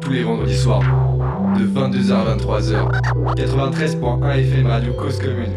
Tous 0.00 0.10
les 0.10 0.24
vendredis 0.24 0.56
soirs, 0.56 0.82
de 1.56 1.64
22h 1.64 2.12
à 2.12 2.36
23h. 2.36 3.36
93.1 3.36 4.38
FM 4.38 4.66
Radio 4.66 4.92
Cause 4.94 5.18
Commune. 5.18 5.52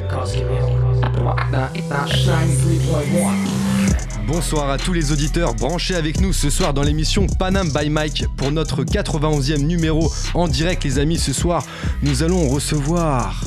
Bonsoir 4.27 4.69
à 4.69 4.77
tous 4.77 4.93
les 4.93 5.11
auditeurs 5.11 5.55
branchés 5.55 5.95
avec 5.95 6.21
nous 6.21 6.31
ce 6.31 6.51
soir 6.51 6.75
dans 6.75 6.83
l'émission 6.83 7.25
Panam 7.39 7.69
by 7.71 7.89
Mike 7.89 8.25
pour 8.37 8.51
notre 8.51 8.83
91e 8.83 9.63
numéro 9.65 10.11
en 10.35 10.47
direct 10.47 10.83
les 10.83 10.99
amis 10.99 11.17
ce 11.17 11.33
soir 11.33 11.63
nous 12.03 12.21
allons 12.21 12.47
recevoir 12.49 13.43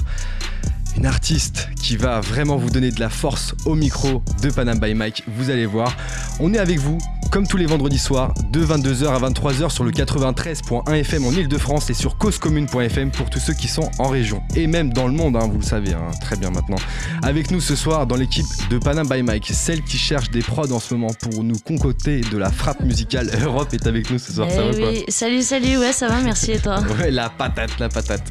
une 0.97 1.07
artiste 1.07 1.69
qui 1.81 1.97
va 1.97 2.21
vraiment 2.21 2.57
vous 2.57 2.71
donner 2.71 2.91
de 2.91 2.99
la 2.99 3.09
force 3.09 3.55
au 3.67 3.77
micro 3.77 4.23
de 4.43 4.51
Panam 4.51 4.81
by 4.81 4.95
Mike. 4.95 5.23
Vous 5.29 5.51
allez 5.51 5.67
voir. 5.67 5.97
On 6.41 6.53
est 6.53 6.59
avec 6.59 6.81
vous 6.81 6.99
comme 7.31 7.47
tous 7.47 7.59
les 7.59 7.67
vendredis 7.67 7.99
soirs 7.99 8.33
de 8.51 8.65
22h 8.65 9.07
à 9.09 9.19
23h 9.29 9.69
sur 9.71 9.85
le 9.85 9.91
93.1 9.91 10.91
FM 10.95 11.27
en 11.27 11.31
Ile-de-France 11.31 11.91
et 11.91 11.95
sur 11.95 12.17
causecommune.fm 12.17 13.11
pour 13.11 13.29
tous 13.29 13.39
ceux 13.39 13.53
qui 13.53 13.69
sont 13.69 13.91
en 13.99 14.09
région 14.09 14.43
et 14.57 14.67
même 14.67 14.93
dans 14.93 15.07
le 15.07 15.13
monde, 15.13 15.37
hein, 15.37 15.47
vous 15.51 15.59
le 15.59 15.65
savez 15.65 15.93
hein, 15.93 16.11
très 16.23 16.37
bien 16.37 16.51
maintenant. 16.51 16.79
Avec 17.23 17.51
nous 17.51 17.61
ce 17.61 17.77
soir 17.77 18.07
dans 18.07 18.17
l'équipe 18.17 18.47
de 18.71 18.79
Panam 18.79 19.07
by 19.07 19.23
Mike, 19.23 19.51
celle 19.53 19.83
qui 19.83 19.99
cherche 19.99 20.31
des 20.31 20.41
prods 20.41 20.73
en 20.73 20.81
ce 20.81 20.95
moment 20.95 21.13
pour 21.21 21.45
nous 21.45 21.59
concocter 21.59 22.23
de 22.23 22.39
la 22.39 22.51
frappe 22.51 22.81
musicale. 22.81 23.31
Europe 23.45 23.75
est 23.75 23.87
avec 23.87 24.11
nous 24.11 24.19
ce 24.19 24.33
soir, 24.33 24.51
ça 24.51 24.63
va 24.63 24.71
Eh 24.73 24.79
quoi 24.81 24.89
oui. 24.91 25.05
Salut, 25.09 25.43
salut, 25.43 25.77
ouais, 25.79 25.93
ça 25.93 26.09
va, 26.09 26.21
merci 26.23 26.53
et 26.53 26.59
toi 26.59 26.81
Ouais, 27.01 27.11
la 27.11 27.29
patate, 27.29 27.79
la 27.79 27.89
patate. 27.91 28.25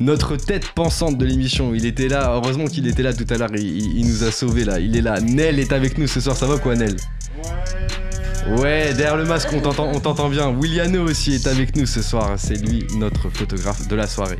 Notre 0.00 0.36
tête 0.36 0.66
pensante 0.74 1.18
de 1.18 1.26
l'émission, 1.26 1.74
il 1.74 1.84
était 1.84 2.08
là, 2.08 2.32
heureusement 2.34 2.64
qu'il 2.64 2.86
était 2.88 3.02
là 3.02 3.12
tout 3.12 3.26
à 3.28 3.36
l'heure, 3.36 3.50
il, 3.54 3.60
il- 3.66 3.98
il 4.00 4.06
nous 4.08 4.24
a 4.24 4.30
sauvés 4.32 4.64
là, 4.64 4.80
il 4.80 4.96
est 4.96 5.02
là. 5.02 5.20
Nel 5.20 5.58
est 5.58 5.72
avec 5.72 5.98
nous 5.98 6.06
ce 6.06 6.20
soir, 6.20 6.36
ça 6.36 6.46
va 6.46 6.58
quoi 6.58 6.74
Nel? 6.74 6.96
Ouais, 7.36 7.50
derrière 8.56 9.16
le 9.16 9.24
masque, 9.24 9.48
on 9.52 9.60
t'entend, 9.60 9.90
on 9.94 10.00
t'entend 10.00 10.28
bien. 10.28 10.50
Williano 10.50 11.02
aussi 11.08 11.34
est 11.34 11.46
avec 11.46 11.76
nous 11.76 11.86
ce 11.86 12.02
soir, 12.02 12.34
c'est 12.36 12.54
lui 12.54 12.86
notre 12.96 13.28
photographe 13.30 13.88
de 13.88 13.96
la 13.96 14.06
soirée. 14.06 14.38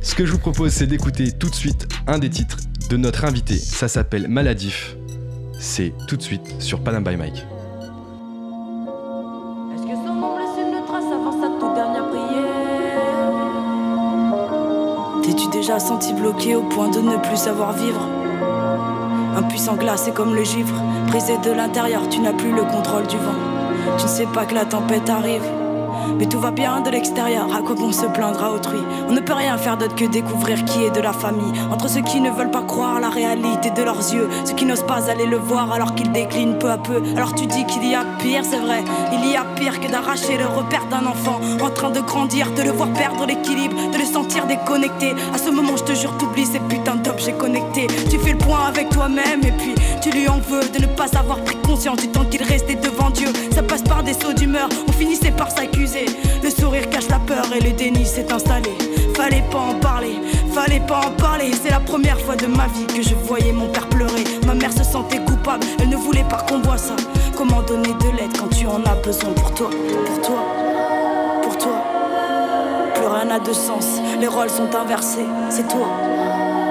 Ce 0.00 0.14
que 0.14 0.24
je 0.24 0.32
vous 0.32 0.38
propose, 0.38 0.72
c'est 0.72 0.86
d'écouter 0.86 1.32
tout 1.32 1.48
de 1.48 1.54
suite 1.54 1.86
un 2.06 2.18
des 2.18 2.30
titres 2.30 2.58
de 2.90 2.96
notre 2.96 3.24
invité. 3.24 3.56
Ça 3.56 3.88
s'appelle 3.88 4.28
Maladif. 4.28 4.96
C'est 5.58 5.92
tout 6.08 6.16
de 6.16 6.22
suite 6.22 6.60
sur 6.60 6.80
Panam 6.80 7.04
by 7.04 7.16
Mike. 7.16 7.36
Est-ce 9.74 9.82
que 9.82 9.94
son 9.94 10.14
nom 10.14 10.36
laisse 10.36 10.58
une 10.58 10.84
trace 10.86 11.04
avant 11.04 11.40
sa 11.40 11.48
toute 11.60 11.74
dernière 11.74 12.08
prière? 12.08 12.22
T'es-tu 15.22 15.48
déjà 15.50 15.78
senti 15.78 16.12
bloqué 16.14 16.56
au 16.56 16.62
point 16.62 16.90
de 16.90 17.00
ne 17.00 17.16
plus 17.18 17.36
savoir 17.36 17.72
vivre? 17.72 18.21
Impuissant 19.36 19.76
glacé 19.76 20.12
comme 20.12 20.34
le 20.34 20.44
givre, 20.44 20.74
brisé 21.06 21.38
de 21.38 21.50
l'intérieur, 21.50 22.08
tu 22.10 22.20
n'as 22.20 22.32
plus 22.32 22.52
le 22.52 22.64
contrôle 22.64 23.06
du 23.06 23.16
vent. 23.16 23.96
Tu 23.96 24.04
ne 24.04 24.08
sais 24.08 24.26
pas 24.26 24.44
que 24.44 24.54
la 24.54 24.64
tempête 24.64 25.08
arrive. 25.08 25.42
Mais 26.18 26.26
tout 26.26 26.40
va 26.40 26.50
bien 26.50 26.80
de 26.80 26.90
l'extérieur, 26.90 27.46
à 27.54 27.62
quoi 27.62 27.74
bon 27.74 27.92
se 27.92 28.06
plaindre 28.06 28.52
autrui? 28.54 28.80
On 29.08 29.12
ne 29.12 29.20
peut 29.20 29.32
rien 29.32 29.56
faire 29.56 29.76
d'autre 29.76 29.94
que 29.94 30.04
découvrir 30.04 30.64
qui 30.64 30.84
est 30.84 30.90
de 30.90 31.00
la 31.00 31.12
famille. 31.12 31.52
Entre 31.70 31.88
ceux 31.88 32.02
qui 32.02 32.20
ne 32.20 32.30
veulent 32.30 32.50
pas 32.50 32.62
croire 32.62 33.00
la 33.00 33.08
réalité 33.08 33.70
de 33.70 33.82
leurs 33.82 34.12
yeux, 34.12 34.28
ceux 34.44 34.54
qui 34.54 34.64
n'osent 34.64 34.86
pas 34.86 35.10
aller 35.10 35.26
le 35.26 35.36
voir 35.36 35.72
alors 35.72 35.94
qu'ils 35.94 36.12
déclinent 36.12 36.58
peu 36.58 36.70
à 36.70 36.78
peu. 36.78 37.02
Alors 37.16 37.34
tu 37.34 37.46
dis 37.46 37.64
qu'il 37.66 37.88
y 37.88 37.94
a 37.94 38.04
pire, 38.18 38.44
c'est 38.44 38.58
vrai, 38.58 38.84
il 39.12 39.30
y 39.30 39.36
a 39.36 39.44
pire 39.56 39.80
que 39.80 39.88
d'arracher 39.88 40.36
le 40.38 40.46
repère 40.46 40.86
d'un 40.86 41.06
enfant 41.06 41.40
en 41.60 41.70
train 41.70 41.90
de 41.90 42.00
grandir, 42.00 42.50
de 42.52 42.62
le 42.62 42.70
voir 42.70 42.88
perdre 42.90 43.26
l'équilibre, 43.26 43.76
de 43.92 43.98
le 43.98 44.04
sentir 44.04 44.31
déconnecté. 44.62 45.14
À 45.34 45.38
ce 45.38 45.50
moment, 45.50 45.76
je 45.76 45.84
te 45.84 45.94
jure, 45.94 46.16
t'oublies 46.18 46.46
ces 46.46 46.60
putains 46.60 46.96
d'objets 46.96 47.32
connectés. 47.32 47.86
Tu 48.10 48.18
fais 48.18 48.32
le 48.32 48.38
point 48.38 48.66
avec 48.68 48.90
toi-même 48.90 49.40
et 49.44 49.52
puis 49.52 49.74
tu 50.00 50.10
lui 50.10 50.28
en 50.28 50.38
veux 50.38 50.62
de 50.68 50.78
ne 50.80 50.86
pas 50.86 51.06
avoir 51.16 51.38
pris 51.40 51.56
conscience 51.56 51.98
du 51.98 52.08
temps 52.08 52.24
qu'il 52.24 52.42
restait 52.42 52.76
devant 52.76 53.10
Dieu. 53.10 53.28
Ça 53.54 53.62
passe 53.62 53.82
par 53.82 54.02
des 54.02 54.14
sauts 54.14 54.32
d'humeur, 54.32 54.68
on 54.88 54.92
finissait 54.92 55.30
par 55.30 55.50
s'accuser. 55.50 56.06
Le 56.42 56.50
sourire 56.50 56.88
cache 56.90 57.08
la 57.08 57.18
peur 57.18 57.44
et 57.54 57.60
le 57.62 57.72
déni 57.72 58.04
s'est 58.04 58.32
installé. 58.32 58.70
Fallait 59.14 59.44
pas 59.50 59.58
en 59.58 59.74
parler, 59.74 60.18
fallait 60.52 60.80
pas 60.80 61.00
en 61.06 61.10
parler. 61.12 61.50
C'est 61.62 61.70
la 61.70 61.80
première 61.80 62.18
fois 62.20 62.36
de 62.36 62.46
ma 62.46 62.66
vie 62.68 62.86
que 62.86 63.02
je 63.02 63.14
voyais 63.14 63.52
mon 63.52 63.68
père 63.68 63.88
pleurer. 63.88 64.24
Ma 64.46 64.54
mère 64.54 64.72
se 64.72 64.84
sentait 64.84 65.18
coupable, 65.18 65.64
elle 65.80 65.88
ne 65.88 65.96
voulait 65.96 66.24
pas 66.24 66.38
qu'on 66.48 66.60
voit 66.60 66.78
ça. 66.78 66.96
Comment 67.36 67.62
donner 67.62 67.94
de 67.94 68.16
l'aide 68.16 68.36
quand 68.38 68.48
tu 68.48 68.66
en 68.66 68.82
as 68.84 68.96
besoin 68.96 69.32
pour 69.32 69.52
toi, 69.54 69.70
pour 69.70 70.22
toi, 70.22 70.42
pour 71.42 71.58
toi? 71.58 71.84
Plus 72.94 73.06
rien 73.06 73.24
n'a 73.24 73.38
de 73.38 73.52
sens, 73.52 74.00
les 74.22 74.28
rôles 74.28 74.50
sont 74.50 74.72
inversés. 74.76 75.26
C'est 75.50 75.66
toi, 75.66 75.88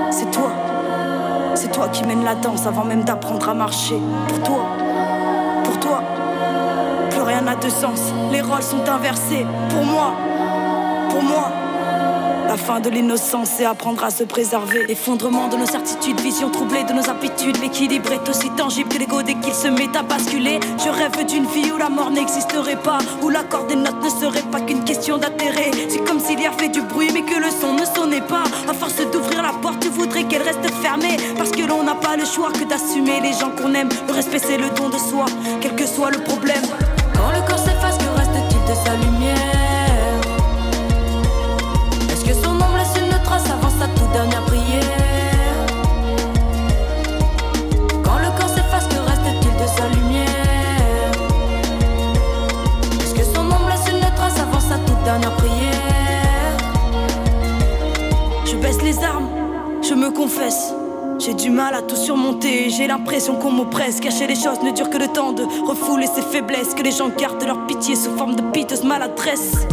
c'est 0.09 0.31
toi, 0.31 0.53
c'est 1.53 1.69
toi 1.69 1.89
qui 1.89 2.06
mène 2.06 2.23
la 2.23 2.35
danse 2.35 2.66
avant 2.66 2.85
même 2.85 3.03
d'apprendre 3.03 3.50
à 3.50 3.53
marcher. 3.53 4.00
Pour 4.29 4.39
toi, 4.41 4.66
pour 5.66 5.78
toi 5.81 6.01
plus 7.09 7.22
rien 7.22 7.41
n'a 7.41 7.56
de 7.56 7.67
sens. 7.67 8.13
Les 8.31 8.39
rôles 8.39 8.63
sont 8.63 8.88
inversés. 8.88 9.45
Pour 9.69 9.84
moi, 9.84 10.13
pour 11.09 11.23
moi. 11.23 11.60
La 12.51 12.57
fin 12.57 12.81
de 12.81 12.89
l'innocence, 12.89 13.50
c'est 13.56 13.63
apprendre 13.63 14.03
à 14.03 14.09
se 14.09 14.25
préserver. 14.25 14.84
Effondrement 14.89 15.47
de 15.47 15.56
nos 15.56 15.66
certitudes, 15.66 16.19
vision 16.19 16.50
troublée 16.50 16.84
de 16.84 16.91
nos 16.91 17.09
habitudes. 17.09 17.56
L'équilibre 17.62 18.12
est 18.12 18.28
aussi 18.28 18.50
tangible 18.57 18.89
que 18.89 18.97
l'ego 18.97 19.22
dès 19.22 19.35
qu'il 19.35 19.53
se 19.53 19.69
met 19.69 19.88
à 19.95 20.03
basculer. 20.03 20.59
Je 20.78 20.89
rêve 20.89 21.25
d'une 21.25 21.45
vie 21.45 21.72
où 21.72 21.78
la 21.78 21.88
mort 21.88 22.12
n'existerait 22.12 22.75
pas, 22.75 22.97
où 23.22 23.29
l'accord 23.29 23.67
des 23.67 23.78
notes 23.78 24.03
ne 24.03 24.09
serait 24.09 24.44
pas 24.51 24.59
qu'une 24.59 24.84
question 24.84 25.17
d'intérêt. 25.17 25.72
C'est 25.88 26.03
comme 26.03 26.19
s'il 26.19 26.41
y 26.41 26.45
avait 26.45 26.67
du 26.67 26.81
bruit, 26.81 27.07
mais 27.13 27.22
que 27.22 27.39
le 27.39 27.50
son 27.51 27.72
ne 27.72 27.85
sonnait 27.85 28.19
pas. 28.19 28.44
À 28.68 28.73
force 28.73 28.97
d'ouvrir 28.97 29.44
la 29.44 29.53
porte, 29.53 29.79
tu 29.79 29.88
voudrais 29.88 30.25
qu'elle 30.25 30.44
reste 30.44 30.69
fermée. 30.81 31.16
Parce 31.38 31.51
que 31.51 31.66
l'on 31.66 31.83
n'a 31.83 31.95
pas 31.95 32.18
le 32.18 32.25
choix 32.25 32.51
que 32.51 32.66
d'assumer 32.66 33.22
les 33.22 33.31
gens 33.31 33.51
qu'on 33.51 33.73
aime. 33.75 33.88
Le 34.09 34.13
respect, 34.13 34.39
c'est 34.39 34.57
le 34.57 34.69
don 34.75 34.89
de 34.89 34.97
soi, 34.97 35.23
quel 35.62 35.73
que 35.73 35.88
soit 35.88 36.12
le 36.12 36.19
problème. 36.19 36.66
Quand 37.16 37.31
le 37.31 37.47
corps 37.47 37.70
me 60.01 60.09
confesse. 60.09 60.73
J'ai 61.19 61.35
du 61.35 61.51
mal 61.51 61.75
à 61.75 61.84
tout 61.84 61.95
surmonter, 61.95 62.72
j'ai 62.72 62.88
l'impression 62.88 63.35
qu'on 63.35 63.51
m'oppresse. 63.51 64.00
Cacher 64.00 64.25
les 64.25 64.35
choses 64.35 64.59
ne 64.63 64.72
dure 64.72 64.89
que 64.89 64.97
le 64.97 65.07
temps 65.07 65.31
de 65.31 65.44
refouler 65.44 66.07
ses 66.07 66.23
faiblesses. 66.23 66.73
Que 66.73 66.81
les 66.81 66.91
gens 66.91 67.09
gardent 67.09 67.44
leur 67.44 67.67
pitié 67.67 67.95
sous 67.95 68.17
forme 68.17 68.35
de 68.35 68.41
piteuse 68.51 68.84
maladresse. 68.84 69.67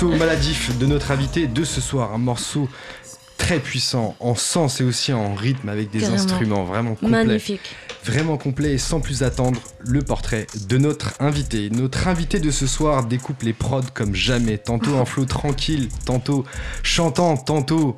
Morceau 0.00 0.16
Maladif 0.16 0.78
de 0.78 0.86
notre 0.86 1.10
invité 1.10 1.48
de 1.48 1.64
ce 1.64 1.80
soir, 1.80 2.12
un 2.14 2.18
morceau 2.18 2.68
très 3.36 3.58
puissant 3.58 4.14
en 4.20 4.36
sens 4.36 4.80
et 4.80 4.84
aussi 4.84 5.12
en 5.12 5.34
rythme 5.34 5.68
avec 5.68 5.90
des 5.90 5.98
Carrément. 6.00 6.16
instruments 6.22 6.64
vraiment 6.64 6.94
complets. 6.94 7.08
Magnifique. 7.24 7.74
Vraiment 8.04 8.36
complet 8.36 8.74
et 8.74 8.78
sans 8.78 9.00
plus 9.00 9.24
attendre, 9.24 9.60
le 9.84 10.02
portrait 10.02 10.46
de 10.68 10.78
notre 10.78 11.14
invité. 11.20 11.68
Notre 11.70 12.06
invité 12.06 12.38
de 12.38 12.52
ce 12.52 12.68
soir 12.68 13.04
découpe 13.06 13.42
les 13.42 13.52
prods 13.52 13.82
comme 13.92 14.14
jamais, 14.14 14.56
tantôt 14.58 14.96
en 14.96 15.04
flow 15.04 15.24
tranquille, 15.24 15.88
tantôt 16.04 16.44
chantant, 16.84 17.36
tantôt 17.36 17.96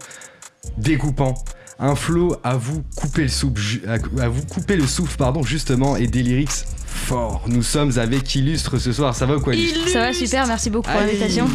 découpant. 0.79 1.35
Un 1.79 1.97
flow 1.97 2.35
à 2.45 2.57
vous 2.57 2.83
couper 2.97 3.23
le 3.23 3.29
souffle, 3.29 3.61
ju- 3.61 3.83
à, 3.87 4.23
à 4.23 4.29
vous 4.29 4.45
couper 4.47 4.77
le 4.77 4.87
souffle 4.87 5.17
pardon 5.19 5.43
justement 5.43 5.97
et 5.97 6.07
des 6.07 6.23
lyrics 6.23 6.65
fort. 6.91 7.43
Nous 7.47 7.63
sommes 7.63 7.99
avec 7.99 8.35
Illustre 8.35 8.79
ce 8.79 8.93
soir. 8.93 9.15
Ça 9.15 9.27
va 9.27 9.37
ou 9.37 9.41
quoi 9.41 9.55
Illustre 9.55 9.89
Ça 9.89 10.01
va 10.01 10.13
super, 10.13 10.47
merci 10.47 10.71
beaucoup 10.71 10.91
pour 10.91 11.01
l'invitation. 11.01 11.49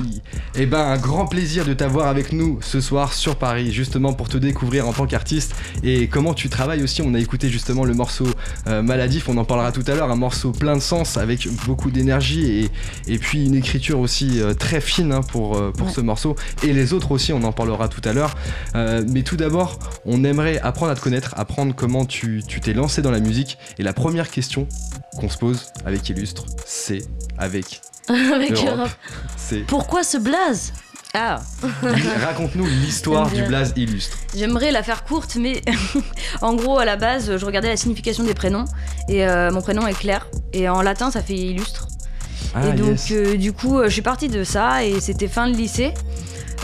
Eh 0.56 0.66
ben, 0.66 0.80
un 0.80 0.98
grand 0.98 1.28
plaisir 1.28 1.66
de 1.66 1.74
t'avoir 1.74 2.08
avec 2.08 2.32
nous 2.32 2.60
ce 2.62 2.80
soir 2.80 3.14
sur 3.14 3.36
Paris, 3.36 3.72
justement 3.72 4.14
pour 4.14 4.30
te 4.30 4.38
découvrir 4.38 4.88
en 4.88 4.94
tant 4.94 5.06
qu'artiste 5.06 5.54
et 5.84 6.08
comment 6.08 6.34
tu 6.34 6.50
travailles 6.50 6.82
aussi. 6.82 7.02
On 7.02 7.14
a 7.14 7.20
écouté 7.20 7.50
justement 7.50 7.84
le 7.84 7.94
morceau 7.94 8.26
euh, 8.68 8.82
Maladif, 8.82 9.28
on 9.30 9.38
en 9.38 9.46
parlera 9.46 9.72
tout 9.72 9.84
à 9.88 9.96
l'heure, 9.96 10.10
un 10.10 10.16
morceau 10.16 10.52
plein 10.52 10.76
de 10.76 10.82
sens 10.82 11.18
avec 11.18 11.48
beaucoup 11.66 11.92
d'énergie 11.92 12.70
et, 13.08 13.14
et 13.14 13.18
puis 13.18 13.46
une 13.46 13.56
écriture 13.56 14.00
aussi 14.00 14.40
euh, 14.40 14.54
très 14.54 14.81
fine 14.81 15.12
hein, 15.12 15.22
pour, 15.22 15.58
euh, 15.58 15.72
pour 15.72 15.90
ce 15.90 16.02
morceau. 16.02 16.36
Et 16.64 16.74
les 16.74 16.94
autres 16.94 17.12
aussi, 17.12 17.34
on 17.34 17.44
en 17.44 17.52
parlera 17.52 17.90
tout 17.90 18.02
à 18.06 18.14
l'heure. 18.14 18.36
mais 18.74 19.24
tout 19.24 19.36
d'abord, 19.36 19.80
on 20.06 20.24
aimerait 20.24 20.60
apprendre 20.60 20.92
à 20.92 20.96
te 20.96 21.02
connaître, 21.02 21.34
apprendre 21.38 21.74
comment 21.76 22.06
tu 22.06 22.44
t'es 22.62 22.74
lancé 22.74 23.02
dans 23.02 23.12
la 23.12 23.20
musique. 23.20 23.58
Et 23.78 23.84
la 23.84 23.94
première 23.94 24.30
question 24.30 24.68
qu'on 25.18 25.25
se 25.30 25.38
pose 25.38 25.68
avec 25.86 26.07
Illustre, 26.10 26.45
c'est 26.66 27.04
avec 27.38 27.81
avec 28.07 28.51
Europe. 28.51 28.89
C'est 29.38 29.66
pourquoi 29.66 30.04
ce 30.04 30.18
blaze 30.18 30.74
ah. 31.18 31.39
Raconte-nous 32.22 32.66
l'histoire 32.66 33.31
du 33.33 33.42
blaze 33.44 33.72
illustre. 33.77 34.18
J'aimerais 34.36 34.72
la 34.72 34.83
faire 34.83 35.06
courte, 35.06 35.38
mais 35.39 35.62
en 36.42 36.56
gros, 36.56 36.77
à 36.77 36.83
la 36.83 36.98
base, 36.98 37.38
je 37.38 37.45
regardais 37.45 37.69
la 37.69 37.77
signification 37.77 38.25
des 38.25 38.33
prénoms. 38.33 38.66
Et 39.07 39.25
euh, 39.25 39.50
mon 39.50 39.62
prénom 39.62 39.88
est 39.88 39.98
Claire. 39.98 40.27
Et 40.51 40.68
en 40.68 40.81
latin, 40.81 41.12
ça 41.12 41.22
fait 41.22 41.36
illustre. 41.36 41.88
Ah, 42.54 42.68
et 42.68 42.74
donc, 42.74 43.00
euh, 43.12 43.38
du 43.38 43.54
coup, 43.54 43.80
euh, 43.80 43.86
je 43.86 43.94
suis 43.94 44.01
partie 44.01 44.28
de 44.28 44.44
ça. 44.44 44.83
Et 44.83 45.00
c'était 45.00 45.30
fin 45.30 45.50
de 45.50 45.56
lycée. 45.56 45.94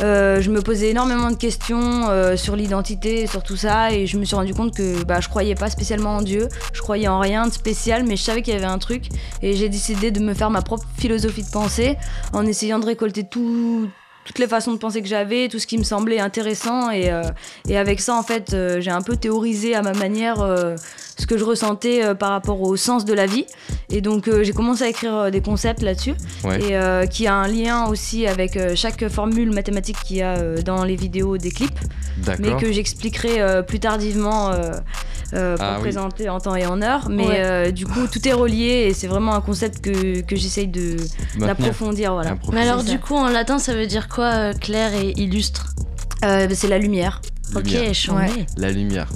Je 0.02 0.50
me 0.50 0.62
posais 0.62 0.90
énormément 0.90 1.32
de 1.32 1.36
questions 1.36 2.36
sur 2.36 2.56
l'identité, 2.56 3.28
sur 3.28 3.44
tout 3.44 3.56
ça, 3.56 3.92
et 3.92 4.08
je 4.08 4.18
me 4.18 4.26
suis 4.26 4.36
rendu 4.36 4.54
compte 4.54 4.76
que 4.76 5.04
bah, 5.04 5.20
je 5.20 5.30
croyais 5.30 5.56
pas 5.56 5.70
spécialement 5.70 6.18
en 6.18 6.22
Dieu, 6.22 6.48
je 6.74 6.82
croyais 6.82 7.08
en 7.08 7.20
rien 7.20 7.48
de 7.48 7.54
spécial, 7.54 8.04
mais 8.04 8.16
je 8.16 8.24
savais 8.24 8.42
qu'il 8.42 8.54
y 8.54 8.58
avait 8.58 8.66
un 8.66 8.80
truc, 8.80 9.10
et 9.42 9.56
j'ai 9.56 9.70
décidé 9.70 10.12
de 10.12 10.20
me 10.20 10.34
faire 10.34 10.50
ma 10.50 10.62
propre 10.62 10.86
philosophie 10.98 11.44
de 11.44 11.52
pensée 11.52 11.98
en 12.34 12.46
essayant 12.46 12.80
de 12.80 12.86
récolter 12.86 13.24
tout, 13.24 13.90
toutes 14.26 14.40
les 14.40 14.48
façons 14.48 14.74
de 14.74 14.78
penser 14.78 15.02
que 15.02 15.08
j'avais, 15.08 15.48
tout 15.48 15.60
ce 15.60 15.68
qui 15.68 15.78
me 15.78 15.84
semblait 15.84 16.20
intéressant. 16.20 16.92
Et, 16.92 17.12
euh, 17.12 17.24
et 17.68 17.78
avec 17.78 18.00
ça, 18.00 18.16
en 18.16 18.24
fait, 18.24 18.54
euh, 18.54 18.80
j'ai 18.80 18.92
un 18.92 19.02
peu 19.02 19.16
théorisé 19.16 19.76
à 19.76 19.82
ma 19.82 19.94
manière 19.94 20.42
euh, 20.42 20.76
ce 21.18 21.26
que 21.26 21.38
je 21.38 21.44
ressentais 21.44 22.16
par 22.16 22.30
rapport 22.30 22.62
au 22.62 22.76
sens 22.76 23.06
de 23.06 23.14
la 23.14 23.26
vie. 23.26 23.46
Et 23.90 24.02
donc, 24.02 24.30
j'ai 24.42 24.54
commencé 24.54 24.84
à 24.84 24.90
écrire 24.90 25.32
des 25.32 25.42
concepts 25.42 25.82
là-dessus. 25.82 26.16
Et 26.46 26.76
qui 27.10 27.28
a 27.28 27.36
un 27.36 27.48
lien 27.48 27.86
aussi 27.88 28.28
avec 28.28 28.58
chaque 28.76 29.08
formule 29.10 29.52
mathématique 29.52 29.98
qu'il 30.04 30.18
y 30.18 30.22
a 30.22 30.62
dans 30.62 30.84
les 30.84 30.96
vidéos 30.96 31.38
des 31.38 31.52
clips. 31.52 31.80
Mais 32.40 32.56
que 32.58 32.72
j'expliquerai 32.72 33.64
plus 33.68 33.80
tardivement. 33.80 34.52
pour 35.32 35.40
ah 35.60 35.78
présenter 35.80 36.28
en 36.28 36.40
temps 36.40 36.56
et 36.56 36.66
en 36.66 36.82
heure. 36.82 37.10
Mais 37.10 37.72
du 37.72 37.86
coup, 37.86 38.08
tout 38.12 38.28
est 38.28 38.34
relié 38.34 38.88
et 38.88 38.94
c'est 38.94 39.08
vraiment 39.08 39.34
un 39.36 39.42
concept 39.42 39.82
que, 39.82 40.22
que 40.22 40.36
j'essaye 40.36 40.68
d'approfondir. 41.38 42.14
Voilà. 42.14 42.36
Mais 42.52 42.62
alors, 42.62 42.84
du 42.84 43.00
coup, 43.00 43.16
en 43.16 43.30
latin, 43.30 43.60
ça 43.60 43.74
veut 43.74 43.88
dire 43.88 44.08
quoi, 44.08 44.26
euh, 44.26 44.54
clair 44.54 44.94
et 44.94 45.14
illustre? 45.18 45.68
Euh, 46.24 46.48
C'est 46.52 46.68
la 46.68 46.78
lumière. 46.78 47.22
Ok, 47.56 47.94
changé. 47.94 48.46
La 48.58 48.72
lumière. 48.72 49.10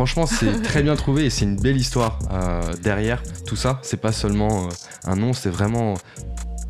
Franchement, 0.00 0.24
c'est 0.24 0.62
très 0.62 0.82
bien 0.82 0.96
trouvé 0.96 1.26
et 1.26 1.30
c'est 1.30 1.44
une 1.44 1.56
belle 1.56 1.76
histoire 1.76 2.18
euh, 2.32 2.62
derrière 2.82 3.22
tout 3.44 3.56
ça. 3.56 3.80
C'est 3.82 4.00
pas 4.00 4.12
seulement 4.12 4.70
un 5.04 5.14
nom, 5.14 5.34
c'est 5.34 5.50
vraiment 5.50 5.92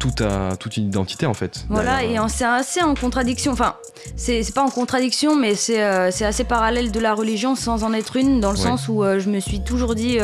toute, 0.00 0.22
toute 0.58 0.76
une 0.76 0.86
identité 0.86 1.26
en 1.26 1.34
fait. 1.34 1.64
Voilà, 1.68 2.02
et 2.02 2.16
c'est 2.26 2.44
assez 2.44 2.82
en 2.82 2.96
contradiction. 2.96 3.52
Enfin, 3.52 3.76
c'est 4.16 4.52
pas 4.52 4.64
en 4.64 4.70
contradiction, 4.70 5.36
mais 5.36 5.54
c'est 5.54 5.80
assez 5.80 6.42
parallèle 6.42 6.90
de 6.90 6.98
la 6.98 7.14
religion 7.14 7.54
sans 7.54 7.84
en 7.84 7.92
être 7.92 8.16
une, 8.16 8.40
dans 8.40 8.50
le 8.50 8.56
sens 8.56 8.88
où 8.88 9.04
je 9.04 9.30
me 9.30 9.38
suis 9.38 9.62
toujours 9.62 9.94
dit 9.94 10.18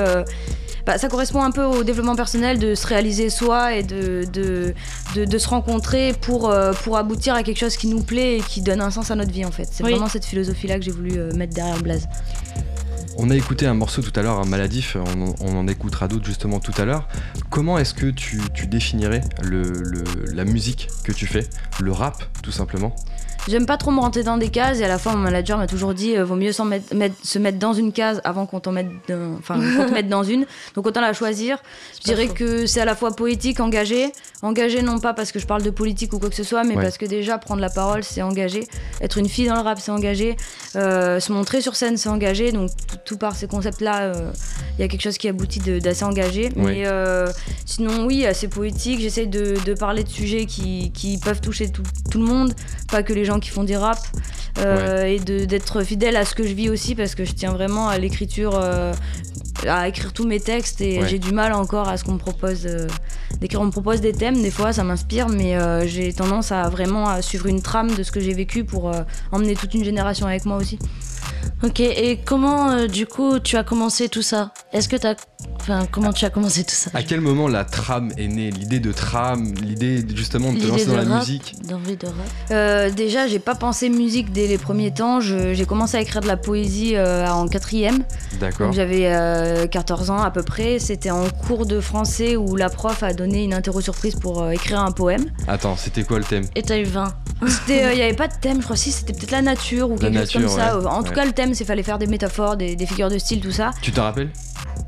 bah, 0.86 0.98
ça 0.98 1.08
correspond 1.08 1.42
un 1.42 1.50
peu 1.50 1.64
au 1.64 1.82
développement 1.82 2.14
personnel 2.14 2.60
de 2.60 2.76
se 2.76 2.86
réaliser 2.86 3.28
soi 3.28 3.74
et 3.74 3.82
de, 3.82 4.24
de, 4.32 4.72
de, 5.16 5.38
se 5.38 5.48
rencontrer 5.48 6.14
pour, 6.20 6.48
euh, 6.48 6.72
pour 6.72 6.96
aboutir 6.96 7.34
à 7.34 7.42
quelque 7.42 7.58
chose 7.58 7.76
qui 7.76 7.88
nous 7.88 8.02
plaît 8.02 8.36
et 8.36 8.40
qui 8.40 8.62
donne 8.62 8.80
un 8.80 8.92
sens 8.92 9.10
à 9.10 9.16
notre 9.16 9.32
vie 9.32 9.44
en 9.44 9.50
fait. 9.50 9.68
C'est 9.70 9.82
vraiment 9.82 10.08
cette 10.08 10.24
philosophie-là 10.24 10.78
que 10.78 10.84
j'ai 10.84 10.92
voulu 10.92 11.18
euh, 11.18 11.32
mettre 11.34 11.54
derrière 11.54 11.82
Blaze. 11.82 12.06
On 13.18 13.30
a 13.30 13.34
écouté 13.34 13.66
un 13.66 13.72
morceau 13.72 14.02
tout 14.02 14.12
à 14.18 14.22
l'heure, 14.22 14.38
un 14.38 14.44
maladif, 14.44 14.96
on, 15.40 15.56
en 15.56 15.66
écoutera 15.68 16.06
d'autres 16.06 16.26
justement 16.26 16.60
tout 16.60 16.74
à 16.76 16.84
l'heure. 16.84 17.08
Comment 17.48 17.78
est-ce 17.78 17.94
que 17.94 18.10
tu, 18.10 18.40
définirais 18.66 19.22
la 20.34 20.44
musique 20.44 20.88
que 21.02 21.12
tu 21.12 21.26
fais, 21.26 21.46
le 21.80 21.92
rap 21.92 22.22
tout 22.42 22.52
simplement? 22.52 22.94
J'aime 23.48 23.64
pas 23.64 23.76
trop 23.76 23.92
me 23.92 24.00
rentrer 24.00 24.24
dans 24.24 24.38
des 24.38 24.48
cases 24.48 24.80
et 24.80 24.84
à 24.84 24.88
la 24.88 24.98
fois 24.98 25.12
mon 25.12 25.18
manager 25.18 25.56
m'a 25.56 25.68
toujours 25.68 25.94
dit 25.94 26.16
euh, 26.16 26.24
vaut 26.24 26.34
mieux 26.34 26.50
mettre, 26.64 27.16
se 27.22 27.38
mettre 27.38 27.58
dans 27.58 27.74
une 27.74 27.92
case 27.92 28.20
avant 28.24 28.44
qu'on 28.44 28.58
t'en 28.58 28.72
mette 28.72 28.88
dans, 29.08 29.36
enfin 29.38 29.54
te 29.54 29.92
mette 29.94 30.08
dans 30.08 30.24
une. 30.24 30.46
Donc 30.74 30.86
autant 30.86 31.00
la 31.00 31.12
choisir. 31.12 31.58
Je 31.94 32.04
dirais 32.04 32.26
que 32.26 32.66
c'est 32.66 32.80
à 32.80 32.84
la 32.84 32.96
fois 32.96 33.14
poétique, 33.14 33.60
engagé, 33.60 34.12
engagé 34.42 34.82
non 34.82 34.98
pas 34.98 35.14
parce 35.14 35.30
que 35.30 35.38
je 35.38 35.46
parle 35.46 35.62
de 35.62 35.70
politique 35.70 36.12
ou 36.12 36.18
quoi 36.18 36.28
que 36.28 36.34
ce 36.34 36.42
soit, 36.42 36.64
mais 36.64 36.74
parce 36.74 36.98
que 36.98 37.06
déjà 37.06 37.38
prendre 37.38 37.60
la 37.60 37.70
parole 37.70 38.02
c'est 38.02 38.22
engagé, 38.22 38.66
être 39.00 39.18
une 39.18 39.28
fille 39.28 39.46
dans 39.46 39.54
le 39.54 39.60
rap 39.60 39.78
c'est 39.80 39.92
engagé, 39.92 40.36
euh, 40.74 41.20
se 41.20 41.32
montrer 41.32 41.60
sur 41.60 41.76
scène 41.76 41.96
c'est 41.96 42.08
engagé. 42.08 42.50
Donc 42.50 42.70
tout, 43.04 43.16
par 43.16 43.36
ces 43.36 43.46
concepts 43.46 43.80
là, 43.80 44.02
euh, 44.02 44.32
il 44.76 44.80
y 44.80 44.84
a 44.84 44.88
quelque 44.88 45.02
chose 45.02 45.18
qui 45.18 45.28
aboutit 45.28 45.60
d'assez 45.80 46.04
engagé. 46.04 46.50
Mais 46.56 46.84
sinon 47.64 48.06
oui, 48.06 48.26
assez 48.26 48.48
poétique. 48.48 49.00
J'essaye 49.00 49.28
de, 49.28 49.54
de, 49.64 49.74
parler 49.74 50.02
de 50.02 50.08
sujets 50.08 50.46
qui, 50.46 50.90
qui 50.92 51.18
peuvent 51.18 51.40
toucher 51.40 51.70
tout, 51.70 51.82
tout 52.10 52.18
le 52.18 52.24
monde, 52.24 52.54
pas 52.90 53.02
que 53.02 53.12
les 53.12 53.24
gens 53.24 53.35
qui 53.40 53.50
font 53.50 53.64
du 53.64 53.76
rap 53.76 53.98
euh, 54.58 55.04
et 55.04 55.18
d'être 55.18 55.82
fidèle 55.82 56.16
à 56.16 56.24
ce 56.24 56.34
que 56.34 56.46
je 56.46 56.54
vis 56.54 56.70
aussi 56.70 56.94
parce 56.94 57.14
que 57.14 57.24
je 57.24 57.32
tiens 57.32 57.52
vraiment 57.52 57.88
à 57.88 57.98
l'écriture, 57.98 58.58
euh, 58.60 58.92
à 59.66 59.88
écrire 59.88 60.12
tous 60.12 60.26
mes 60.26 60.40
textes 60.40 60.80
et 60.80 61.06
j'ai 61.06 61.18
du 61.18 61.32
mal 61.32 61.52
encore 61.52 61.88
à 61.88 61.96
ce 61.96 62.04
qu'on 62.04 62.12
me 62.14 62.18
propose 62.18 62.66
euh, 62.66 62.86
d'écrire. 63.40 63.60
On 63.60 63.66
me 63.66 63.70
propose 63.70 64.00
des 64.00 64.12
thèmes, 64.12 64.40
des 64.40 64.50
fois 64.50 64.72
ça 64.72 64.84
m'inspire, 64.84 65.28
mais 65.28 65.56
j'ai 65.86 66.12
tendance 66.12 66.52
à 66.52 66.68
vraiment 66.68 67.08
à 67.08 67.22
suivre 67.22 67.46
une 67.46 67.62
trame 67.62 67.94
de 67.94 68.02
ce 68.02 68.10
que 68.10 68.20
j'ai 68.20 68.34
vécu 68.34 68.64
pour 68.64 68.90
emmener 69.32 69.54
toute 69.54 69.74
une 69.74 69.84
génération 69.84 70.26
avec 70.26 70.44
moi 70.46 70.56
aussi. 70.56 70.78
Ok, 71.62 71.80
et 71.80 72.20
comment 72.24 72.86
du 72.86 73.06
coup 73.06 73.38
tu 73.38 73.56
as 73.56 73.64
commencé 73.64 74.08
tout 74.08 74.22
ça? 74.22 74.52
Est-ce 74.72 74.88
que 74.88 74.96
tu 74.96 75.06
as 75.06 75.16
Enfin, 75.68 75.84
comment 75.90 76.12
tu 76.12 76.24
as 76.24 76.30
commencé 76.30 76.62
tout 76.62 76.74
ça 76.74 76.90
À 76.94 77.02
quel 77.02 77.20
moment 77.20 77.48
la 77.48 77.64
trame 77.64 78.12
est 78.16 78.28
née 78.28 78.52
L'idée 78.52 78.78
de 78.78 78.92
trame, 78.92 79.52
l'idée 79.60 80.04
justement 80.14 80.52
de 80.52 80.60
te 80.60 80.66
lancer 80.66 80.86
dans 80.86 80.96
la 80.96 81.04
musique 81.04 81.56
D'envie 81.66 81.96
de 81.96 82.06
rap 82.06 82.14
euh, 82.52 82.88
Déjà, 82.90 83.26
j'ai 83.26 83.40
pas 83.40 83.56
pensé 83.56 83.88
musique 83.88 84.32
dès 84.32 84.46
les 84.46 84.58
premiers 84.58 84.94
temps. 84.94 85.20
J'ai 85.20 85.66
commencé 85.66 85.96
à 85.96 86.00
écrire 86.00 86.22
de 86.22 86.28
la 86.28 86.36
poésie 86.36 86.94
euh, 86.94 87.26
en 87.26 87.48
quatrième. 87.48 88.04
D'accord. 88.38 88.72
J'avais 88.72 89.10
14 89.68 90.10
euh, 90.10 90.12
ans 90.12 90.22
à 90.22 90.30
peu 90.30 90.44
près. 90.44 90.78
C'était 90.78 91.10
en 91.10 91.28
cours 91.28 91.66
de 91.66 91.80
français 91.80 92.36
où 92.36 92.54
la 92.54 92.70
prof 92.70 93.02
a 93.02 93.12
donné 93.12 93.42
une 93.42 93.54
interro 93.54 93.80
surprise 93.80 94.14
pour 94.14 94.48
écrire 94.50 94.78
un 94.80 94.92
poème. 94.92 95.24
Attends, 95.48 95.76
c'était 95.76 96.04
quoi 96.04 96.18
le 96.18 96.24
thème? 96.24 96.44
Et 96.54 96.62
t'as 96.62 96.78
eu 96.78 96.84
20 96.84 97.12
Il 97.68 97.74
n'y 97.74 98.02
avait 98.02 98.14
pas 98.14 98.28
de 98.28 98.34
thème, 98.40 98.58
je 98.60 98.64
crois 98.64 98.76
si 98.76 98.92
c'était 98.92 99.12
peut-être 99.12 99.32
la 99.32 99.42
nature 99.42 99.90
ou 99.90 99.96
quelque 99.96 100.20
chose 100.30 100.32
comme 100.32 100.48
ça. 100.48 100.78
En 100.88 101.02
tout 101.02 101.12
cas, 101.12 101.24
le 101.24 101.32
thème, 101.32 101.54
c'est 101.54 101.64
fallait 101.64 101.82
faire 101.82 101.98
des 101.98 102.06
métaphores, 102.06 102.56
des, 102.56 102.76
des 102.76 102.86
figures 102.86 103.10
de 103.10 103.18
style, 103.18 103.40
tout 103.40 103.50
ça. 103.50 103.72
Tu 103.82 103.90
te 103.90 104.00
rappelles? 104.00 104.30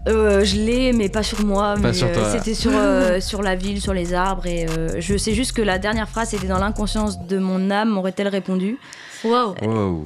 Euh, 0.09 0.45
je 0.49 0.57
l'ai, 0.57 0.93
mais 0.93 1.09
pas 1.09 1.23
sur 1.23 1.45
moi. 1.45 1.75
Euh, 1.83 1.93
c'était 1.93 2.55
sur, 2.55 2.73
euh, 2.75 3.21
sur 3.21 3.43
la 3.43 3.55
ville, 3.55 3.81
sur 3.81 3.95
les 3.95 4.15
arbres. 4.15 4.47
Et 4.47 4.67
je 4.99 5.17
sais 5.17 5.35
juste 5.35 5.53
que 5.53 5.63
la 5.63 5.79
dernière 5.79 6.09
phrase 6.09 6.35
était 6.35 6.47
dans 6.47 6.59
l'inconscience 6.59 7.27
de 7.27 7.39
mon 7.39 7.71
âme, 7.71 7.91
m'aurait-elle 7.91 8.29
répondu. 8.29 8.79
Wow. 9.25 9.57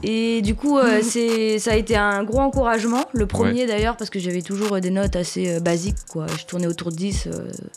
Et 0.02 0.40
du 0.40 0.54
coup, 0.54 0.78
c'est, 1.02 1.58
ça 1.58 1.72
a 1.72 1.76
été 1.76 1.96
un 1.96 2.24
gros 2.24 2.40
encouragement. 2.40 3.04
Le 3.12 3.26
premier 3.26 3.66
d'ailleurs, 3.66 3.96
parce 3.96 4.10
que 4.10 4.18
j'avais 4.18 4.42
toujours 4.42 4.80
des 4.80 4.90
notes 4.90 5.16
assez 5.16 5.60
basiques. 5.60 5.96
Quoi. 6.08 6.26
Je 6.38 6.44
tournais 6.44 6.66
autour 6.66 6.90
de 6.90 6.96
10. 6.96 7.28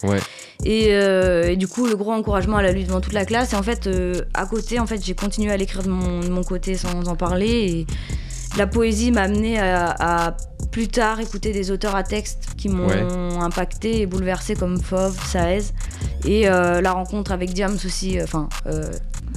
Ouais. 0.04 0.20
Et, 0.64 1.56
du 1.58 1.68
coup, 1.68 1.86
le 1.86 1.96
gros 1.96 2.12
encouragement, 2.12 2.58
à 2.58 2.64
la 2.64 2.72
lutte 2.72 2.88
devant 2.88 3.02
toute 3.02 3.14
la 3.14 3.26
classe. 3.26 3.54
Et 3.54 3.56
en 3.56 3.64
fait, 3.64 3.90
à 4.34 4.46
côté, 4.46 4.80
en 4.80 4.88
fait, 4.88 5.04
j'ai 5.04 5.16
continué 5.16 5.52
à 5.52 5.58
l'écrire 5.58 5.84
de 5.84 5.90
mon, 5.90 6.22
de 6.22 6.30
mon 6.30 6.44
côté 6.44 6.76
sans 6.76 7.08
en 7.08 7.16
parler. 7.16 7.48
Et 7.50 7.88
la 8.58 8.68
poésie 8.68 9.12
m'a 9.12 9.24
amené 9.24 9.60
à, 9.60 10.36
plus 10.72 10.88
tard 10.88 11.20
écouter 11.20 11.54
des 11.54 11.72
auteurs 11.72 11.96
à 11.96 12.04
texte 12.04 12.50
qui 12.58 12.70
m'ont 12.70 13.42
impacté 13.42 14.02
et 14.02 14.06
bouleversé 14.06 14.56
comme 14.56 14.80
Fauve, 14.82 15.18
Saez 15.26 15.72
et 16.26 16.50
euh, 16.50 16.82
la 16.82 16.92
rencontre 16.92 17.32
avec 17.32 17.54
Diams 17.54 17.78
aussi, 17.86 18.20
euh, 18.20 18.24
enfin 18.24 18.50
euh, 18.68 18.90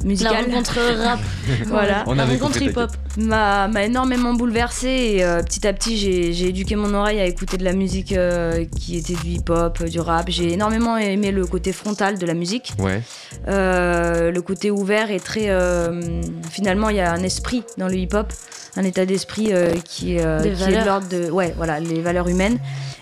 musicale. 0.04 0.32
La 0.32 0.54
rencontre 0.54 0.78
rap, 0.96 1.20
voilà. 1.66 2.04
la 2.14 2.25
rencontre 2.25 2.62
hip-hop 2.62 2.90
m'a 3.18 3.68
énormément 3.84 4.32
bouleversé 4.34 4.88
et 4.88 5.42
petit 5.44 5.66
à 5.66 5.72
petit 5.72 5.96
j'ai 5.96 6.48
éduqué 6.48 6.76
mon 6.76 6.94
oreille 6.94 7.20
à 7.20 7.26
écouter 7.26 7.56
de 7.56 7.64
la 7.64 7.72
musique 7.72 8.14
qui 8.78 8.96
était 8.96 9.14
du 9.14 9.28
hip-hop, 9.30 9.82
du 9.84 10.00
rap. 10.00 10.26
J'ai 10.28 10.52
énormément 10.52 10.96
aimé 10.96 11.32
le 11.32 11.46
côté 11.46 11.72
frontal 11.72 12.18
de 12.18 12.26
la 12.26 12.34
musique, 12.34 12.72
ouais. 12.78 13.02
le 13.46 14.40
côté 14.40 14.70
ouvert 14.70 15.10
et 15.10 15.18
très 15.20 15.50
finalement 16.50 16.90
il 16.90 16.96
y 16.96 17.00
a 17.00 17.12
un 17.12 17.22
esprit 17.22 17.64
dans 17.76 17.88
le 17.88 17.96
hip-hop 17.96 18.32
un 18.78 18.85
état 18.85 19.04
d'esprit 19.04 19.49
euh, 19.52 19.73
qui, 19.85 20.18
euh, 20.18 20.40
qui 20.40 20.49
est 20.49 20.80
de 20.80 20.87
l'ordre 20.87 21.08
de 21.08 21.30
ouais 21.30 21.52
voilà 21.56 21.80
les 21.80 22.00
valeurs 22.00 22.28
humaines 22.28 22.58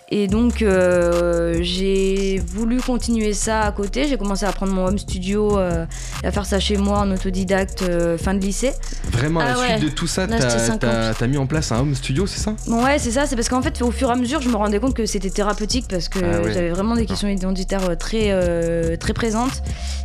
Et 0.09 0.29
donc, 0.29 0.63
euh, 0.63 1.59
j'ai 1.63 2.41
voulu 2.47 2.81
continuer 2.81 3.33
ça 3.33 3.63
à 3.63 3.73
côté. 3.73 4.07
J'ai 4.07 4.17
commencé 4.17 4.47
à 4.47 4.53
prendre 4.53 4.73
mon 4.73 4.87
home 4.87 4.99
studio, 4.99 5.59
euh, 5.59 5.85
à 6.23 6.31
faire 6.31 6.47
ça 6.47 6.61
chez 6.61 6.77
moi 6.77 6.99
en 7.01 7.11
autodidacte 7.11 7.83
euh, 7.83 8.17
fin 8.17 8.33
de 8.35 8.39
lycée. 8.39 8.71
Vraiment, 9.11 9.41
à 9.41 9.47
la 9.47 9.51
Ah 9.51 9.57
suite 9.57 9.71
ouais. 9.71 9.81
de 9.81 9.89
tout 9.89 10.07
ça, 10.07 10.29
t'as 10.29 10.39
c'était 10.49 10.59
50. 10.65 10.81
t'as- 10.81 11.13
t'as 11.15 11.27
mis 11.27 11.39
en 11.39 11.47
place 11.49 11.73
un 11.73 11.81
home 11.81 11.97
studio, 11.97 12.25
c'est 12.29 12.39
ça? 12.39 12.55
Bon, 12.69 12.85
ouais, 12.85 13.01
c'est 13.01 13.11
ça. 13.11 13.27
C'est 13.27 13.35
parce 13.35 13.49
qu'en 13.49 13.63
fait, 13.63 13.83
au 13.83 13.91
fur 13.91 14.09
et 14.09 14.13
à 14.13 14.15
mesure, 14.15 14.41
je 14.41 14.49
me 14.49 14.55
rendais 14.55 14.79
compte 14.79 14.95
que 14.95 15.07
c'était 15.07 15.29
thérapeutique 15.31 15.87
parce 15.91 16.09
que 16.09 16.21
Ah 16.23 16.41
ouais. 16.41 16.53
j'avais 16.55 16.71
vraiment 16.71 16.95
des 16.95 17.07
questions 17.07 17.27
identitaires 17.29 17.91
euh, 17.91 17.97
très, 17.97 18.27
euh, 18.31 18.97
très 18.97 19.13
présentes. 19.13 19.61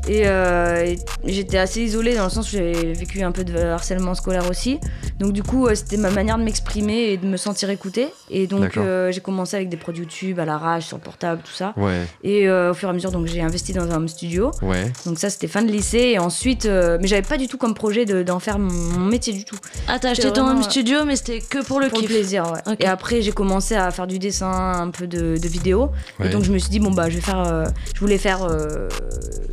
Et, 0.08 0.24
euh, 0.26 0.84
et 0.84 0.98
j'étais 1.32 1.60
assez 1.60 1.82
isolée 1.82 2.16
dans 2.16 2.24
le 2.24 2.32
sens 2.32 2.52
où 2.52 2.56
j'avais 2.58 2.94
vécu 2.94 3.22
un 3.22 3.32
peu 3.32 3.44
de 3.44 3.56
harcèlement 3.56 4.16
scolaire 4.16 4.50
aussi. 4.50 4.80
Donc, 5.20 5.32
du 5.34 5.44
coup, 5.44 5.61
euh, 5.68 5.76
c'était 5.76 5.98
ma 5.98 6.10
manière 6.12 6.38
de 6.38 6.44
m'exprimer 6.44 7.12
et 7.12 7.18
de 7.18 7.26
me 7.26 7.38
sentir 7.38 7.70
écoutée. 7.70 8.08
Et 8.30 8.48
donc, 8.48 8.78
euh, 8.78 9.12
j'ai 9.12 9.22
commencé 9.22 9.56
avec 9.56 9.70
des 9.70 9.78
produits 9.78 10.04
YouTube 10.04 10.40
à 10.40 10.46
l'arrache, 10.46 10.86
sur 10.86 10.98
le 10.98 11.04
portable, 11.04 11.42
tout 11.44 11.52
ça. 11.54 11.74
Ouais, 11.78 12.02
Et 12.24 12.48
euh, 12.48 12.72
au 12.72 12.74
fur 12.74 12.88
et 12.88 12.92
à 12.92 12.94
mesure, 12.94 13.12
donc 13.12 13.28
j'ai 13.28 13.42
investi 13.42 13.74
dans 13.74 13.84
un 13.92 13.96
home 13.98 14.08
studio. 14.08 14.52
ouais. 14.62 14.92
Donc 15.06 15.20
ça, 15.20 15.30
c'était 15.30 15.48
fin 15.48 15.62
de 15.62 15.72
lycée. 15.72 16.12
Et 16.14 16.20
ensuite, 16.20 16.66
euh, 16.66 16.98
mais 17.02 17.08
j'avais 17.08 17.22
pas 17.22 17.38
du 17.38 17.48
tout 17.48 17.58
comme 17.58 17.74
projet 17.74 18.06
de- 18.06 18.24
d'en 18.24 18.40
faire 18.40 18.58
mon, 18.60 19.00
métier 19.00 19.34
du 19.34 19.46
tout. 19.46 19.58
Ah, 19.88 20.00
t'as 20.00 20.12
acheté 20.12 20.32
ton 20.32 20.48
home 20.48 20.64
studio, 20.64 21.04
mais 21.06 21.16
c'était 21.16 21.40
que 21.40 21.64
pour 21.64 21.80
le 21.80 21.90
Pour 21.90 22.00
le 22.00 22.04
kiff. 22.08 22.12
plaisir, 22.16 22.52
ouais. 22.52 22.76
Et 22.80 22.86
après, 22.86 23.22
j'ai 23.22 23.32
commencé 23.32 23.76
à 23.76 23.92
faire 23.92 24.08
du 24.08 24.20
dessin, 24.20 24.50
un 24.52 24.90
peu 24.90 25.08
de, 25.08 25.38
de 25.38 25.48
vidéo. 25.48 25.90
ouais. 26.20 26.28
Et 26.28 26.30
donc, 26.30 26.44
je 26.44 26.52
me 26.52 26.58
suis 26.58 26.70
dit, 26.70 26.80
bon, 26.80 26.92
bah, 26.92 27.10
je 27.10 27.16
vais 27.16 27.22
faire. 27.22 27.40
euh, 27.48 27.66
je 27.94 28.00
voulais 28.00 28.18
faire. 28.18 28.44
euh, 28.44 28.88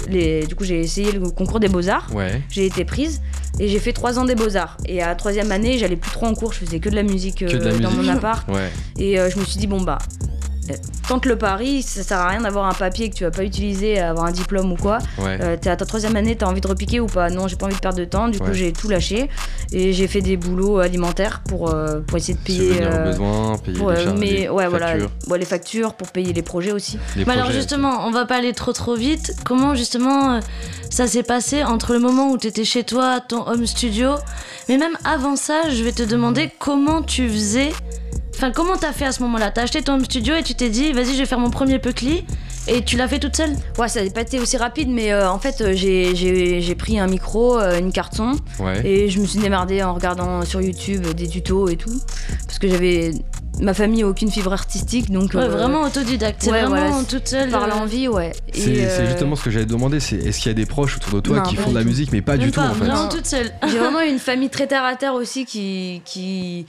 les... 0.09 0.47
Du 0.47 0.55
coup, 0.55 0.65
j'ai 0.65 0.81
essayé 0.81 1.13
le 1.13 1.29
concours 1.31 1.61
des 1.61 1.69
Beaux-Arts. 1.69 2.09
Ouais, 2.15 2.41
J'ai 2.51 2.67
été 2.67 2.85
prise. 2.85 3.21
Et 3.61 3.69
j'ai 3.69 3.79
fait 3.81 3.93
trois 3.93 4.19
ans 4.19 4.25
des 4.25 4.35
Beaux-Arts. 4.37 4.77
Et 4.87 5.03
à 5.03 5.09
la 5.09 5.15
troisième 5.17 5.51
année, 5.53 5.79
j'allais 5.79 5.88
plus 5.97 6.11
trop 6.11 6.27
en 6.27 6.35
cours. 6.35 6.53
Je 6.53 6.59
faisais 6.61 6.81
que 6.81 6.89
de 6.89 6.95
la 6.95 7.03
musique, 7.03 7.39
Que 7.41 7.45
de 7.57 7.59
la 7.59 7.71
euh, 7.75 7.79
dans 7.79 7.91
musique. 7.91 8.05
mon 8.05 8.09
appart. 8.17 8.49
ouais. 8.49 8.71
Et 8.99 9.19
euh, 9.19 9.31
je 9.31 9.39
me 9.39 9.45
suis 9.45 9.59
dit, 9.59 9.67
bon, 9.67 9.81
bah. 9.81 9.99
Euh, 10.71 10.75
Tente 11.09 11.27
le 11.27 11.37
pari, 11.37 11.83
ça 11.83 12.03
sert 12.03 12.19
à 12.19 12.29
rien 12.29 12.43
d'avoir 12.43 12.67
un 12.67 12.75
papier 12.75 13.09
que 13.09 13.15
tu 13.15 13.25
vas 13.25 13.31
pas 13.31 13.45
utiliser, 13.45 13.99
avoir 13.99 14.27
un 14.27 14.31
diplôme 14.33 14.73
ou 14.73 14.77
quoi. 14.77 14.99
Ouais. 15.19 15.39
Euh, 15.41 15.57
t'es 15.61 15.71
à 15.71 15.77
ta 15.77 15.87
troisième 15.87 16.17
année, 16.17 16.37
t'as 16.37 16.47
envie 16.47 16.61
de 16.61 16.69
repiquer 16.69 17.01
ou 17.01 17.07
pas? 17.07 17.31
Non, 17.31 17.49
j'ai 17.49 17.57
pas 17.57 17.67
envie 17.67 17.75
de 17.75 17.81
perdre 17.81 17.99
de 17.99 18.05
temps. 18.05 18.29
Du 18.29 18.39
coup, 18.39 18.53
j'ai 18.53 18.73
tout 18.73 18.89
lâché 18.89 19.31
et 19.73 19.93
j'ai 19.93 20.07
fait 20.07 20.21
des 20.21 20.37
boulots 20.37 20.79
alimentaires 20.79 21.43
pour, 21.49 21.71
euh, 21.71 22.01
pour 22.01 22.19
essayer 22.19 22.35
de 22.35 22.41
payer. 22.41 22.75
Subvenir 22.75 22.89
aux 22.89 22.93
euh, 22.93 23.05
besoins, 23.05 23.59
payer 23.59 23.79
pour, 23.79 23.91
les, 23.91 24.07
euh, 24.07 24.15
mais 24.19 24.31
les 24.31 24.49
ouais, 24.49 24.69
voilà, 24.69 24.89
factures, 24.89 25.11
ouais, 25.29 25.39
les 25.39 25.45
factures 25.45 25.95
pour 25.95 26.09
payer 26.09 26.33
les 26.33 26.43
projets 26.43 26.73
aussi. 26.73 26.99
les 27.17 27.25
Mais 27.25 27.33
alors 27.33 27.51
justement, 27.51 28.07
on 28.07 28.11
va 28.11 28.27
pas 28.27 28.37
aller 28.37 28.53
trop 28.53 28.73
trop 28.73 28.95
vite. 28.95 29.35
Comment 29.45 29.75
justement 29.75 30.35
euh, 30.35 30.41
ça 30.91 31.07
s'est 31.07 31.23
passé 31.23 31.65
entre 31.65 31.93
le 31.93 31.99
moment 31.99 32.31
où 32.31 32.39
t'étais 32.39 32.65
chez 32.65 32.85
toi, 32.85 33.21
ton 33.21 33.47
home 33.47 33.67
studio, 33.67 34.15
mais 34.69 34.77
même 34.79 34.97
avant 35.05 35.37
ça, 35.37 35.71
je 35.71 35.83
vais 35.83 35.93
te 35.93 36.03
demander 36.03 36.51
comment 36.59 37.03
tu 37.03 37.29
faisais. 37.29 37.73
Enfin, 38.39 38.53
comment 38.53 38.77
t'as 38.77 38.93
fait 38.93 39.05
à 39.05 39.11
ce 39.13 39.21
moment-là 39.25 39.51
T'as 39.51 39.63
acheté 39.63 39.83
ton 39.83 39.95
home 39.95 40.05
studio 40.05 40.35
et 40.37 40.45
tu 40.45 40.55
t'es 40.55 40.69
dit, 40.69 40.93
vas-y, 40.93 41.13
je 41.15 41.19
vais 41.19 41.27
faire 41.27 41.41
mon 41.41 41.51
premier 41.51 41.81
Puckly, 41.81 42.25
et 42.69 42.85
tu 42.85 42.97
l'as 42.97 43.09
fait 43.09 43.19
toute 43.19 43.35
seule 43.37 43.51
Ouais, 43.79 43.89
ça 43.89 44.05
n'a 44.05 44.11
pas 44.11 44.21
été 44.21 44.39
aussi 44.39 44.57
rapide, 44.57 44.89
mais 44.89 45.13
euh, 45.13 45.29
en 45.29 45.41
fait, 45.41 45.61
euh, 45.61 45.73
j'ai- 45.75 46.15
j'ai 46.15 46.61
j'ai 46.61 46.75
pris 46.77 47.01
un 47.01 47.09
micro, 47.09 47.59
euh, 47.59 47.79
une 47.81 47.91
carte 47.91 48.15
son, 48.15 48.33
Ouais. 48.61 48.87
et 48.87 49.09
je 49.11 49.19
me 49.21 49.27
suis 49.27 49.41
démerdée 49.41 49.83
en 49.83 49.93
regardant 49.93 50.45
sur 50.45 50.61
YouTube 50.61 51.05
des 51.17 51.27
tutos 51.27 51.69
et 51.69 51.77
tout. 51.77 52.01
Parce 52.47 52.59
que 52.61 52.69
j'avais. 52.69 53.11
Ma 53.61 53.75
famille 53.75 54.05
a 54.05 54.07
aucune 54.07 54.31
fibre 54.31 54.53
artistique, 54.53 55.11
donc. 55.11 55.35
Ouais, 55.35 55.41
euh, 55.41 55.49
vraiment 55.49 55.83
autodidacte. 55.83 56.41
C'est 56.45 56.53
ouais, 56.53 56.63
vraiment 56.65 56.91
voilà, 56.91 57.05
toute 57.09 57.27
seule. 57.27 57.51
Par 57.51 57.67
l'envie, 57.67 58.07
ouais. 58.07 58.33
Et, 58.55 58.61
C'est 58.61 58.75
c'est 58.77 58.85
euh, 59.01 59.07
justement 59.11 59.35
ce 59.35 59.43
que 59.43 59.51
j'allais 59.51 59.67
te 59.67 59.73
demander, 59.73 59.99
c'est 59.99 60.15
est-ce 60.15 60.39
qu'il 60.39 60.47
y 60.47 60.53
a 60.53 60.55
des 60.55 60.65
proches 60.67 60.95
autour 60.99 61.15
de 61.15 61.21
toi 61.21 61.39
Non, 61.39 61.43
qui 61.43 61.57
font 61.57 61.71
de 61.71 61.75
la 61.75 61.81
tout. 61.83 61.89
musique, 61.89 62.13
mais 62.13 62.23
pas 62.23 62.37
même 62.37 62.43
du 62.43 62.53
tout 62.53 62.61
pas, 62.61 62.69
en 62.69 62.75
fait. 62.75 62.85
Vraiment 62.85 63.03
Non. 63.05 63.09
toute 63.09 63.27
seule. 63.27 63.51
J'ai 63.69 63.79
vraiment 63.79 64.01
une 64.09 64.21
famille 64.21 64.49
très 64.51 64.69
terre 64.69 64.85
à 64.85 64.95
terre 64.95 65.15
aussi 65.15 65.45
qui, 65.45 66.03
qui, 66.05 66.67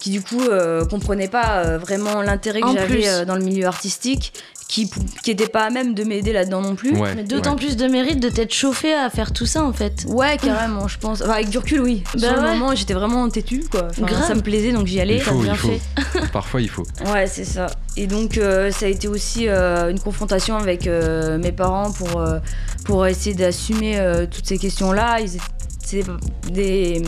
qui 0.00 0.10
du 0.10 0.20
coup 0.22 0.42
euh, 0.42 0.84
comprenait 0.84 1.28
pas 1.28 1.58
euh, 1.64 1.78
vraiment 1.78 2.20
l'intérêt 2.22 2.60
que 2.60 2.72
j'avais 2.74 3.08
euh, 3.08 3.24
dans 3.24 3.34
le 3.36 3.42
milieu 3.42 3.66
artistique, 3.66 4.32
qui 4.68 4.90
qui 5.22 5.30
était 5.30 5.46
pas 5.46 5.64
à 5.66 5.70
même 5.70 5.94
de 5.94 6.02
m'aider 6.04 6.32
là-dedans 6.32 6.60
non 6.60 6.74
plus. 6.74 6.92
Ouais, 6.96 7.14
Mais 7.14 7.22
d'autant 7.24 7.52
ouais. 7.52 7.56
plus 7.56 7.76
de 7.76 7.86
mérite 7.86 8.20
de 8.20 8.28
t'être 8.28 8.52
chauffé 8.52 8.92
à 8.94 9.08
faire 9.10 9.32
tout 9.32 9.46
ça 9.46 9.64
en 9.64 9.72
fait. 9.72 10.04
Ouais, 10.08 10.36
carrément, 10.38 10.86
je 10.88 10.98
pense. 10.98 11.22
Enfin, 11.22 11.32
avec 11.32 11.48
du 11.48 11.58
recul, 11.58 11.80
oui. 11.80 12.02
Bah 12.14 12.20
Sur 12.20 12.32
le 12.36 12.42
ouais. 12.42 12.52
moment, 12.58 12.74
j'étais 12.74 12.94
vraiment 12.94 13.28
têtue, 13.30 13.64
quoi. 13.70 13.88
Enfin, 13.90 14.02
Grave. 14.06 14.26
ça 14.26 14.34
me 14.34 14.42
plaisait, 14.42 14.72
donc 14.72 14.86
j'y 14.86 15.00
allais. 15.00 15.16
Il 15.16 15.22
faut, 15.22 15.40
bien 15.40 15.52
il 15.54 15.58
faut. 15.58 15.68
fait. 15.68 16.20
Parfois, 16.32 16.60
il 16.60 16.68
faut. 16.68 16.84
Ouais, 17.06 17.26
c'est 17.26 17.44
ça. 17.44 17.68
Et 17.96 18.06
donc, 18.06 18.36
euh, 18.38 18.70
ça 18.72 18.86
a 18.86 18.88
été 18.88 19.08
aussi 19.08 19.48
euh, 19.48 19.90
une 19.90 20.00
confrontation 20.00 20.56
avec 20.56 20.86
euh, 20.86 21.38
mes 21.38 21.52
parents 21.52 21.92
pour, 21.92 22.20
euh, 22.20 22.38
pour 22.84 23.06
essayer 23.06 23.34
d'assumer 23.34 23.98
euh, 23.98 24.26
toutes 24.30 24.46
ces 24.46 24.58
questions-là. 24.58 25.20
Ils 25.20 25.36
étaient- 25.36 26.10
des... 26.50 27.02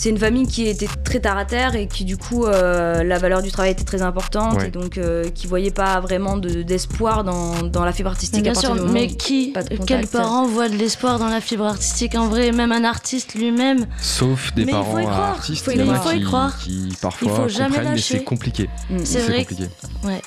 c'est 0.00 0.08
une 0.08 0.16
famille 0.18 0.46
qui 0.46 0.66
était 0.66 0.88
très 1.04 1.20
terre 1.20 1.36
à 1.36 1.44
terre 1.44 1.74
et 1.74 1.86
qui, 1.86 2.06
du 2.06 2.16
coup, 2.16 2.46
euh, 2.46 3.02
la 3.04 3.18
valeur 3.18 3.42
du 3.42 3.50
travail 3.52 3.72
était 3.72 3.84
très 3.84 4.00
importante 4.00 4.54
Ouais. 4.56 4.68
et 4.68 4.70
donc 4.70 4.96
euh, 4.96 5.28
qui 5.28 5.46
voyait 5.46 5.70
pas 5.70 6.00
vraiment 6.00 6.38
de- 6.38 6.62
d'espoir 6.62 7.22
dans, 7.22 7.62
dans 7.64 7.84
la 7.84 7.92
fibre 7.92 8.08
artistique 8.08 8.42
Bien 8.42 8.52
à 8.52 8.54
partir 8.54 8.74
sûr, 8.76 8.88
mais 8.90 9.08
qui, 9.08 9.52
quels 9.86 10.06
parents 10.06 10.46
voient 10.46 10.70
de 10.70 10.76
l'espoir 10.76 11.18
dans 11.18 11.28
la 11.28 11.42
fibre 11.42 11.66
artistique 11.66 12.14
en 12.14 12.28
vrai? 12.28 12.50
Même 12.50 12.72
un 12.72 12.84
artiste 12.84 13.34
lui-même? 13.34 13.86
Sauf 14.00 14.54
des 14.54 14.64
Mais 14.64 14.72
il 14.72 14.74
faut 14.78 14.82
parents 14.84 14.98
y 15.00 15.02
croire. 15.02 15.20
artistes, 15.32 15.64
Faut 15.66 15.70
y 15.72 15.74
il 15.74 15.80
y 15.82 15.94
faut 15.94 16.10
y 16.12 16.18
qui, 16.18 16.24
croire. 16.24 16.58
qui 16.58 16.96
parfois 17.02 17.28
Il 17.30 17.36
faut 17.42 17.48
jamais 17.48 17.66
comprennent, 17.68 17.84
mais 17.88 17.90
lâcher. 17.96 18.18
c'est 18.18 18.24
compliqué. 18.24 18.70
C'est 19.04 19.20
vrai. 19.20 19.38
compliqué. 19.44 19.68
Ouais. 20.04 20.22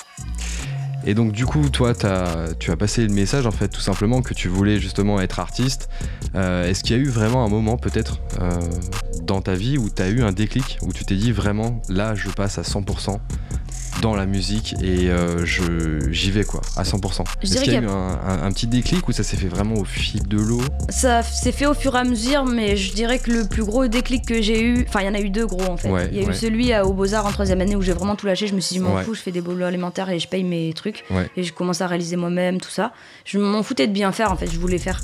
Et 1.05 1.13
donc 1.15 1.31
du 1.33 1.45
coup, 1.45 1.69
toi, 1.69 1.93
t'as- 1.93 2.53
tu 2.59 2.71
as 2.71 2.77
passé 2.77 3.05
le 3.05 3.13
message 3.13 3.45
en 3.45 3.51
fait, 3.51 3.67
tout 3.67 3.81
simplement 3.81 4.21
que 4.21 4.33
tu 4.33 4.47
voulais 4.47 4.79
justement 4.79 5.19
être 5.19 5.39
artiste. 5.39 5.89
Euh, 6.35 6.69
Est-ce 6.69 6.83
qu'il 6.83 6.95
y 6.95 6.99
a 6.99 7.01
eu 7.01 7.09
vraiment 7.09 7.43
un 7.45 7.49
moment 7.49 7.77
peut-être 7.77 8.19
euh, 8.39 8.49
dans 9.21 9.41
ta 9.41 9.53
vie 9.53 9.77
où 9.77 9.89
tu 9.89 10.01
as 10.01 10.09
eu 10.09 10.23
un 10.23 10.31
déclic, 10.31 10.77
où 10.81 10.93
tu 10.93 11.03
t'es 11.05 11.15
dit 11.15 11.31
vraiment, 11.33 11.81
là, 11.89 12.15
je 12.15 12.29
passe 12.29 12.57
à 12.57 12.61
100% 12.63 13.19
dans 14.01 14.15
la 14.15 14.25
musique 14.25 14.75
et 14.81 15.09
euh, 15.09 15.45
je 15.45 16.09
j'y 16.11 16.31
vais 16.31 16.43
quoi, 16.43 16.61
à 16.75 16.83
100%. 16.83 17.23
Je 17.41 17.47
Est-ce 17.47 17.61
qu'il 17.63 17.73
y 17.73 17.77
a 17.77 17.81
eu 17.81 17.87
un, 17.87 17.91
un- 17.91 18.43
un 18.43 18.51
petit 18.51 18.67
déclic 18.67 19.07
ou 19.07 19.11
ça 19.11 19.23
s'est 19.23 19.37
fait 19.37 19.47
vraiment 19.47 19.75
au 19.75 19.85
fil 19.85 20.27
de 20.27 20.37
l'eau? 20.37 20.61
Ça 20.89 21.21
s'est 21.23 21.51
fait 21.51 21.65
au 21.67 21.73
fur 21.73 21.95
et 21.95 21.99
à 21.99 22.03
mesure, 22.03 22.45
mais 22.45 22.75
je 22.75 22.93
dirais 22.93 23.19
que 23.19 23.31
le 23.31 23.47
plus 23.47 23.63
gros 23.63 23.87
déclic 23.87 24.25
que 24.25 24.41
j'ai 24.41 24.61
eu, 24.61 24.85
enfin 24.87 25.01
il 25.01 25.05
y 25.05 25.09
en 25.09 25.13
a 25.13 25.19
eu 25.21 25.29
deux 25.29 25.45
gros 25.45 25.63
en 25.71 25.77
fait. 25.77 25.89
Ouais, 25.89 26.09
il 26.11 26.17
y 26.19 26.23
a 26.23 26.27
ouais. 26.27 26.31
eu 26.33 26.35
celui 26.35 26.73
à, 26.73 26.85
au 26.85 26.93
Beaux-Arts 26.93 27.25
en 27.25 27.31
troisième 27.31 27.61
année 27.61 27.75
où 27.75 27.81
j'ai 27.81 27.93
vraiment 27.93 28.15
tout 28.15 28.25
lâché. 28.25 28.47
Je 28.47 28.55
me 28.55 28.59
suis 28.59 28.73
dit, 28.75 28.79
m'en 28.79 28.95
Ouais. 28.95 29.03
fous, 29.03 29.13
je 29.15 29.21
fais 29.21 29.31
des 29.31 29.41
boulots 29.41 29.65
alimentaires 29.65 30.09
et 30.09 30.19
je 30.19 30.27
paye 30.27 30.43
mes 30.43 30.73
trucs. 30.73 31.03
Et 31.37 31.43
je 31.43 31.53
commence 31.53 31.81
à 31.81 31.87
réaliser 31.87 32.15
moi-même 32.15 32.59
tout 32.59 32.69
ça. 32.71 32.91
Je 33.25 33.37
m'en 33.39 33.63
foutais 33.63 33.87
de 33.87 33.93
bien 33.93 34.11
faire 34.11 34.31
en 34.31 34.35
fait, 34.35 34.51
je 34.51 34.59
voulais 34.59 34.77
faire. 34.79 34.99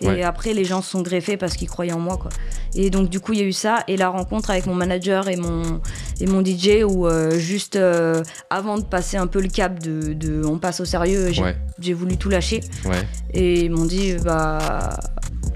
Et 0.00 0.22
après, 0.22 0.52
les 0.52 0.66
gens 0.66 0.82
se 0.82 0.90
sont 0.90 1.00
greffés 1.00 1.38
parce 1.38 1.54
qu'ils 1.54 1.68
croyaient 1.68 1.92
en 1.92 1.98
moi 2.00 2.18
quoi. 2.18 2.28
Et 2.74 2.90
donc 2.90 3.08
du 3.08 3.20
coup, 3.20 3.32
il 3.32 3.38
y 3.38 3.42
a 3.42 3.46
eu 3.46 3.52
ça 3.52 3.84
et 3.88 3.96
la 3.96 4.08
rencontre 4.10 4.50
avec 4.50 4.66
mon 4.66 4.74
manager 4.74 5.28
et 5.28 5.36
mon, 5.36 5.80
et 6.20 6.26
mon 6.26 6.44
DJ 6.44 6.82
où 6.86 7.06
euh, 7.06 7.38
juste 7.38 7.76
euh, 7.76 8.22
avant 8.50 8.78
de 8.78 8.84
passer 8.84 9.16
un 9.16 9.26
peu 9.26 9.40
le 9.40 9.48
cap 9.48 9.78
de, 9.78 10.12
de 10.12 10.44
on 10.44 10.58
passe 10.58 10.80
au 10.80 10.84
sérieux, 10.84 11.28
j'ai 11.32 11.42
Ouais, 11.42 11.92
voulu 11.94 12.16
tout 12.16 12.28
lâcher. 12.30 12.60
ouais, 12.84 13.06
Et 13.32 13.64
ils 13.64 13.70
m'ont 13.70 13.84
dit, 13.84 14.14
bah, 14.24 14.98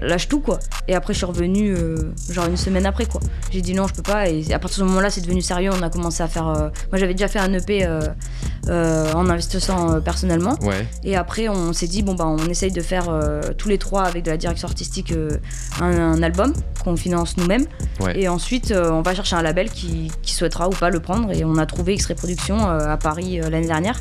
lâche 0.01 0.27
tout, 0.27 0.39
quoi. 0.39 0.59
Et 0.87 0.95
après, 0.95 1.13
je 1.13 1.17
suis 1.19 1.25
revenue, 1.25 1.73
euh, 1.75 2.13
genre 2.29 2.45
une 2.45 2.57
semaine 2.57 2.85
après, 2.85 3.05
quoi. 3.05 3.21
J'ai 3.51 3.61
dit 3.61 3.73
non, 3.73 3.87
je 3.87 3.93
peux 3.93 4.01
pas. 4.03 4.29
Et 4.29 4.53
à 4.53 4.59
partir 4.59 4.83
de 4.83 4.87
ce 4.87 4.89
moment-là, 4.89 5.09
c'est 5.09 5.21
devenu 5.21 5.41
sérieux. 5.41 5.71
On 5.77 5.81
a 5.81 5.89
commencé 5.89 6.23
à 6.23 6.27
faire. 6.27 6.47
euh, 6.47 6.69
Moi, 6.91 6.97
j'avais 6.99 7.13
déjà 7.13 7.27
fait 7.27 7.39
un 7.39 7.51
EP 7.53 7.85
euh, 7.85 8.01
euh, 8.69 9.11
en 9.13 9.29
investissant 9.29 9.91
euh, 9.95 9.99
personnellement. 9.99 10.55
ouais, 10.61 10.87
Et 11.03 11.15
après, 11.17 11.49
on 11.49 11.73
s'est 11.73 11.87
dit, 11.87 12.03
bon, 12.03 12.13
bah, 12.15 12.25
on 12.27 12.37
essaye 12.47 12.71
de 12.71 12.81
faire 12.81 13.07
euh, 13.09 13.41
tous 13.57 13.67
les 13.69 13.77
trois 13.77 14.03
avec 14.03 14.23
de 14.23 14.31
la 14.31 14.37
direction 14.37 14.67
artistique 14.67 15.11
euh, 15.11 15.37
un, 15.81 15.97
un 15.99 16.23
album 16.23 16.53
qu'on 16.83 16.95
finance 16.95 17.35
nous-mêmes. 17.37 17.65
Ouais. 17.99 18.19
Et 18.19 18.27
ensuite, 18.29 18.71
euh, 18.71 18.91
on 18.91 19.01
va 19.01 19.13
chercher 19.15 19.35
un 19.35 19.41
label 19.41 19.69
qui, 19.69 20.11
qui 20.21 20.33
souhaitera 20.33 20.67
ou 20.67 20.71
pas 20.71 20.89
le 20.89 20.99
prendre. 20.99 21.31
Et 21.31 21.43
on 21.43 21.57
a 21.57 21.65
trouvé 21.65 21.95
X-Ray 21.95 22.15
Productions 22.15 22.69
euh, 22.69 22.87
à 22.87 22.97
Paris 22.97 23.41
euh, 23.41 23.49
l'année 23.49 23.67
dernière. 23.67 23.99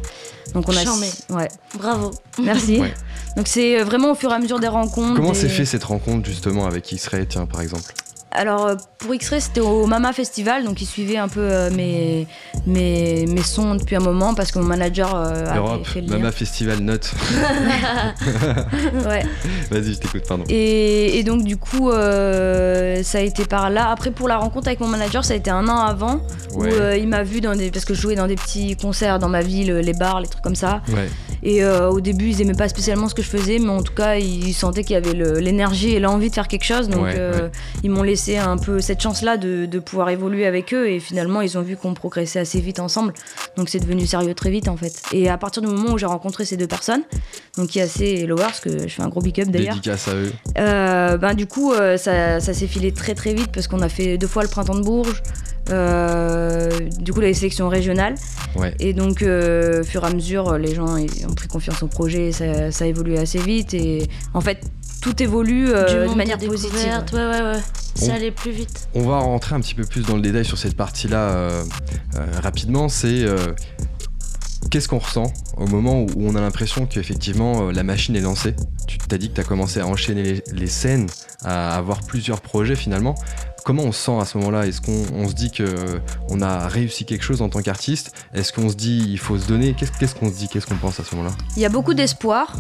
Donc 0.55 0.69
on 0.69 0.77
a. 0.77 0.83
Charmé. 0.83 1.09
Ouais, 1.31 1.49
Bravo. 1.79 2.11
merci. 2.43 2.81
Ouais. 2.81 2.95
Donc 3.37 3.49
c'est 3.49 3.83
vraiment 3.83 4.13
au 4.13 4.15
fur 4.15 4.31
et 4.31 4.35
à 4.35 4.39
mesure 4.39 4.61
des 4.61 4.69
rencontres. 4.69 5.15
Comment 5.17 5.35
s'est 5.35 5.49
fait 5.49 5.65
cette 5.67 5.85
rencontre 5.85 6.27
justement 6.27 6.67
avec 6.67 6.91
X-Ray, 6.93 7.27
tiens, 7.27 7.47
par 7.47 7.61
exemple? 7.61 7.93
Alors 8.31 8.67
euh, 8.67 8.75
pour 8.99 9.15
X-Ray, 9.15 9.41
c'était 9.41 9.61
au 9.61 9.87
Mama 9.87 10.13
Festival, 10.13 10.65
donc 10.65 10.83
ils 10.83 10.87
suivaient 10.87 11.17
un 11.17 11.29
peu 11.29 11.41
euh, 11.41 11.71
mes, 11.71 12.27
mes, 12.67 13.25
mes 13.27 13.43
sons 13.43 13.75
depuis 13.75 13.97
un 13.97 14.01
moment 14.01 14.35
parce 14.35 14.53
que 14.53 14.59
mon 14.59 14.67
manager 14.67 15.15
euh, 15.15 15.55
Europe, 15.57 15.87
fait 15.87 16.03
le. 16.03 16.09
Mama 16.09 16.31
Festival 16.31 16.81
Note. 16.81 17.11
Ouais. 19.09 19.25
Vas-y, 19.71 19.95
je 19.95 19.99
t'écoute, 19.99 20.23
pardon. 20.29 20.45
Et, 20.49 21.19
et 21.19 21.23
donc 21.25 21.43
du 21.45 21.57
coup, 21.57 21.91
euh, 21.91 23.03
ça 23.03 23.19
a 23.19 23.21
été 23.23 23.45
par 23.45 23.71
là. 23.71 23.91
Après 23.91 24.11
pour 24.11 24.29
la 24.29 24.37
rencontre 24.37 24.69
avec 24.69 24.81
mon 24.81 24.89
manager, 24.89 25.25
ça 25.25 25.35
a 25.35 25.37
été 25.37 25.51
un 25.51 25.67
an 25.69 25.79
avant 25.79 26.21
Ouais, 26.55 26.69
où 26.73 26.97
il 27.01 27.09
m'a 27.09 27.23
vu 27.23 27.41
dans 27.41 27.55
des 27.55 27.71
parce 27.71 27.85
que 27.85 27.95
je 27.95 28.01
jouais 28.01 28.15
dans 28.17 28.27
des 28.27 28.35
petits 28.35 28.77
concerts 28.77 29.19
dans 29.19 29.29
ma 29.29 29.43
ville, 29.43 29.73
les 29.73 29.93
bars, 29.93 30.21
les 30.21 30.27
trucs 30.29 30.43
comme 30.43 30.57
ça. 30.57 30.83
ouais, 30.89 31.09
Et 31.43 31.65
au 31.65 32.01
début, 32.01 32.29
ils 32.31 32.41
aimaient 32.43 32.55
pas 32.55 32.69
spécialement 32.69 33.09
ce 33.09 33.15
que 33.15 33.23
je 33.23 33.29
faisais, 33.29 33.59
mais 33.59 33.69
en 33.71 33.83
tout 33.83 33.95
cas, 33.95 34.17
ils 34.17 34.53
sentaient 34.53 34.83
qu'il 34.83 34.95
y 34.95 34.97
avait 34.97 35.15
l'énergie 35.41 35.95
et 35.95 36.01
l'envie 36.01 36.29
de 36.31 36.35
faire 36.35 36.49
quelque 36.49 36.65
chose. 36.65 36.89
Donc, 36.89 37.07
ils 37.83 37.91
m'ont 37.91 38.03
laissé 38.03 38.18
un 38.37 38.57
peu 38.57 38.81
cette 38.81 39.01
chance-là 39.01 39.37
de, 39.37 39.67
de 39.67 39.79
pouvoir 39.79 40.11
évoluer 40.11 40.47
avec 40.47 40.75
eux. 40.75 40.89
Et 40.89 41.01
finalement, 41.01 41.41
ils 41.41 41.57
ont 41.59 41.63
vu 41.63 41.77
qu'on 41.77 41.95
progressait 41.95 42.41
assez 42.41 42.61
vite 42.61 42.81
ensemble. 42.81 43.13
Donc, 43.57 43.69
c'est 43.69 43.79
devenu 43.81 44.07
sérieux 44.07 44.35
très 44.35 44.51
vite, 44.51 44.69
en 44.69 44.77
fait. 44.77 45.01
Et 45.13 45.29
à 45.29 45.39
partir 45.39 45.63
du 45.63 45.69
moment 45.69 45.93
où 45.93 45.99
j'ai 45.99 46.07
rencontré 46.07 46.45
ces 46.45 46.57
deux 46.57 46.67
personnes, 46.67 47.03
donc 47.57 47.69
qui 47.69 47.79
est 47.79 47.83
assez 47.83 48.27
Lowers, 48.27 48.61
que 48.63 48.87
je 48.87 48.89
fais 48.89 49.03
un 49.03 49.09
gros 49.09 49.21
big 49.21 49.41
up 49.41 49.49
d'ailleurs, 49.49 49.75
dédicace 49.75 50.09
à 50.09 50.15
eux. 50.15 50.33
euh, 50.59 51.17
ben, 51.17 51.35
du 51.35 51.47
coup, 51.47 51.73
euh, 51.73 51.97
ça, 51.97 52.41
ça 52.41 52.53
s'est 52.55 52.67
filé 52.67 52.93
très 52.93 53.15
très 53.15 53.35
vite 53.35 53.51
parce 53.53 53.67
qu'on 53.69 53.81
a 53.81 53.89
fait 53.89 54.19
deux 54.19 54.27
fois 54.27 54.43
le 54.43 54.49
printemps 54.49 54.75
de 54.77 54.83
Bourges. 54.83 55.23
du 57.01 57.13
coup, 57.13 57.21
les 57.21 57.35
sélections 57.35 57.69
régionales. 57.69 58.15
Et 58.81 58.93
donc, 58.93 59.23
euh, 59.23 59.83
fur 59.85 60.05
et 60.05 60.07
à 60.07 60.11
mesure, 60.11 60.57
les 60.59 60.75
gens 60.75 60.97
ont 60.97 61.35
pris 61.35 61.49
confiance 61.49 61.83
au 61.83 61.87
projet, 61.87 62.33
ça, 62.33 62.71
ça 62.73 62.85
a 62.85 62.89
évolué 62.89 63.19
assez 63.19 63.39
vite. 63.39 63.75
Et 63.75 64.09
en 64.35 64.41
fait, 64.41 64.59
tout 65.03 65.23
évolue 65.23 65.67
de 65.69 66.15
manière 66.17 66.39
positive. 66.39 66.73
Ouais, 67.13 67.19
ouais, 67.19 67.43
ouais. 67.53 67.61
Plus 68.35 68.53
vite. 68.53 68.89
On 68.95 69.03
va 69.03 69.19
rentrer 69.19 69.55
un 69.55 69.61
petit 69.61 69.75
peu 69.75 69.85
plus 69.85 70.03
dans 70.03 70.17
le 70.17 70.23
détail 70.23 70.45
sur 70.45 70.59
cette 70.59 70.77
partie-là 70.77 71.65
rapidement. 72.43 72.89
C'est 72.89 73.25
Qu'est-ce 74.71 74.89
qu'on 74.89 74.99
ressent 74.99 75.33
au 75.57 75.67
moment 75.67 76.03
où 76.03 76.09
on 76.19 76.35
a 76.35 76.41
l'impression 76.43 76.85
qu'effectivement 76.85 77.69
euh, 77.69 77.73
la 77.73 77.85
machine 77.85 78.15
est 78.17 78.21
lancée? 78.21 78.55
Tu 78.87 78.99
t'as 78.99 79.17
dit 79.17 79.31
que 79.31 79.35
tu 79.35 79.41
as 79.41 79.45
commencé 79.45 79.81
à 79.81 79.87
enchaîner 79.87 80.43
les, 80.53 80.67
scènes, 80.67 81.09
à 81.43 81.77
avoir 81.77 82.01
plusieurs 82.01 82.43
projets 82.43 82.75
finalement. 82.75 83.15
Comment 83.69 83.83
on 83.83 83.93
se 83.93 84.03
sent 84.03 84.19
à 84.19 84.25
ce 84.25 84.39
moment-là? 84.39 84.67
Est-ce 84.67 84.81
qu'on 84.81 85.29
se 85.29 85.35
dit 85.35 85.53
qu'on 85.53 86.41
a 86.41 86.69
réussi 86.69 87.05
quelque 87.05 87.23
chose 87.23 87.43
en 87.43 87.51
tant 87.51 87.61
qu'artiste? 87.61 88.13
Est-ce 88.33 88.51
qu'on 88.51 88.71
se 88.71 88.75
dit 88.75 89.05
il 89.07 89.19
faut 89.19 89.37
se 89.37 89.47
donner? 89.47 89.75
Qu'est-ce 89.75 90.15
qu'on 90.15 90.31
se 90.31 90.37
dit? 90.37 90.49
Qu'est-ce 90.49 90.67
qu'on 90.67 90.77
pense 90.77 90.99
à 91.01 91.05
ce 91.05 91.15
moment-là? 91.15 91.37
Il 91.55 91.61
y 91.61 91.67
a 91.67 91.69
beaucoup 91.69 91.93
d'espoir 91.93 92.57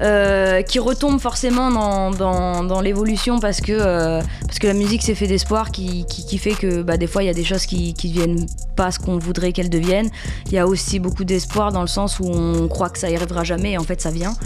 euh, 0.00 0.62
qui 0.62 0.78
retombe 0.78 1.18
forcément 1.18 2.12
dans, 2.12 2.80
l'évolution 2.80 3.40
parce 3.40 3.60
que, 3.60 3.72
euh, 3.72 4.22
parce 4.46 4.60
que 4.60 4.68
la 4.68 4.74
musique 4.74 5.02
c'est 5.02 5.16
fait 5.16 5.26
d'espoir 5.26 5.72
qui, 5.72 6.06
fait 6.38 6.54
que 6.54 6.82
bah, 6.82 6.96
des 6.96 7.08
fois 7.08 7.24
il 7.24 7.26
y 7.26 7.30
a 7.30 7.34
des 7.34 7.42
choses 7.42 7.66
qui 7.66 7.92
ne 7.92 8.08
deviennent 8.08 8.46
pas 8.76 8.92
ce 8.92 9.00
qu'on 9.00 9.18
voudrait 9.18 9.50
qu'elles 9.50 9.68
deviennent. 9.68 10.10
Il 10.46 10.52
y 10.52 10.58
a 10.58 10.68
aussi 10.68 11.00
beaucoup 11.00 11.24
d'espoir 11.24 11.72
dans 11.72 11.82
le 11.82 11.88
sens 11.88 12.20
où 12.20 12.26
on 12.26 12.68
croit 12.68 12.88
que 12.88 13.00
ça 13.00 13.10
y 13.10 13.16
arrivera 13.16 13.42
jamais 13.42 13.72
et 13.72 13.78
en 13.78 13.84
fait 13.84 14.00
ça 14.00 14.12
vient. 14.12 14.36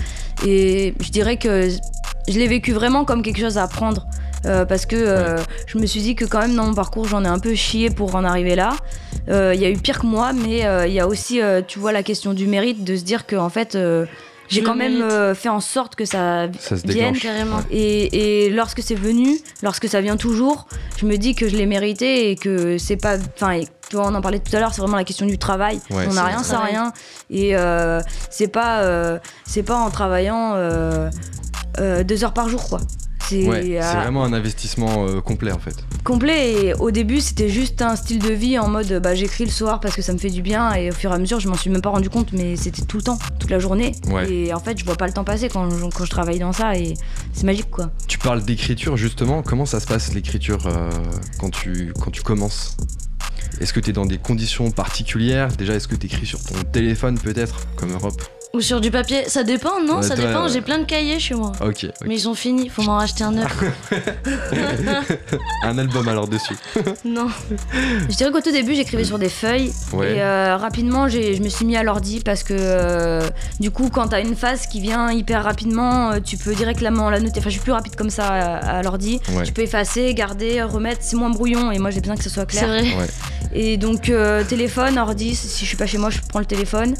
Et 0.46 0.94
je 0.98 1.10
dirais 1.10 1.36
que 1.36 1.68
je 2.26 2.38
l'ai 2.38 2.48
vécu 2.48 2.72
vraiment 2.72 3.04
comme 3.04 3.20
quelque 3.20 3.40
chose 3.40 3.58
à 3.58 3.64
apprendre. 3.64 4.06
Euh, 4.46 4.64
parce 4.64 4.86
que 4.86 5.36
je 5.66 5.78
me 5.78 5.86
suis 5.86 6.00
dit 6.00 6.14
que 6.14 6.24
quand 6.24 6.40
même 6.40 6.54
dans 6.54 6.66
mon 6.66 6.74
parcours 6.74 7.08
j'en 7.08 7.24
ai 7.24 7.28
un 7.28 7.38
peu 7.38 7.54
chié 7.54 7.90
pour 7.90 8.14
en 8.14 8.24
arriver 8.24 8.54
là. 8.54 8.76
Il 9.28 9.60
y 9.60 9.64
a 9.64 9.70
eu 9.70 9.76
pire 9.76 9.98
que 9.98 10.06
moi, 10.06 10.32
mais 10.32 10.64
il 10.88 10.92
y 10.92 11.00
a 11.00 11.06
aussi, 11.06 11.40
tu 11.66 11.78
vois, 11.78 11.92
la 11.92 12.02
question 12.02 12.32
du 12.32 12.46
mérite, 12.46 12.84
de 12.84 12.96
se 12.96 13.04
dire 13.04 13.26
que 13.26 13.36
en 13.36 13.50
fait 13.50 13.76
j'ai 14.48 14.62
quand 14.62 14.74
même 14.74 15.02
euh, 15.02 15.34
fait 15.34 15.48
en 15.48 15.60
sorte 15.60 15.94
que 15.94 16.04
ça, 16.04 16.46
vienne 16.84 17.16
carrément. 17.16 17.60
Et, 17.70 18.50
lorsque 18.50 18.82
c'est 18.82 18.94
venu, 18.94 19.38
lorsque 19.62 19.88
ça 19.88 20.00
vient 20.00 20.16
toujours, 20.16 20.66
je 20.96 21.06
me 21.06 21.16
dis 21.16 21.34
que 21.34 21.48
je 21.48 21.56
l'ai 21.56 21.66
mérité 21.66 22.30
et 22.30 22.36
que 22.36 22.78
c'est 22.78 22.96
pas. 22.96 23.16
Enfin, 23.34 23.60
tu 23.88 23.96
vois, 23.96 24.06
on 24.06 24.14
en 24.14 24.20
parlait 24.20 24.38
tout 24.38 24.54
à 24.54 24.60
l'heure, 24.60 24.72
c'est 24.72 24.80
vraiment 24.80 24.96
la 24.96 25.04
question 25.04 25.26
du 25.26 25.38
travail. 25.38 25.80
on 25.90 26.12
n'a 26.12 26.24
rien 26.24 26.42
sans 26.42 26.62
rien. 26.62 26.92
Et 27.30 27.56
euh, 27.56 28.00
c'est 28.30 28.48
pas, 28.48 28.80
euh, 28.80 29.18
c'est 29.44 29.62
pas 29.62 29.76
en 29.76 29.90
travaillant 29.90 30.56
deux 31.78 32.24
heures 32.24 32.34
par 32.34 32.48
jour, 32.48 32.68
quoi. 32.68 32.80
C'est 33.28 33.96
vraiment 33.96 34.24
un 34.24 34.32
investissement 34.32 35.06
complet 35.20 35.52
en 35.52 35.58
fait. 35.58 35.76
Complet 36.04 36.52
et 36.52 36.74
au 36.74 36.90
début 36.90 37.20
c'était 37.20 37.48
juste 37.48 37.82
un 37.82 37.96
style 37.96 38.18
de 38.18 38.32
vie 38.32 38.58
en 38.58 38.68
mode 38.68 39.00
bah, 39.02 39.14
j'écris 39.14 39.44
le 39.44 39.50
soir 39.50 39.80
parce 39.80 39.94
que 39.94 40.02
ça 40.02 40.12
me 40.12 40.18
fait 40.18 40.30
du 40.30 40.42
bien 40.42 40.72
et 40.74 40.90
au 40.90 40.94
fur 40.94 41.10
et 41.10 41.14
à 41.14 41.18
mesure 41.18 41.40
je 41.40 41.48
m'en 41.48 41.56
suis 41.56 41.70
même 41.70 41.82
pas 41.82 41.90
rendu 41.90 42.10
compte 42.10 42.32
mais 42.32 42.56
c'était 42.56 42.82
tout 42.82 42.96
le 42.96 43.02
temps, 43.02 43.18
toute 43.38 43.50
la 43.50 43.58
journée. 43.58 43.92
Et 44.28 44.52
en 44.54 44.60
fait 44.60 44.78
je 44.78 44.84
vois 44.84 44.96
pas 44.96 45.06
le 45.06 45.12
temps 45.12 45.24
passer 45.24 45.48
quand, 45.48 45.68
quand 45.94 46.04
je 46.04 46.10
travaille 46.10 46.38
dans 46.38 46.52
ça 46.52 46.76
et 46.76 46.94
c'est 47.32 47.44
magique 47.44 47.70
quoi. 47.70 47.90
Tu 48.06 48.18
parles 48.18 48.42
d'écriture 48.42 48.96
justement, 48.96 49.42
comment 49.42 49.66
ça 49.66 49.80
se 49.80 49.86
passe 49.86 50.14
l'écriture 50.14 50.66
euh, 50.66 50.90
quand, 51.38 51.50
tu, 51.50 51.92
quand 52.00 52.10
tu 52.10 52.22
commences? 52.22 52.76
Est-ce 53.60 53.72
que 53.72 53.80
tu 53.80 53.90
es 53.90 53.92
dans 53.92 54.06
des 54.06 54.18
conditions 54.18 54.70
particulières? 54.70 55.48
Déjà, 55.56 55.74
est-ce 55.74 55.88
que 55.88 55.96
tu 55.96 56.06
écris 56.06 56.26
sur 56.26 56.42
ton 56.42 56.54
téléphone 56.72 57.18
peut-être, 57.18 57.66
comme 57.76 57.92
Europe? 57.92 58.22
Ou 58.54 58.60
sur 58.62 58.80
du 58.80 58.90
papier, 58.90 59.28
ça 59.28 59.44
dépend, 59.44 59.82
non 59.82 60.00
Ça 60.00 60.16
dépend, 60.16 60.48
j'ai 60.48 60.62
plein 60.62 60.78
de 60.78 60.84
cahiers 60.84 61.18
chez 61.18 61.34
moi. 61.34 61.52
Ok. 61.60 61.86
Mais 62.06 62.14
ils 62.14 62.20
sont 62.20 62.34
finis, 62.34 62.68
faut 62.68 62.82
m'en 62.82 62.96
racheter 62.96 63.24
un 63.24 63.32
neuf. 63.32 63.64
un 65.62 65.76
album 65.76 66.08
alors 66.08 66.28
dessus. 66.28 66.56
non. 67.04 67.28
Je 68.08 68.16
dirais 68.16 68.30
qu'au 68.30 68.40
tout 68.40 68.50
début, 68.50 68.74
j'écrivais 68.74 69.04
sur 69.04 69.18
des 69.18 69.28
feuilles. 69.28 69.70
Et 69.92 70.22
euh, 70.22 70.56
rapidement, 70.56 71.08
je 71.08 71.42
me 71.42 71.48
suis 71.48 71.66
mis 71.66 71.76
à 71.76 71.82
l'ordi 71.82 72.20
parce 72.20 72.42
que 72.42 72.54
euh, 72.58 73.28
du 73.60 73.70
coup, 73.70 73.90
quand 73.90 74.08
t'as 74.08 74.22
une 74.22 74.34
phase 74.34 74.66
qui 74.66 74.80
vient 74.80 75.12
hyper 75.12 75.44
rapidement, 75.44 76.12
euh, 76.12 76.20
tu 76.24 76.38
peux 76.38 76.54
directement 76.54 77.10
la 77.10 77.20
noter. 77.20 77.40
Enfin, 77.40 77.50
je 77.50 77.54
suis 77.54 77.62
plus 77.62 77.72
rapide 77.72 77.96
comme 77.96 78.10
ça 78.10 78.28
à, 78.28 78.82
l'ordi. 78.82 79.20
Tu 79.44 79.52
peux 79.52 79.62
effacer, 79.62 80.14
garder, 80.14 80.62
remettre. 80.62 81.00
C'est 81.02 81.16
moins 81.16 81.30
brouillon 81.30 81.70
et 81.70 81.78
moi, 81.78 81.90
j'ai 81.90 82.00
besoin 82.00 82.16
que 82.16 82.24
ce 82.24 82.30
soit 82.30 82.46
clair. 82.46 82.62
C'est 82.62 82.90
vrai. 82.90 83.06
Et 83.52 83.76
donc, 83.76 84.10
téléphone, 84.48 84.98
ordi, 84.98 85.34
si 85.34 85.64
je 85.64 85.68
suis 85.68 85.76
pas 85.76 85.86
chez 85.86 85.98
moi, 85.98 86.08
je 86.08 86.18
prends 86.26 86.40
le 86.40 86.46
téléphone. 86.46 86.94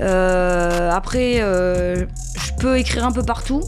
Euh, 0.00 0.90
après, 0.90 1.40
euh, 1.40 2.06
je 2.36 2.52
peux 2.58 2.78
écrire 2.78 3.04
un 3.04 3.12
peu 3.12 3.22
partout. 3.22 3.62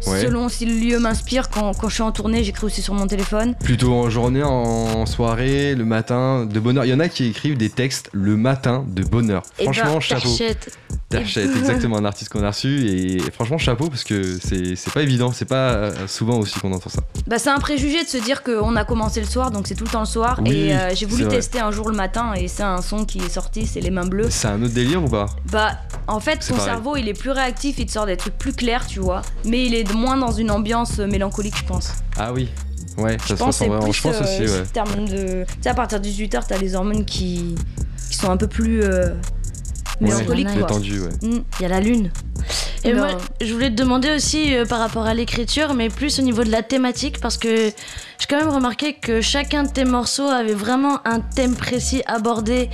Selon 0.00 0.48
si 0.48 0.64
le 0.64 0.72
lieu 0.72 0.98
m'inspire, 0.98 1.50
quand, 1.50 1.72
quand, 1.74 1.88
je 1.88 1.94
suis 1.94 2.02
en 2.02 2.10
tournée, 2.10 2.42
j'écris 2.42 2.64
aussi 2.64 2.80
sur 2.82 2.94
mon 2.94 3.06
téléphone. 3.06 3.54
Plutôt 3.62 3.92
en 3.92 4.08
journée, 4.08 4.42
en 4.42 5.04
soirée, 5.04 5.74
le 5.74 5.84
matin, 5.84 6.46
de 6.46 6.58
bonne 6.58 6.78
heure. 6.78 6.84
Il 6.84 6.90
y 6.90 6.94
en 6.94 7.00
a 7.00 7.08
qui 7.08 7.26
écrivent 7.26 7.58
des 7.58 7.68
textes 7.68 8.08
le 8.12 8.36
matin 8.36 8.84
de 8.88 9.02
bonne 9.02 9.30
heure. 9.30 9.42
Eh 9.58 9.66
ben, 9.66 9.72
franchement, 9.72 10.00
chapeau. 10.00 10.30
Terchette, 11.10 11.50
exactement 11.56 11.96
un 11.96 12.04
artiste 12.04 12.30
qu'on 12.30 12.44
a 12.44 12.50
reçu 12.50 12.86
et 12.86 13.18
franchement 13.32 13.58
chapeau 13.58 13.88
parce 13.88 14.04
que 14.04 14.38
c'est 14.40 14.92
pas 14.94 15.02
évident, 15.02 15.32
c'est 15.32 15.44
pas 15.44 15.70
euh, 15.70 16.06
souvent 16.06 16.38
aussi 16.38 16.60
qu'on 16.60 16.72
entend 16.72 16.88
ça. 16.88 17.02
Bah 17.26 17.40
c'est 17.40 17.50
un 17.50 17.58
préjugé 17.58 18.04
de 18.04 18.08
se 18.08 18.16
dire 18.16 18.44
qu'on 18.44 18.76
a 18.76 18.84
commencé 18.84 19.20
le 19.20 19.26
soir 19.26 19.50
donc 19.50 19.66
c'est 19.66 19.74
tout 19.74 19.82
le 19.82 19.90
temps 19.90 20.00
le 20.00 20.06
soir 20.06 20.40
et 20.46 20.72
euh, 20.72 20.94
j'ai 20.94 21.06
voulu 21.06 21.26
tester 21.26 21.58
un 21.58 21.72
jour 21.72 21.90
le 21.90 21.96
matin 21.96 22.34
et 22.34 22.46
c'est 22.46 22.62
un 22.62 22.80
son 22.80 23.04
qui 23.04 23.18
est 23.18 23.28
sorti, 23.28 23.66
c'est 23.66 23.80
les 23.80 23.90
mains 23.90 24.06
bleues. 24.06 24.30
C'est 24.30 24.46
un 24.46 24.62
autre 24.62 24.72
délire 24.72 25.02
ou 25.02 25.08
pas? 25.08 25.26
Bah 25.50 25.72
en 26.06 26.20
fait 26.20 26.46
ton 26.46 26.56
cerveau 26.56 26.96
il 26.96 27.08
est 27.08 27.18
plus 27.18 27.30
réactif, 27.30 27.80
il 27.80 27.86
te 27.86 27.92
sort 27.92 28.06
des 28.06 28.16
trucs 28.16 28.38
plus 28.38 28.52
clairs 28.52 28.86
tu 28.86 29.00
vois, 29.00 29.22
mais 29.44 29.66
il 29.66 29.74
est 29.74 29.92
moins 29.92 30.16
dans 30.16 30.30
une 30.30 30.52
ambiance 30.52 30.98
mélancolique 30.98 31.56
je 31.56 31.64
pense. 31.64 31.90
Ah 32.16 32.32
oui, 32.32 32.48
Ouais, 32.98 33.16
ça 33.26 33.36
se 33.36 33.42
ressent 33.42 33.66
vraiment. 33.66 33.90
Je 33.90 34.02
pense 34.02 34.20
aussi, 34.20 34.42
euh, 34.42 34.64
de. 34.64 35.44
Tu 35.44 35.62
sais, 35.62 35.70
à 35.70 35.74
partir 35.74 36.00
de 36.00 36.06
18h, 36.06 36.42
t'as 36.46 36.58
les 36.58 36.74
hormones 36.74 37.04
qui, 37.04 37.54
qui 38.10 38.16
sont 38.16 38.30
un 38.30 38.36
peu 38.36 38.46
plus 38.46 38.82
mélancolique. 40.00 40.48
ouais. 40.48 41.28
Mm, 41.28 41.42
il 41.58 41.62
y 41.62 41.64
a 41.64 41.68
la 41.68 41.80
lune. 41.80 42.10
Et 42.84 42.94
moi, 42.94 43.08
je 43.40 43.52
voulais 43.52 43.68
te 43.70 43.74
demander 43.74 44.10
aussi 44.10 44.54
euh, 44.54 44.64
par 44.64 44.78
rapport 44.78 45.04
à 45.04 45.12
l'écriture, 45.12 45.74
mais 45.74 45.90
plus 45.90 46.18
au 46.18 46.22
niveau 46.22 46.44
de 46.44 46.50
la 46.50 46.62
thématique, 46.62 47.20
parce 47.20 47.36
que 47.36 47.66
j'ai 48.18 48.26
quand 48.28 48.38
même 48.38 48.48
remarqué 48.48 48.94
que 48.94 49.20
chacun 49.20 49.64
de 49.64 49.68
tes 49.68 49.84
morceaux 49.84 50.28
avait 50.28 50.54
vraiment 50.54 51.00
un 51.06 51.20
thème 51.20 51.54
précis 51.54 52.02
abordé, 52.06 52.70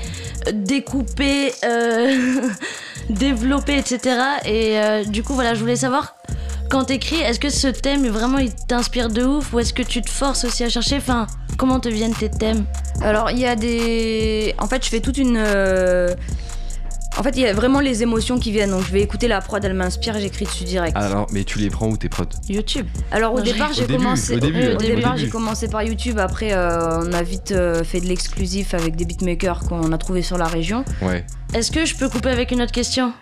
euh, 0.47 0.53
découpé, 0.55 1.53
euh, 1.65 2.49
développé, 3.11 3.77
etc. 3.79 4.17
Et 4.45 4.77
du 5.09 5.23
coup, 5.23 5.35
voilà, 5.35 5.55
je 5.55 5.61
voulais 5.61 5.77
savoir, 5.77 6.15
quand 6.71 6.85
t'écris, 6.85 7.21
est-ce 7.21 7.41
que 7.41 7.51
ce 7.51 7.69
thème, 7.69 8.07
vraiment, 8.07 8.39
il 8.39 8.55
t'inspire 8.55 9.09
de 9.09 9.25
ouf, 9.25 9.53
ou 9.53 9.59
est-ce 9.59 9.73
que 9.73 9.83
tu 9.83 10.03
te 10.03 10.11
forces 10.11 10.45
aussi 10.45 10.63
à 10.63 10.69
chercher? 10.69 10.97
Enfin, 10.97 11.27
comment 11.59 11.81
te 11.81 11.89
viennent 11.89 12.15
tes 12.15 12.31
thèmes? 12.31 12.65
Alors, 13.03 13.31
il 13.33 13.39
y 13.41 13.47
a 13.47 13.57
des... 13.57 14.55
En 14.59 14.69
fait, 14.69 14.85
je 14.85 14.89
fais 14.89 15.01
toute 15.01 15.19
une 15.19 15.37
en 17.19 17.23
fait, 17.23 17.31
il 17.31 17.41
y 17.43 17.47
a 17.47 17.53
vraiment 17.53 17.81
les 17.81 18.03
émotions 18.03 18.39
qui 18.39 18.53
viennent. 18.53 18.71
Donc, 18.71 18.85
je 18.85 18.93
vais 18.93 19.01
écouter 19.01 19.29
la 19.29 19.41
prod, 19.41 19.65
elle 19.65 19.75
m'inspire, 19.75 20.19
j'écris 20.19 20.45
dessus 20.45 20.65
direct. 20.65 20.97
Alors, 20.97 21.27
mais 21.33 21.45
tu 21.45 21.59
les 21.59 21.71
prends 21.71 21.89
où 21.89 21.97
tes 21.97 22.09
prods? 22.09 22.25
YouTube. 22.49 22.87
Alors, 23.11 23.35
au 23.35 23.41
départ, 23.41 23.73
j'ai 23.73 23.87
commencé. 23.87 24.37
Au 24.37 24.39
début, 24.39 24.63
j'ai 25.17 25.29
commencé 25.29 25.69
par 25.69 25.83
YouTube. 25.83 26.19
Après, 26.19 26.53
euh, 26.53 27.01
on 27.01 27.13
a 27.13 27.23
vite 27.23 27.53
euh, 27.53 27.83
fait 27.85 28.01
de 28.01 28.07
l'exclusif 28.07 28.75
avec 28.75 28.97
des 28.97 29.05
beatmakers 29.05 29.61
qu'on 29.61 29.93
a 29.93 29.99
trouvé 29.99 30.23
sur 30.23 30.37
la 30.37 30.47
région. 30.47 30.85
Ouais. 31.03 31.25
Est-ce 31.55 31.71
que 31.71 31.85
je 31.85 31.95
peux 31.95 32.09
couper 32.09 32.31
avec 32.31 32.51
une 32.51 32.61
autre 32.61 32.73
question? 32.73 33.13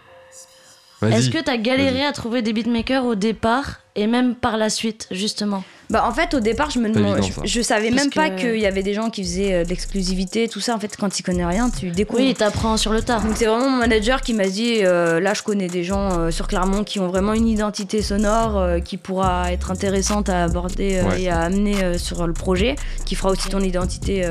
Est-ce 1.02 1.30
que 1.30 1.42
tu 1.42 1.50
as 1.50 1.58
galéré 1.58 2.04
à 2.04 2.12
trouver 2.12 2.42
des 2.42 2.52
beatmakers 2.52 3.04
au 3.04 3.14
départ? 3.14 3.83
Et 3.96 4.06
même 4.06 4.34
par 4.34 4.56
la 4.56 4.70
suite, 4.70 5.06
justement. 5.10 5.64
Bah 5.90 6.04
en 6.08 6.12
fait 6.12 6.32
au 6.32 6.40
départ 6.40 6.70
je 6.70 6.78
me 6.78 6.88
demande, 6.88 7.20
je, 7.44 7.60
savais 7.60 7.90
même 7.90 8.10
pas 8.10 8.30
qu'il 8.30 8.58
y 8.58 8.66
avait 8.66 8.82
des 8.82 8.94
gens 8.94 9.10
qui 9.10 9.22
faisaient 9.22 9.52
euh, 9.52 9.64
de 9.64 9.68
l'exclusivité 9.68 10.48
tout 10.48 10.60
ça. 10.60 10.74
En 10.74 10.80
fait 10.80 10.96
quand 10.96 11.10
tu 11.10 11.22
connais 11.22 11.44
rien 11.44 11.68
tu 11.68 11.90
découvres. 11.90 12.22
Oui 12.22 12.34
t'apprends 12.34 12.76
sur 12.76 12.92
le 12.92 13.02
tas. 13.02 13.20
Donc 13.20 13.32
c'est 13.36 13.44
vraiment 13.44 13.68
mon 13.68 13.76
manager 13.76 14.22
qui 14.22 14.32
m'a 14.32 14.48
dit 14.48 14.78
euh, 14.82 15.20
là 15.20 15.34
je 15.34 15.42
connais 15.42 15.68
des 15.68 15.84
gens 15.84 16.18
euh, 16.18 16.30
sur 16.30 16.48
Clermont 16.48 16.84
qui 16.84 17.00
ont 17.00 17.08
vraiment 17.08 17.34
une 17.34 17.46
identité 17.46 18.00
sonore 18.00 18.82
qui 18.82 18.96
pourra 18.96 19.52
être 19.52 19.70
intéressante 19.70 20.28
à 20.30 20.44
aborder 20.44 21.02
et 21.18 21.28
à 21.28 21.40
amener 21.40 21.98
sur 21.98 22.26
le 22.26 22.32
projet 22.32 22.76
qui 23.04 23.14
fera 23.14 23.30
aussi 23.30 23.48
ton 23.48 23.60
identité 23.60 24.24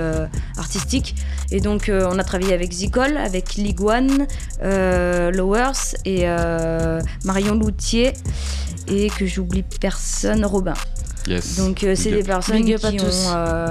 artistique. 0.57 1.15
Et 1.51 1.59
donc 1.59 1.89
on 1.89 2.17
a 2.17 2.23
travaillé 2.23 2.53
avec 2.53 2.71
Zicol, 2.71 3.17
avec 3.17 3.55
Liguan, 3.55 4.27
Lowers 4.61 5.95
et 6.05 6.25
Marion 7.23 7.55
Loutier 7.55 8.13
et 8.87 9.09
que 9.09 9.25
j'oublie 9.25 9.63
personne 9.79 10.45
Robin. 10.45 10.73
Donc 11.57 11.83
euh, 11.83 11.95
c'est 11.95 12.11
des 12.11 12.23
personnes 12.23 12.65
qui 12.65 12.75
ont, 12.75 13.33
euh, 13.35 13.67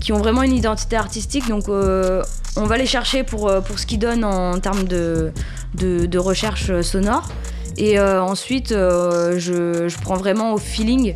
qui 0.00 0.12
ont 0.12 0.18
vraiment 0.18 0.42
une 0.42 0.54
identité 0.54 0.96
artistique. 0.96 1.48
Donc 1.48 1.68
euh, 1.68 2.22
on 2.56 2.64
va 2.64 2.76
les 2.76 2.86
chercher 2.86 3.24
pour, 3.24 3.52
pour 3.62 3.78
ce 3.78 3.86
qu'ils 3.86 3.98
donnent 3.98 4.24
en 4.24 4.58
termes 4.58 4.84
de, 4.84 5.32
de, 5.74 6.18
recherche 6.18 6.80
sonore. 6.80 7.28
Et 7.76 8.00
ensuite, 8.00 8.70
je, 8.70 9.84
je, 9.86 9.98
prends 10.00 10.16
vraiment 10.16 10.54
au 10.54 10.58
feeling 10.58 11.14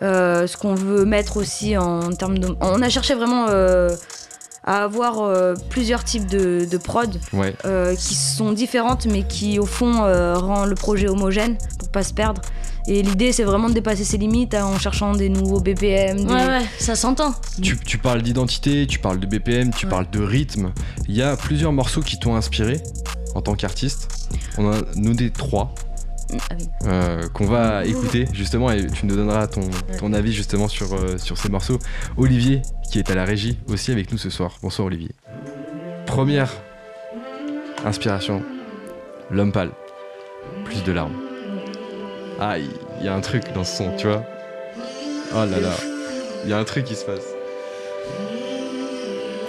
ce 0.00 0.56
qu'on 0.56 0.74
veut 0.74 1.04
mettre 1.04 1.36
aussi 1.36 1.76
en 1.76 2.10
termes 2.10 2.38
de... 2.38 2.48
On 2.60 2.82
a 2.82 2.88
cherché 2.88 3.14
vraiment 3.14 3.46
à 4.64 4.84
avoir 4.84 5.54
plusieurs 5.68 6.02
types 6.02 6.26
de, 6.26 6.66
de 6.68 6.76
prod 6.78 7.16
qui 7.96 8.14
sont 8.14 8.52
différentes 8.52 9.06
mais 9.06 9.22
qui 9.22 9.60
au 9.60 9.66
fond 9.66 10.00
rend 10.34 10.64
le 10.64 10.74
projet 10.74 11.08
homogène 11.08 11.56
pour 11.78 11.90
pas 11.90 12.02
se 12.02 12.14
perdre. 12.14 12.42
Et 12.88 13.02
l'idée, 13.02 13.32
c'est 13.32 13.44
vraiment 13.44 13.68
de 13.68 13.74
dépasser 13.74 14.04
ses 14.04 14.16
limites 14.18 14.54
en 14.54 14.78
cherchant 14.78 15.14
des 15.14 15.28
nouveaux 15.28 15.60
BPM. 15.60 16.26
Ouais, 16.26 16.46
ouais, 16.46 16.66
ça 16.78 16.94
s'entend. 16.96 17.34
Tu, 17.62 17.78
tu 17.78 17.98
parles 17.98 18.22
d'identité, 18.22 18.86
tu 18.86 18.98
parles 18.98 19.20
de 19.20 19.26
BPM, 19.26 19.72
tu 19.72 19.86
parles 19.86 20.08
de 20.10 20.20
rythme. 20.20 20.72
Il 21.08 21.14
y 21.14 21.22
a 21.22 21.36
plusieurs 21.36 21.72
morceaux 21.72 22.00
qui 22.00 22.18
t'ont 22.18 22.34
inspiré 22.36 22.80
en 23.34 23.42
tant 23.42 23.54
qu'artiste. 23.54 24.08
On 24.58 24.70
a 24.72 24.78
noté 24.96 25.30
trois. 25.30 25.74
Ah 26.32 26.54
oui. 26.56 26.68
euh, 26.86 27.28
qu'on 27.30 27.46
va 27.46 27.84
écouter 27.84 28.24
justement 28.32 28.70
et 28.70 28.86
tu 28.86 29.04
nous 29.06 29.16
donneras 29.16 29.48
ton, 29.48 29.62
ton 29.98 30.12
avis 30.12 30.32
justement 30.32 30.68
sur, 30.68 30.94
euh, 30.94 31.18
sur 31.18 31.36
ces 31.36 31.48
morceaux. 31.48 31.80
Olivier 32.16 32.62
qui 32.90 33.00
est 33.00 33.10
à 33.10 33.16
la 33.16 33.24
régie 33.24 33.58
aussi 33.68 33.90
avec 33.90 34.12
nous 34.12 34.18
ce 34.18 34.30
soir. 34.30 34.56
Bonsoir 34.62 34.86
Olivier. 34.86 35.10
Première 36.06 36.50
inspiration, 37.84 38.42
l'homme 39.30 39.50
pâle. 39.52 39.72
Plus 40.64 40.82
de 40.84 40.92
larmes. 40.92 41.14
Ah, 42.42 42.56
il 42.58 43.04
y, 43.04 43.08
a 43.08 43.14
un 43.14 43.20
truc 43.20 43.42
dans 43.54 43.64
ce 43.64 43.76
son, 43.76 43.94
tu 43.98 44.06
vois. 44.06 44.24
Oh 45.34 45.44
là 45.44 45.60
là, 45.60 45.74
il 46.42 46.48
y 46.48 46.54
a 46.54 46.58
un 46.58 46.64
truc 46.64 46.86
qui 46.86 46.94
se 46.94 47.04
passe. 47.04 47.26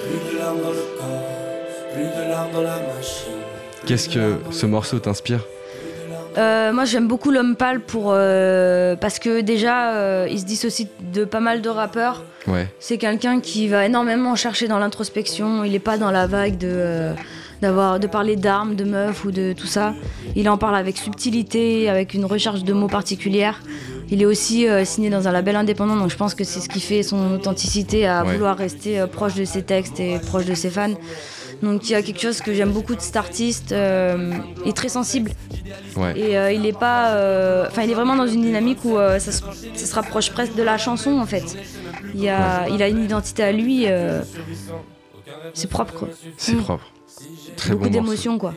Plus 0.04 0.34
de 0.34 0.38
larmes 0.38 0.62
dans 0.62 0.71
le 0.71 0.97
corps, 0.99 1.93
plus 1.93 2.04
de 2.04 2.30
larmes 2.30 2.51
dans 2.51 2.62
la 2.63 2.75
machine. 2.75 3.32
Qu'est-ce 3.86 4.10
que 4.10 4.39
ce 4.51 4.65
morceau 4.65 4.99
t'inspire? 4.99 5.39
Euh, 6.38 6.73
moi 6.73 6.84
j'aime 6.84 7.08
beaucoup 7.08 7.32
l'homme 7.32 7.56
pâle 7.56 7.82
pour 7.82 8.13
euh, 8.13 8.95
parce 8.95 9.19
que 9.19 9.41
déjà 9.41 9.91
euh, 9.95 10.27
il 10.30 10.39
se 10.39 10.45
dissocie 10.45 10.88
de 10.99 11.23
pas 11.23 11.39
mal 11.39 11.62
de 11.62 11.69
rappeurs. 11.69 12.23
Ouais, 12.47 12.67
C'est 12.80 12.97
quelqu'un 12.97 13.39
qui 13.39 13.67
va 13.67 13.86
énormément 13.86 14.36
chercher 14.36 14.67
dans 14.67 14.80
l'introspection. 14.80 15.63
Il 15.63 15.75
est 15.75 15.80
pas 15.80 15.97
dans 15.97 16.12
la 16.12 16.27
vague 16.27 16.58
de 16.58 16.69
euh, 16.69 17.13
d'avoir 17.62 18.00
de 18.00 18.08
parler 18.08 18.36
d'armes, 18.36 18.76
de 18.76 18.84
meufs 18.84 19.24
ou 19.26 19.32
de 19.32 19.54
tout 19.54 19.67
ça. 19.67 19.93
Il 20.36 20.50
en 20.50 20.58
parle 20.58 20.76
avec 20.76 20.97
subtilité, 20.97 21.89
avec 21.89 22.13
une 22.13 22.26
recherche 22.26 22.63
de 22.63 22.74
mots 22.74 22.88
particulière. 22.88 23.62
Il 24.10 24.21
est 24.21 24.26
aussi 24.26 24.67
euh, 24.67 24.84
signé 24.84 25.10
dans 25.10 25.28
un 25.28 25.32
label 25.32 25.56
indépendant, 25.56 25.95
donc 25.95 26.10
je 26.10 26.17
pense 26.17 26.34
que 26.36 26.43
c'est 26.43 26.60
ce 26.60 26.67
qui 26.69 26.82
fait 26.82 27.04
son 27.04 27.34
authenticité 27.34 28.08
à 28.08 28.24
Ouais. 28.26 28.34
vouloir 28.34 28.58
rester 28.58 29.00
euh, 29.00 29.08
proche 29.08 29.36
de 29.36 29.45
ses 29.45 29.62
textes 29.63 30.00
et 30.00 30.19
proche 30.19 30.45
de 30.45 30.54
ses 30.56 30.69
fans. 30.69 30.93
Donc 31.63 31.88
il 31.88 31.91
y 31.91 31.95
a 31.95 32.02
quelque 32.02 32.19
chose 32.19 32.41
que 32.41 32.54
j'aime 32.54 32.71
beaucoup 32.71 32.95
de 32.95 33.02
cet 33.02 33.15
artiste. 33.15 33.71
euh, 33.71 34.34
il 34.65 34.69
est 34.69 34.76
très 34.76 34.89
sensible. 34.89 35.32
ouais. 35.95 36.19
Et 36.19 36.38
euh, 36.38 36.52
il 36.52 36.65
est 36.65 36.78
pas. 36.78 37.12
euh, 37.12 37.67
Enfin, 37.69 37.84
il 37.84 37.91
est 37.91 37.93
vraiment 37.93 38.15
dans 38.15 38.26
une 38.28 38.41
dynamique 38.41 38.80
où 38.84 38.97
euh, 38.97 39.19
ça, 39.19 39.32
se, 39.32 39.41
ça 39.76 39.86
se 39.86 39.95
rapproche 39.95 40.32
presque 40.32 40.56
de 40.56 40.63
la 40.63 40.78
chanson 40.80 41.12
en 41.19 41.26
fait. 41.28 41.56
Il, 42.15 42.21
y 42.21 42.30
a, 42.30 42.67
il 42.69 42.82
a 42.82 42.88
une 42.89 43.04
identité 43.04 43.43
à 43.43 43.52
lui. 43.52 43.86
euh, 43.88 44.21
c'est 45.54 45.69
propre 45.69 45.93
quoi. 45.93 46.08
C'est 46.38 46.54
Mm. 46.56 46.63
propre. 46.63 46.91
Très 47.57 47.71
Beaucoup 47.71 47.84
bon 47.86 47.89
morceau. 47.91 48.01
d'émotions 48.03 48.38
quoi. 48.39 48.53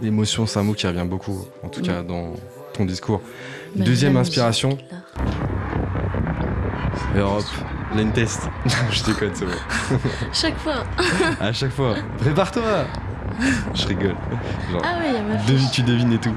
L'émotion, 0.00 0.46
c'est 0.46 0.58
un 0.58 0.62
mot 0.64 0.72
qui 0.74 0.86
revient 0.86 1.06
beaucoup, 1.06 1.44
en 1.62 1.68
tout 1.68 1.80
Mm. 1.80 1.84
cas 1.84 2.02
dans 2.02 2.34
ton 2.74 2.84
discours. 2.84 3.20
Deuxième 3.76 4.16
inspiration. 4.16 4.76
Europe, 7.16 7.44
lane 7.94 8.12
test. 8.12 8.48
Je 8.90 9.04
déconne, 9.04 9.30
c'est 9.34 9.44
bon. 9.44 9.52
Chaque 10.32 10.58
fois. 10.58 10.84
À 11.40 11.52
chaque 11.52 11.70
fois, 11.72 11.94
prépare-toi 12.18 12.62
Je 13.74 13.86
rigole. 13.86 14.14
Genre, 14.70 14.82
Ah 14.84 14.98
oui, 15.00 15.12
ma 15.28 15.36
devine, 15.44 15.68
tu 15.72 15.82
devines 15.82 16.12
et 16.12 16.18
tout. 16.18 16.34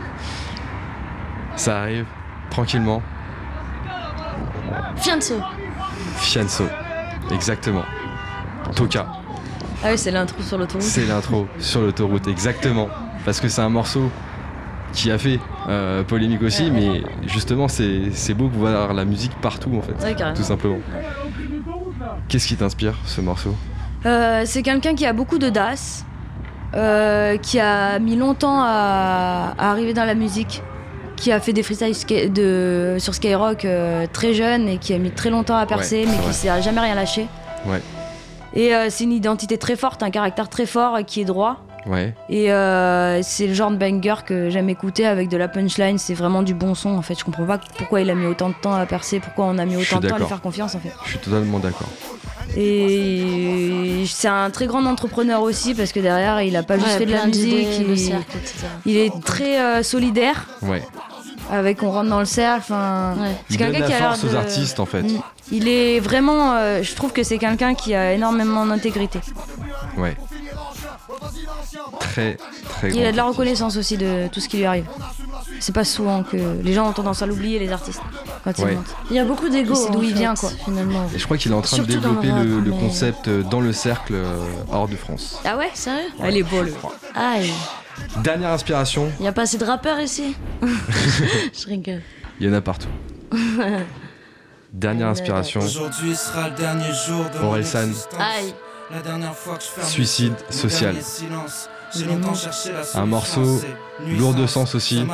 Ça 1.56 1.82
arrive, 1.82 2.06
tranquillement. 2.50 3.02
Fianso. 4.98 5.36
Fianso, 6.18 6.66
exactement. 7.32 7.84
Toka, 8.76 9.08
Ah 9.86 9.90
oui, 9.92 9.98
c'est 10.00 10.10
l'intro 10.10 10.42
sur 10.42 10.58
l'autoroute. 10.58 10.82
c'est 10.82 11.06
l'intro 11.06 11.46
sur 11.60 11.82
l'autoroute, 11.82 12.28
exactement. 12.28 12.90
Parce 13.24 13.40
que 13.40 13.48
c'est 13.48 13.62
un 13.62 13.70
morceau 13.70 14.10
qui 14.94 15.12
a 15.12 15.18
fait 15.20 15.40
euh, 15.70 16.04
polémique 16.04 16.42
aussi, 16.42 16.72
mais 16.72 17.04
justement, 17.28 17.68
c'est 17.68 18.34
beau 18.34 18.48
de 18.48 18.56
voir 18.56 18.94
la 18.94 19.06
musique 19.06 19.34
partout, 19.42 19.72
en 19.78 19.82
fait. 19.82 19.94
Ouais, 20.04 20.16
tout 20.34 20.42
simplement. 20.44 20.80
Qu'est-ce 22.28 22.48
qui 22.48 22.56
t'inspire 22.56 22.96
ce 23.06 23.22
morceau? 23.22 23.54
Euh, 24.08 24.42
c'est 24.46 24.64
quelqu'un 24.64 24.96
qui 24.96 25.06
a 25.06 25.14
beaucoup 25.14 25.38
d'audace, 25.38 26.04
euh, 26.74 27.38
qui 27.38 27.60
a 27.60 28.00
mis 28.00 28.16
longtemps 28.16 28.62
à, 28.64 29.54
à 29.58 29.70
arriver 29.70 29.94
dans 29.94 30.06
la 30.06 30.16
musique, 30.16 30.64
qui 31.16 31.32
a 31.32 31.40
fait 31.40 31.54
des 31.54 31.62
freestyles 31.62 32.34
de, 32.34 32.96
sur 32.98 33.14
Skyrock 33.14 33.68
très 34.14 34.34
jeune 34.34 34.68
et 34.68 34.78
qui 34.80 34.96
a 34.96 34.98
mis 34.98 35.12
très 35.12 35.30
longtemps 35.30 35.58
à 35.58 35.66
percer, 35.68 36.08
mais 36.08 36.18
qui 36.28 36.34
s'est 36.34 36.62
jamais 36.64 36.82
rien 36.82 36.96
lâché. 36.96 37.28
Ouais. 37.68 37.82
Et 38.56 38.74
euh, 38.74 38.88
c'est 38.90 39.04
une 39.04 39.12
identité 39.12 39.58
très 39.58 39.76
forte, 39.76 40.04
un 40.04 40.12
caractère 40.12 40.50
très 40.50 40.66
fort 40.66 40.98
et 40.98 41.04
qui 41.04 41.22
est 41.22 41.26
droit. 41.26 41.58
Ouais, 41.86 42.16
Et 42.30 42.52
euh, 42.52 43.22
c'est 43.22 43.46
le 43.46 43.54
genre 43.54 43.70
de 43.70 43.76
banger 43.76 44.16
que 44.26 44.50
j'aime 44.50 44.70
écouter 44.70 45.06
avec 45.06 45.30
de 45.30 45.38
la 45.38 45.48
punchline. 45.48 46.00
C'est 46.00 46.16
vraiment 46.16 46.42
du 46.42 46.56
bon 46.56 46.74
son 46.74 46.90
en 46.90 47.04
fait. 47.04 47.14
Je 47.20 47.24
comprends 47.24 47.46
pas 47.46 47.60
pourquoi 47.78 48.02
il 48.02 48.10
a 48.10 48.16
mis 48.16 48.26
autant 48.26 48.50
de 48.50 48.56
temps 48.60 48.74
à 48.74 48.86
percer, 48.88 49.20
pourquoi 49.20 49.46
on 49.46 49.60
a 49.60 49.66
mis 49.66 49.76
autant 49.76 50.00
de 50.00 50.08
temps 50.08 50.16
à 50.16 50.20
lui 50.20 50.26
faire 50.26 50.42
confiance 50.42 50.74
en 50.74 50.80
fait. 50.80 50.92
je 51.04 51.10
suis 51.12 51.20
totalement 51.20 51.60
d'accord. 51.60 51.90
Et 52.58 54.04
c'est 54.08 54.28
un 54.28 54.50
très 54.50 54.66
grand 54.66 54.86
entrepreneur 54.86 55.42
aussi 55.42 55.76
parce 55.76 55.92
que 55.92 56.00
derrière 56.00 56.42
il 56.42 56.56
a 56.56 56.64
pas 56.64 56.78
juste 56.78 56.92
fait 56.92 57.06
de 57.06 57.12
la 57.12 57.26
musique, 57.26 57.80
le 57.86 57.94
il, 57.94 58.00
cercle, 58.00 58.38
etc. 58.38 58.68
il 58.86 58.98
est 58.98 59.12
très 59.24 59.60
euh, 59.60 59.84
solidaire 59.84 60.48
Ouais. 60.62 60.82
Avec 61.52 61.84
on 61.84 61.92
rentre 61.92 62.10
dans 62.10 62.20
le 62.20 62.26
cercle. 62.26 62.72
Ouais. 62.72 63.32
C'est 63.50 63.58
quelqu'un 63.58 63.86
qui 63.86 63.94
a 63.94 64.00
l'air 64.00 64.08
force 64.10 64.24
aux 64.24 64.30
de- 64.30 64.36
artistes 64.36 64.80
en 64.80 64.86
fait. 64.86 65.04
Mm. 65.04 65.22
Il 65.52 65.68
est 65.68 66.00
vraiment, 66.00 66.54
euh, 66.56 66.82
je 66.84 66.96
trouve 66.96 67.12
que 67.14 67.24
c'est 67.24 67.38
quelqu'un 67.38 67.76
qui 67.76 67.94
a 67.94 68.14
énormément 68.14 68.66
d'intégrité. 68.66 69.20
Ouais. 69.98 70.16
Très, 72.00 72.38
très 72.70 72.92
Il 72.92 73.06
a 73.06 73.12
de 73.12 73.18
la 73.18 73.24
reconnaissance 73.26 73.78
aussi 73.78 73.98
de 73.98 74.28
tout 74.32 74.40
ce 74.40 74.48
qui 74.50 74.58
lui 74.58 74.66
arrive. 74.66 74.86
C'est 75.60 75.74
pas 75.74 75.84
souvent 75.86 76.24
que 76.24 76.38
les 76.62 76.74
gens 76.74 76.90
ont 76.90 76.94
tendance 76.94 77.22
à 77.22 77.26
l'oublier 77.26 77.60
les 77.60 77.72
artistes 77.72 78.02
quand 78.44 78.58
Ouais. 78.60 78.72
ils 78.74 78.76
montent. 78.76 78.96
Il 79.10 79.16
y 79.16 79.20
a 79.20 79.26
beaucoup 79.26 79.50
d'ego. 79.50 79.74
C'est 79.76 79.92
d'où 79.92 80.04
il 80.04 80.12
fait, 80.12 80.20
vient, 80.20 80.34
quoi. 80.36 80.50
Finalement. 80.66 81.08
Et 81.16 81.20
je 81.20 81.26
crois 81.26 81.38
qu'il 81.38 81.52
est 81.52 81.56
en 81.56 81.62
train 81.62 81.78
de 81.78 81.82
le 81.84 81.88
développer 81.88 82.32
rap, 82.32 82.44
le, 82.44 82.60
le 82.60 82.72
mais- 82.72 82.78
concept 82.80 83.28
euh, 83.28 83.44
dans 83.44 83.62
le 83.62 83.74
cercle 83.74 84.14
euh, 84.16 84.38
hors 84.72 84.88
de 84.88 84.96
France. 84.96 85.40
Ah 85.46 85.58
ouais 85.58 85.70
Sérieux 85.74 86.10
Elle 86.22 86.38
est 86.38 86.44
beau 86.44 86.62
Aïe. 87.16 87.52
Dernière 88.18 88.50
inspiration, 88.52 89.10
Il 89.20 89.26
y 89.26 89.28
a 89.28 89.32
pas 89.32 89.44
assez 89.44 89.58
de 89.58 89.64
rappeurs 89.66 90.00
ici 90.02 90.36
Je 90.62 91.66
rigole. 91.68 92.02
il 92.40 92.48
y 92.48 92.50
en 92.50 92.54
a 92.54 92.62
partout. 92.62 92.90
Dernière 94.74 95.08
inspiration, 95.08 95.62
Aujourd'hui 95.62 96.16
sera 96.16 96.50
le 96.50 96.56
dernier 96.56 96.92
jour 97.08 97.24
de 97.30 97.58
existence. 97.60 98.08
Aïe. 98.20 98.54
La 98.94 99.02
dernière 99.02 99.34
fois 99.34 99.56
que 99.58 99.64
je 99.64 99.86
Suicide 99.88 100.34
social. 100.50 100.96
Solution, 102.00 103.06
morceau 103.06 103.62
lourd 104.18 104.34
de 104.34 104.46
sens 104.48 104.76
aussi, 104.76 105.06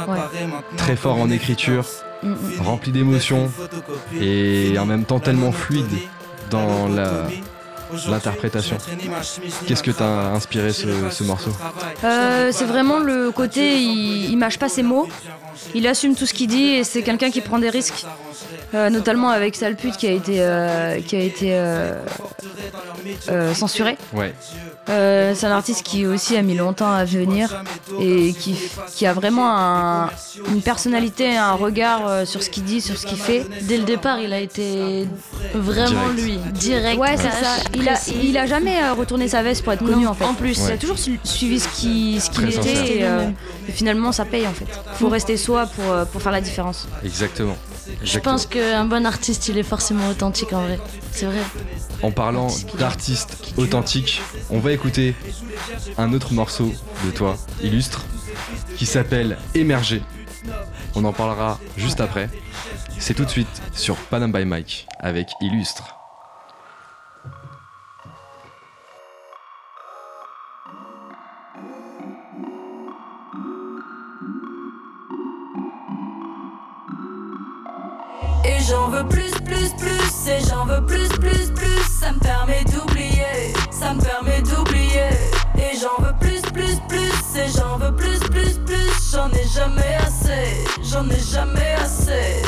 très 0.77 0.95
fort 0.95 1.17
en 1.19 1.29
écriture, 1.29 1.85
rempli 2.59 2.91
d'émotions 2.91 3.51
et 4.19 4.77
en 4.79 4.85
même 4.85 5.05
temps 5.05 5.19
tellement 5.19 5.51
fluide 5.51 5.85
dans 6.49 6.87
la- 6.87 7.27
l'interprétation. 8.09 8.77
Qu'est-ce 9.67 9.83
que 9.83 9.91
t'as 9.91 10.29
inspiré 10.31 10.71
ce- 10.71 11.23
morceau. 11.23 11.51
Euh, 12.05 12.49
c'est 12.53 12.65
vraiment 12.65 12.99
le 12.99 13.31
côté, 13.31 13.77
il, 13.81 14.29
il 14.31 14.37
mâche 14.37 14.57
pas 14.57 14.69
ses 14.69 14.81
mots, 14.83 15.07
il 15.75 15.85
assume 15.87 16.15
tout 16.15 16.25
ce 16.25 16.33
qu'il 16.33 16.47
dit 16.47 16.69
et 16.69 16.83
c'est 16.85 17.03
quelqu'un 17.03 17.29
qui 17.31 17.41
prend 17.41 17.59
des 17.59 17.69
risques, 17.69 18.05
Euh, 18.73 18.89
notamment 18.89 19.29
avec 19.29 19.57
Salpute 19.57 19.97
qui 19.97 20.07
a 20.07 20.11
été, 20.11 20.35
euh, 20.39 21.01
qui 21.01 21.17
a 21.17 21.19
été 21.19 21.47
euh, 21.53 22.01
euh, 23.29 23.53
censuré. 23.53 23.97
Ouais, 24.13 24.33
Euh, 24.89 25.33
c'est 25.35 25.45
un 25.45 25.51
artiste 25.51 25.83
qui 25.83 26.05
aussi 26.07 26.35
a 26.35 26.41
mis 26.41 26.55
longtemps 26.55 26.91
à 26.91 27.05
venir 27.05 27.63
et 27.99 28.33
qui, 28.33 28.55
qui 28.95 29.05
a 29.05 29.13
vraiment 29.13 29.55
un- 29.55 30.09
une 30.49 30.61
personnalité, 30.61 31.37
un 31.37 31.51
regard 31.53 32.07
euh, 32.07 32.25
sur 32.25 32.41
ce 32.41 32.49
qu'il 32.49 32.63
dit, 32.63 32.81
sur 32.81 32.97
ce 32.97 33.05
qu'il 33.05 33.17
fait. 33.19 33.45
Dès 33.61 33.77
le 33.77 33.83
départ, 33.83 34.19
il 34.19 34.33
a 34.33 34.39
été 34.39 35.07
vraiment 35.53 36.09
Direct. 36.09 36.15
lui. 36.23 36.37
Direct. 36.53 36.99
Ouais, 36.99 37.15
c'est 37.15 37.29
ça. 37.29 37.63
Il 37.75 37.87
a, 37.87 37.93
il 38.23 38.37
a 38.37 38.45
jamais 38.47 38.81
euh, 38.81 38.93
retourné 38.93 39.27
sa 39.27 39.43
veste 39.43 39.63
pour 39.63 39.71
être 39.71 39.85
connu 39.85 40.03
Non, 40.03 40.09
en 40.11 40.13
fait. 40.15 40.25
en 40.25 40.33
plus. 40.33 40.59
il 40.67 40.71
a 40.71 40.77
toujours 40.77 40.97
su- 40.97 41.19
suivi 41.23 41.59
ce 41.59 41.67
qu'il 41.69 42.19
ce 42.21 42.41
était 42.59 42.97
et, 42.97 43.03
euh, 43.03 43.29
et 43.69 43.71
finalement 43.71 44.11
ça 44.11 44.25
paye 44.25 44.47
en 44.47 44.51
fait. 44.53 44.67
Faut 44.95 45.09
rester 45.09 45.37
soi 45.37 45.67
pour, 45.67 45.85
pour 46.11 46.21
faire 46.23 46.31
la 46.31 46.41
différence. 46.41 46.87
exactement. 47.05 47.55
Je 48.03 48.19
pense 48.19 48.45
qu'un 48.45 48.85
bon 48.85 49.05
artiste, 49.05 49.47
il 49.47 49.57
est 49.57 49.63
forcément 49.63 50.07
authentique 50.09 50.53
en 50.53 50.63
vrai. 50.63 50.79
C'est 51.11 51.25
vrai. 51.25 51.41
En 52.01 52.11
parlant 52.11 52.47
d'artistes 52.77 53.53
authentiques, 53.57 54.21
on 54.49 54.59
va 54.59 54.71
écouter 54.71 55.15
un 55.97 56.13
autre 56.13 56.33
morceau 56.33 56.73
de 57.05 57.11
toi, 57.11 57.37
illustre, 57.61 58.05
qui 58.77 58.85
s'appelle 58.85 59.37
Émerger. 59.53 60.01
On 60.95 61.05
en 61.05 61.13
parlera 61.13 61.59
juste 61.77 62.01
après. 62.01 62.29
C'est 62.99 63.13
tout 63.13 63.25
de 63.25 63.29
suite 63.29 63.61
sur 63.73 63.95
Panam 63.95 64.31
by 64.31 64.45
Mike 64.45 64.87
avec 64.99 65.29
Illustre. 65.41 66.00
Et 78.61 78.63
j'en 78.63 78.89
veux 78.89 79.03
plus, 79.07 79.31
plus, 79.43 79.69
plus, 79.79 80.29
et 80.29 80.39
j'en 80.47 80.65
veux 80.65 80.85
plus, 80.85 81.09
plus, 81.19 81.51
plus. 81.51 81.81
Ça 81.99 82.11
me 82.11 82.19
permet 82.19 82.63
d'oublier, 82.65 83.53
ça 83.71 83.95
me 83.95 83.99
permet 83.99 84.39
d'oublier. 84.43 85.09
Et 85.55 85.75
j'en 85.79 86.03
veux 86.03 86.13
plus, 86.19 86.41
plus, 86.53 86.79
plus, 86.87 87.39
et 87.39 87.49
j'en 87.57 87.77
veux 87.79 87.95
plus, 87.95 88.19
plus, 88.19 88.59
plus. 88.59 89.11
J'en 89.11 89.29
ai 89.31 89.47
jamais 89.47 89.95
assez, 90.05 90.63
j'en 90.83 91.09
ai 91.09 91.19
jamais 91.19 91.73
assez. 91.81 92.43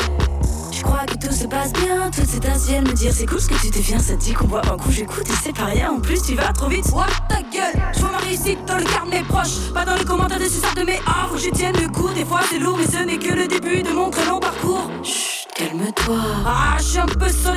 Je 0.70 0.82
crois 0.82 1.04
que 1.04 1.16
tout 1.16 1.32
se 1.32 1.48
passe 1.48 1.72
bien, 1.72 2.08
tout 2.12 2.22
c'est 2.24 2.44
à 2.46 2.80
me 2.80 2.92
dire 2.92 3.12
c'est 3.12 3.26
cool 3.26 3.40
ce 3.40 3.48
que 3.48 3.60
tu 3.60 3.70
deviens, 3.70 3.98
ça 3.98 4.14
te 4.14 4.20
dit 4.20 4.34
qu'on 4.34 4.46
boit 4.46 4.62
un 4.70 4.76
coup, 4.76 4.92
j'écoute 4.92 5.28
et 5.28 5.34
c'est 5.42 5.54
pas 5.54 5.64
rien, 5.64 5.90
en 5.92 6.00
plus 6.00 6.22
tu 6.22 6.36
vas 6.36 6.52
trop 6.52 6.68
vite. 6.68 6.86
What 6.92 7.06
ta 7.28 7.42
gueule, 7.42 7.82
je 7.92 8.00
vois 8.00 8.10
ma 8.10 8.18
réussite 8.18 8.64
dans 8.66 8.76
le 8.76 8.84
carnet 8.84 9.22
proche, 9.28 9.72
pas 9.72 9.84
dans 9.84 9.94
les 9.94 10.04
commentaires 10.04 10.38
de 10.38 10.44
ce 10.44 10.60
sortes 10.60 10.76
de 10.76 10.84
mes 10.84 11.00
ah, 11.06 11.26
faut 11.28 11.34
que 11.34 11.40
je 11.40 11.50
tienne 11.50 11.74
le 11.80 11.88
coup, 11.88 12.08
des 12.14 12.24
fois 12.24 12.40
c'est 12.48 12.58
lourd 12.58 12.78
mais 12.78 12.86
ce 12.86 13.02
n'est 13.02 13.18
que 13.18 13.32
le 13.34 13.48
début 13.48 13.82
de 13.82 13.90
mon 13.90 14.10
très 14.10 14.26
long 14.26 14.40
parcours. 14.40 14.90
Chut, 15.02 15.33
calme-toi. 15.64 16.20
Ah, 16.46 16.76
je 16.78 16.82
suis 16.82 16.98
un 16.98 17.06
peu 17.06 17.28
sur. 17.28 17.54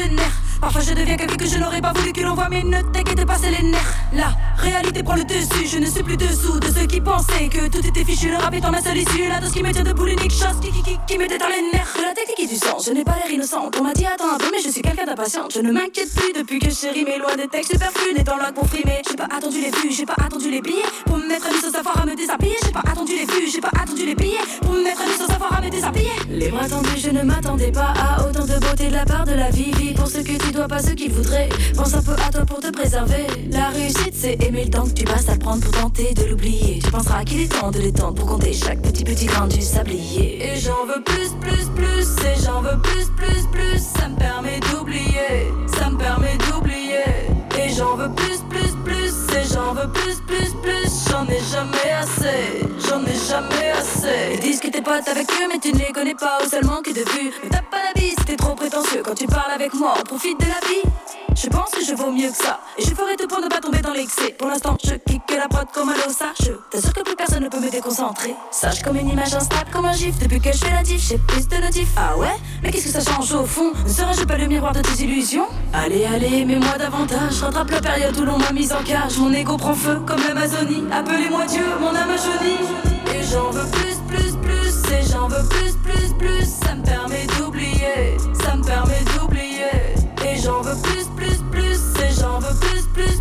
Parfois 0.62 0.82
je 0.82 0.94
deviens 0.94 1.16
quelqu'un 1.18 1.36
que 1.36 1.46
je 1.46 1.58
n'aurais 1.58 1.82
pas 1.82 1.94
voulu 1.94 2.12
que 2.14 2.22
l'on 2.22 2.34
voit, 2.34 2.50
mais 2.50 2.64
ne 2.64 2.82
t'inquiète 2.82 3.26
pas, 3.26 3.36
c'est 3.36 3.52
les 3.52 3.64
nerfs. 3.64 3.94
La 4.14 4.34
réalité 4.58 5.04
prend 5.04 5.16
le 5.16 5.24
dessus, 5.24 5.68
je 5.68 5.78
ne 5.78 5.86
suis 5.86 6.04
plus 6.04 6.18
dessous 6.18 6.60
de 6.60 6.68
ceux 6.68 6.86
qui 6.88 7.00
pensaient 7.02 7.48
que 7.50 7.68
tout 7.68 7.86
était 7.86 8.04
fichu. 8.04 8.30
Le 8.30 8.38
rap 8.38 8.54
en 8.64 8.72
ma 8.72 8.82
seule 8.82 8.98
issue, 8.98 9.28
la 9.30 9.40
dose 9.40 9.52
qui 9.52 9.62
me 9.62 9.72
tient 9.72 9.84
debout, 9.84 10.06
l'unique 10.06 10.32
chose 10.32 10.60
qui, 10.62 10.72
qui, 10.72 10.82
qui, 10.84 10.98
qui 11.08 11.18
les 11.18 11.28
nerfs. 11.28 11.94
De 11.98 12.02
la 12.04 12.14
technique 12.14 12.40
et 12.40 12.48
du 12.48 12.56
sang, 12.56 12.78
je 12.84 12.92
n'ai 12.92 13.04
pas 13.04 13.16
l'air 13.16 13.32
innocente. 13.32 13.78
On 13.80 13.84
m'a 13.84 13.94
dit 13.94 14.06
attends 14.06 14.34
un 14.34 14.38
peu, 14.38 14.50
mais 14.52 14.62
je 14.64 14.70
suis 14.70 14.82
quelqu'un 14.82 15.06
d'impatiente. 15.06 15.54
Je 15.54 15.62
ne 15.62 15.72
m'inquiète 15.72 16.14
plus 16.14 16.34
depuis 16.34 16.60
que 16.60 16.72
chérie 16.72 17.06
mais 17.06 17.18
loin 17.18 17.36
des 17.36 17.48
textes 17.48 17.74
superflus, 17.74 18.14
n'étant 18.16 18.38
là 18.38 18.52
pour 18.52 18.68
frimer. 18.68 19.02
J'ai 19.10 19.16
pas 19.16 19.28
attendu 19.36 19.62
les 19.62 19.72
vues, 19.72 19.92
j'ai 19.92 20.06
pas 20.06 20.16
attendu 20.24 20.50
les 20.50 20.62
billets 20.62 20.90
pour 21.06 21.18
me 21.18 21.28
mettre 21.28 21.48
à 21.48 21.50
nu 21.50 21.58
sans 21.58 21.72
savoir 21.72 22.02
à 22.02 22.06
me 22.06 22.16
déshabiller. 22.16 22.58
J'ai 22.64 22.72
pas 22.72 22.84
attendu 22.92 23.14
les 23.14 23.26
vues, 23.26 23.52
j'ai 23.52 23.62
pas 23.62 23.72
attendu 23.82 24.06
les 24.06 24.16
billets 24.16 24.46
pour 24.62 24.74
me 24.74 24.84
mettre 24.84 25.02
à 25.02 25.06
nu 25.06 25.14
sans 25.14 25.28
savoir 25.28 25.54
à 25.58 25.62
me 25.62 25.70
déshabiller. 25.70 26.12
Les 26.30 26.50
bras 26.50 26.68
tendus, 26.68 26.98
je 26.98 27.10
ne 27.10 27.22
m'attendais 27.24 27.72
pas 27.72 27.94
à 28.00 28.28
autant 28.28 28.46
de 28.46 28.60
beauté 28.60 28.88
de 28.88 28.94
la 28.94 29.06
part 29.06 29.26
de 29.26 29.34
la 29.34 29.50
vie. 29.50 29.72
Vie 29.72 29.94
pour 29.94 30.08
ce 30.08 30.20
que 30.20 30.38
tu 30.38 30.47
dois, 30.52 30.68
pas 30.68 30.80
ce 30.80 30.92
qu'il 30.92 31.12
voudrait. 31.12 31.50
Pense 31.76 31.94
un 31.94 32.02
peu 32.02 32.14
à 32.14 32.32
toi 32.32 32.46
pour 32.46 32.60
te 32.60 32.72
préserver. 32.72 33.26
La 33.52 33.70
réussite, 33.70 34.14
c'est 34.14 34.42
aimer 34.44 34.66
le 34.66 34.70
temps 34.70 34.86
que 34.86 34.94
tu 34.94 35.04
passes 35.04 35.30
à 35.30 35.38
prendre 35.38 35.62
pour 35.62 35.72
tenter 35.72 36.14
de 36.14 36.26
l'oublier. 36.26 36.80
Tu 36.84 36.92
penseras 36.92 37.24
qu'il 37.24 37.42
est 37.42 37.52
temps 37.52 37.72
de 37.72 37.80
l'étendre 37.80 38.16
pour 38.16 38.28
compter 38.28 38.54
chaque 38.54 38.82
petit 38.82 39.04
petit 39.04 39.26
grain 39.26 39.48
du 39.48 39.62
sablier. 39.62 40.44
Et 40.44 40.60
j'en 40.60 40.86
veux 40.86 41.04
plus, 41.04 41.30
plus, 41.42 41.66
plus. 41.76 42.26
Et 42.26 42.44
j'en 42.44 42.62
veux 42.62 42.80
plus, 42.82 43.06
plus, 43.16 43.48
plus. 43.52 43.80
Ça 43.80 44.10
me 44.10 44.18
permet 44.18 44.60
d'oublier. 44.72 45.52
Ça 45.78 45.90
me 45.90 45.98
permet 45.98 46.38
d'oublier. 46.38 47.37
Et 47.60 47.70
j'en 47.70 47.96
veux 47.96 48.10
plus, 48.14 48.40
plus, 48.50 48.76
plus. 48.86 49.14
Et 49.36 49.54
j'en 49.54 49.74
veux 49.74 49.90
plus, 49.92 50.22
plus, 50.28 50.54
plus. 50.62 51.10
J'en 51.10 51.26
ai 51.26 51.40
jamais 51.52 51.92
assez. 52.00 52.66
J'en 52.88 53.04
ai 53.04 53.16
jamais 53.16 53.72
assez. 53.72 54.34
Ils 54.34 54.40
disent 54.40 54.60
que 54.60 54.68
t'es 54.68 54.82
potes 54.82 55.08
avec 55.08 55.28
eux, 55.30 55.48
mais 55.52 55.60
tu 55.60 55.74
ne 55.74 55.80
les 55.80 55.92
connais 55.92 56.16
pas 56.16 56.40
ou 56.44 56.50
seulement 56.50 56.82
que 56.82 56.92
de 56.92 57.02
vue. 57.12 57.32
Mais 57.44 57.50
t'as 57.50 57.62
pas 57.62 57.78
la 57.94 58.00
vie, 58.00 58.16
t'es 58.26 58.36
trop 58.36 58.56
prétentieux. 58.56 59.02
Quand 59.04 59.16
tu 59.16 59.26
parles 59.28 59.52
avec 59.54 59.74
moi, 59.74 59.94
on 60.00 60.04
profite 60.04 60.40
de 60.40 60.46
la 60.46 60.68
vie. 60.68 61.27
Je 61.40 61.50
pense 61.50 61.70
que 61.70 61.86
je 61.86 61.94
vaux 61.94 62.12
mieux 62.12 62.32
que 62.32 62.36
ça. 62.36 62.60
Et 62.80 62.82
je 62.82 62.96
ferai 62.96 63.16
tout 63.16 63.28
pour 63.28 63.40
ne 63.40 63.48
pas 63.48 63.60
tomber 63.60 63.78
dans 63.78 63.94
l'excès. 63.94 64.32
Pour 64.40 64.48
l'instant, 64.48 64.76
je 64.84 64.96
kick 64.96 65.22
la 65.38 65.48
prod 65.48 65.68
comme 65.72 65.90
un 65.90 66.10
ossa. 66.10 66.34
Je 66.42 66.54
t'assure 66.72 66.94
que 66.94 67.02
plus 67.02 67.16
personne 67.16 67.44
ne 67.44 67.48
peut 67.48 67.60
me 67.60 67.70
déconcentrer. 67.70 68.34
Sage 68.50 68.82
comme 68.82 68.98
une 68.98 69.10
image 69.10 69.36
instable, 69.36 69.70
comme 69.72 69.86
un 69.86 69.94
gif. 69.94 70.18
Depuis 70.18 70.40
que 70.40 70.52
je 70.52 70.58
fais 70.58 70.72
la 70.72 70.82
diff, 70.82 71.00
j'ai 71.00 71.20
plus 71.20 71.48
de 71.48 71.58
notifs. 71.58 71.92
Ah 71.96 72.18
ouais? 72.18 72.36
Mais 72.64 72.72
qu'est-ce 72.72 72.92
que 72.92 73.00
ça 73.00 73.14
change 73.14 73.32
au 73.34 73.46
fond? 73.46 73.72
Ne 73.86 73.88
serais-je 73.88 74.24
pas 74.24 74.38
le 74.38 74.48
miroir 74.48 74.74
de 74.74 74.82
tes 74.82 75.04
illusions? 75.04 75.46
Allez, 75.74 76.06
allez, 76.06 76.44
mets-moi 76.44 76.76
davantage. 76.80 77.40
Rattrape 77.44 77.70
la 77.70 77.82
période 77.82 78.18
où 78.18 78.26
l'on 78.26 78.40
m'a 78.40 78.52
mise 78.52 78.74
en 78.74 78.82
cage. 78.82 79.20
Mon 79.20 79.32
ego 79.32 79.58
prend 79.58 79.76
feu 79.76 80.02
comme 80.08 80.22
l'Amazonie. 80.28 80.86
Appelez-moi 80.92 81.46
Dieu, 81.46 81.66
mon 81.80 81.90
âme 81.90 82.10
a. 82.10 83.14
Et 83.14 83.24
j'en 83.32 83.52
veux 83.52 83.70
plus, 83.70 83.98
plus, 84.08 84.36
plus. 84.38 84.92
Et 84.92 85.04
j'en 85.12 85.28
veux 85.28 85.48
plus, 85.50 85.74
plus, 85.84 86.14
plus. 86.18 86.46
Ça 86.66 86.74
me 86.74 86.84
permet 86.84 87.28
d'oublier. 87.38 88.18
Ça 88.44 88.56
me 88.56 88.64
permet 88.64 89.04
d'oublier. 89.16 89.94
Et 90.26 90.36
j'en 90.42 90.62
veux 90.62 90.76
plus 90.82 90.98
veux 90.98 91.17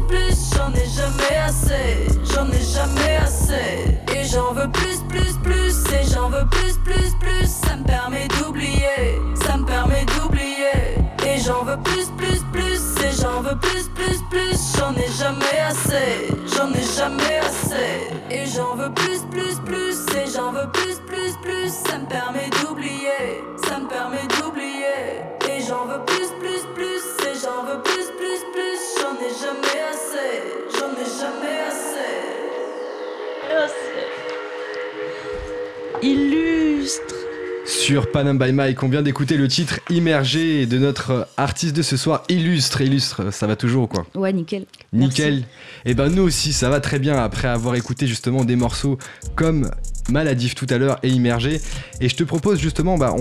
plus. 0.09 0.55
J'en 0.55 0.73
ai 0.73 0.87
jamais 0.87 1.37
assez, 1.45 2.09
j'en 2.33 2.49
ai 2.51 2.61
jamais 2.61 3.17
assez. 3.17 3.99
Et 4.15 4.25
j'en 4.25 4.53
veux 4.53 4.71
plus, 4.71 4.99
plus, 5.09 5.35
plus. 5.43 5.85
Et 5.93 6.05
j'en 6.13 6.29
veux 6.29 6.47
plus, 6.51 6.75
plus, 6.85 7.15
plus. 7.21 7.47
Ça 7.47 7.77
me 7.77 7.85
permet 7.85 8.29
d'oublier, 8.39 9.21
ça 9.35 9.57
me 9.57 9.65
permet 9.65 10.05
d'oublier. 10.05 10.97
Et 11.27 11.41
j'en 11.41 11.65
veux 11.65 11.79
plus, 11.83 12.07
plus, 12.17 12.41
plus. 12.53 13.05
Et 13.05 13.13
j'en 13.21 13.41
veux 13.43 13.59
plus, 13.59 13.89
plus, 13.95 14.21
plus. 14.31 14.77
J'en 14.79 14.95
ai 14.95 15.11
jamais 15.19 15.59
assez, 15.69 16.29
Sur 37.87 38.11
Panam 38.11 38.37
by 38.37 38.53
Mike, 38.53 38.83
on 38.83 38.89
vient 38.89 39.01
d'écouter 39.01 39.37
le 39.37 39.47
titre 39.47 39.79
immergé 39.91 40.67
de 40.67 40.77
notre 40.77 41.29
artiste 41.37 41.77
de 41.77 41.83
ce 41.83 41.97
soir, 41.97 42.25
Illustre. 42.29 42.81
Illustre, 42.81 43.33
ça 43.33 43.47
va 43.47 43.55
toujours 43.55 43.89
quoi 43.89 44.05
Ouais, 44.17 44.33
nickel. 44.33 44.67
Nickel. 44.93 45.35
Et 45.35 45.43
eh 45.93 45.95
ben 45.95 46.09
nous 46.09 46.25
aussi, 46.25 46.53
ça 46.53 46.69
va 46.69 46.81
très 46.81 46.99
bien 46.99 47.17
après 47.17 47.47
avoir 47.47 47.77
écouté 47.77 48.09
justement 48.09 48.45
des 48.45 48.57
morceaux 48.57 48.99
comme 49.37 49.71
Maladif 50.09 50.55
tout 50.55 50.67
à 50.71 50.79
l'heure 50.79 50.99
et 51.03 51.09
immergé. 51.09 51.61
Et 52.01 52.09
je 52.09 52.17
te 52.17 52.25
propose 52.25 52.61
justement 52.61 52.99
bah, 52.99 53.15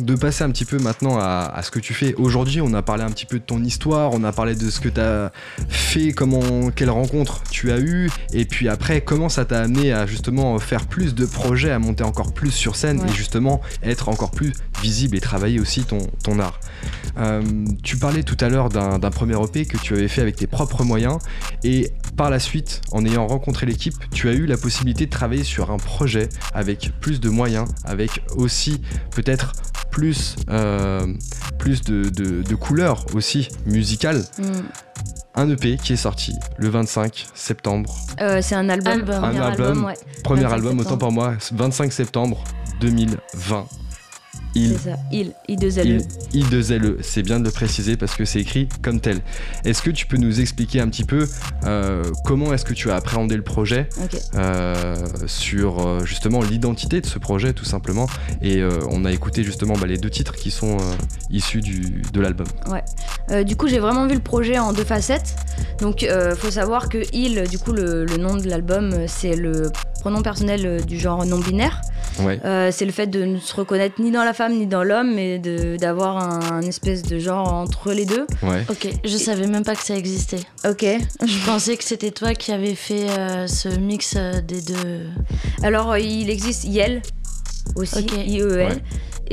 de 0.00 0.14
passer 0.14 0.44
un 0.44 0.50
petit 0.50 0.64
peu 0.64 0.78
maintenant 0.78 1.18
à, 1.18 1.60
ce 1.62 1.70
que 1.70 1.78
tu 1.78 1.94
fais 1.94 2.14
aujourd'hui. 2.14 2.60
On 2.60 2.74
a 2.74 2.82
parlé 2.82 3.04
un 3.04 3.10
petit 3.10 3.26
peu 3.26 3.38
de 3.38 3.44
ton 3.44 3.62
histoire, 3.62 4.12
on 4.12 4.24
a 4.24 4.32
parlé 4.32 4.54
de 4.54 4.70
ce 4.70 4.80
que 4.80 4.88
tu 4.88 5.00
as 5.00 5.32
fait, 5.68 6.12
comment, 6.12 6.70
quelles 6.70 6.90
rencontres 6.90 7.42
tu 7.50 7.70
as 7.70 7.78
eues, 7.78 8.10
et 8.32 8.44
puis 8.44 8.68
après, 8.68 9.02
comment 9.02 9.28
ça 9.28 9.44
t'a 9.44 9.60
amené 9.60 9.92
à 9.92 10.06
justement 10.06 10.58
faire 10.58 10.86
plus 10.86 11.14
de 11.14 11.26
projets, 11.26 11.70
à 11.70 11.78
monter 11.78 12.04
encore 12.04 12.32
plus 12.32 12.50
sur 12.50 12.76
scène 12.76 13.02
et 13.08 13.12
justement 13.12 13.60
être 13.82 14.08
encore 14.08 14.30
plus 14.30 14.52
visible 14.82 15.16
et 15.16 15.20
travailler 15.20 15.60
aussi 15.60 15.84
ton, 15.84 15.98
ton 16.24 16.38
art. 16.38 16.58
Euh, 17.18 17.42
tu 17.82 17.96
parlais 17.98 18.22
tout 18.22 18.36
à 18.40 18.48
l'heure 18.48 18.68
d'un 18.68 19.10
premier 19.10 19.36
EP 19.42 19.66
que 19.66 19.76
tu 19.76 19.94
avais 19.94 20.08
fait 20.08 20.22
avec 20.22 20.36
tes 20.36 20.46
propres 20.46 20.82
moyens 20.82 21.18
et 21.62 21.92
par 22.16 22.30
la 22.30 22.38
suite, 22.38 22.80
en 22.92 23.04
ayant 23.04 23.26
rencontré 23.26 23.66
l'équipe, 23.66 23.94
tu 24.12 24.28
as 24.28 24.32
eu 24.32 24.46
la 24.46 24.56
possibilité 24.56 25.06
de 25.06 25.10
travailler 25.10 25.44
sur 25.44 25.70
un 25.70 25.76
projet 25.76 26.28
avec 26.54 26.92
plus 27.00 27.20
de 27.20 27.28
moyens, 27.28 27.68
avec 27.84 28.22
aussi 28.36 28.80
peut-être 29.14 29.52
plus, 29.90 30.36
euh, 30.50 31.06
plus 31.58 31.82
de, 31.82 32.54
couleurs 32.54 33.06
aussi 33.14 33.48
musicales. 33.66 34.24
Mm. 34.38 34.44
Un 35.34 35.48
EP 35.48 35.78
qui 35.78 35.94
est 35.94 35.96
sorti 35.96 36.34
le 36.58 36.68
25 36.68 37.26
septembre. 37.34 37.96
Euh, 38.20 38.40
c'est 38.42 38.54
un 38.54 38.68
album. 38.68 39.08
Un 39.08 39.40
album, 39.40 39.92
premier 40.22 40.44
album, 40.52 40.78
autant 40.80 40.98
pour 40.98 41.10
moi, 41.10 41.34
25 41.52 41.90
septembre 41.92 42.44
2020. 42.80 43.66
Il. 44.54 44.76
C'est 44.78 44.90
ça, 44.90 44.96
il, 45.10 45.32
I2LE. 45.48 46.04
Il, 46.32 46.48
2 46.48 46.78
le 46.78 46.98
c'est 47.02 47.22
bien 47.22 47.40
de 47.40 47.44
le 47.44 47.50
préciser 47.50 47.96
parce 47.96 48.14
que 48.14 48.24
c'est 48.24 48.40
écrit 48.40 48.68
comme 48.82 49.00
tel. 49.00 49.20
Est-ce 49.64 49.82
que 49.82 49.90
tu 49.90 50.06
peux 50.06 50.16
nous 50.16 50.40
expliquer 50.40 50.80
un 50.80 50.88
petit 50.88 51.04
peu 51.04 51.26
euh, 51.64 52.04
comment 52.24 52.52
est-ce 52.52 52.64
que 52.64 52.74
tu 52.74 52.90
as 52.90 52.96
appréhendé 52.96 53.36
le 53.36 53.42
projet 53.42 53.88
euh, 54.34 54.96
sur 55.26 55.86
euh, 55.86 56.04
justement 56.04 56.42
l'identité 56.42 57.00
de 57.00 57.06
ce 57.06 57.18
projet 57.18 57.52
tout 57.52 57.64
simplement? 57.64 58.06
Et 58.42 58.62
on 58.90 59.04
a 59.04 59.12
écouté 59.12 59.42
justement 59.42 59.74
bah, 59.74 59.86
les 59.86 59.98
deux 59.98 60.10
titres 60.10 60.34
qui 60.34 60.50
sont 60.50 60.76
issus 61.30 61.60
du, 61.60 62.02
de 62.12 62.20
l'album. 62.20 62.46
Ouais. 62.68 63.44
du 63.44 63.56
coup 63.56 63.68
j'ai 63.68 63.78
vraiment 63.78 64.06
vu 64.06 64.14
le 64.14 64.20
projet 64.20 64.58
en 64.58 64.72
deux 64.72 64.84
facettes. 64.84 65.36
Donc 65.80 66.06
faut 66.36 66.50
savoir 66.50 66.88
que 66.88 66.98
il, 67.12 67.48
du 67.48 67.58
coup 67.58 67.72
le, 67.72 68.04
le 68.04 68.16
nom 68.16 68.36
de 68.36 68.48
l'album 68.48 69.06
c'est 69.06 69.36
le 69.36 69.70
pronom 70.00 70.22
personnel 70.22 70.84
du 70.84 70.98
genre 70.98 71.24
non 71.24 71.38
binaire. 71.38 71.80
Euh, 72.20 72.70
c'est 72.72 72.84
le 72.84 72.92
fait 72.92 73.06
de 73.06 73.24
ne 73.24 73.38
se 73.38 73.54
reconnaître 73.54 74.00
ni 74.00 74.10
dans 74.10 74.24
la 74.24 74.32
femme 74.32 74.54
ni 74.54 74.66
dans 74.66 74.82
l'homme, 74.84 75.14
mais 75.14 75.38
d'avoir 75.38 76.18
un, 76.18 76.62
espèce 76.62 77.02
de 77.02 77.18
genre 77.18 77.52
entre 77.52 77.92
les 77.92 78.06
deux. 78.06 78.26
Ok, 78.68 78.88
je 79.04 79.16
savais 79.16 79.46
même 79.46 79.64
pas 79.64 79.74
que 79.74 79.84
ça 79.84 79.96
existait. 79.96 80.40
Ok. 80.68 80.84
Je 80.84 81.46
pensais 81.46 81.76
que 81.76 81.84
c'était 81.84 82.10
toi 82.10 82.34
qui 82.34 82.52
avais 82.52 82.74
fait 82.74 83.08
euh, 83.10 83.46
ce 83.46 83.68
mix 83.68 84.14
euh, 84.16 84.40
des 84.40 84.62
deux. 84.62 85.06
Alors, 85.62 85.96
il 85.96 86.30
existe 86.30 86.64
Yel 86.64 87.02
aussi, 87.74 88.06
I-E-L. 88.26 88.80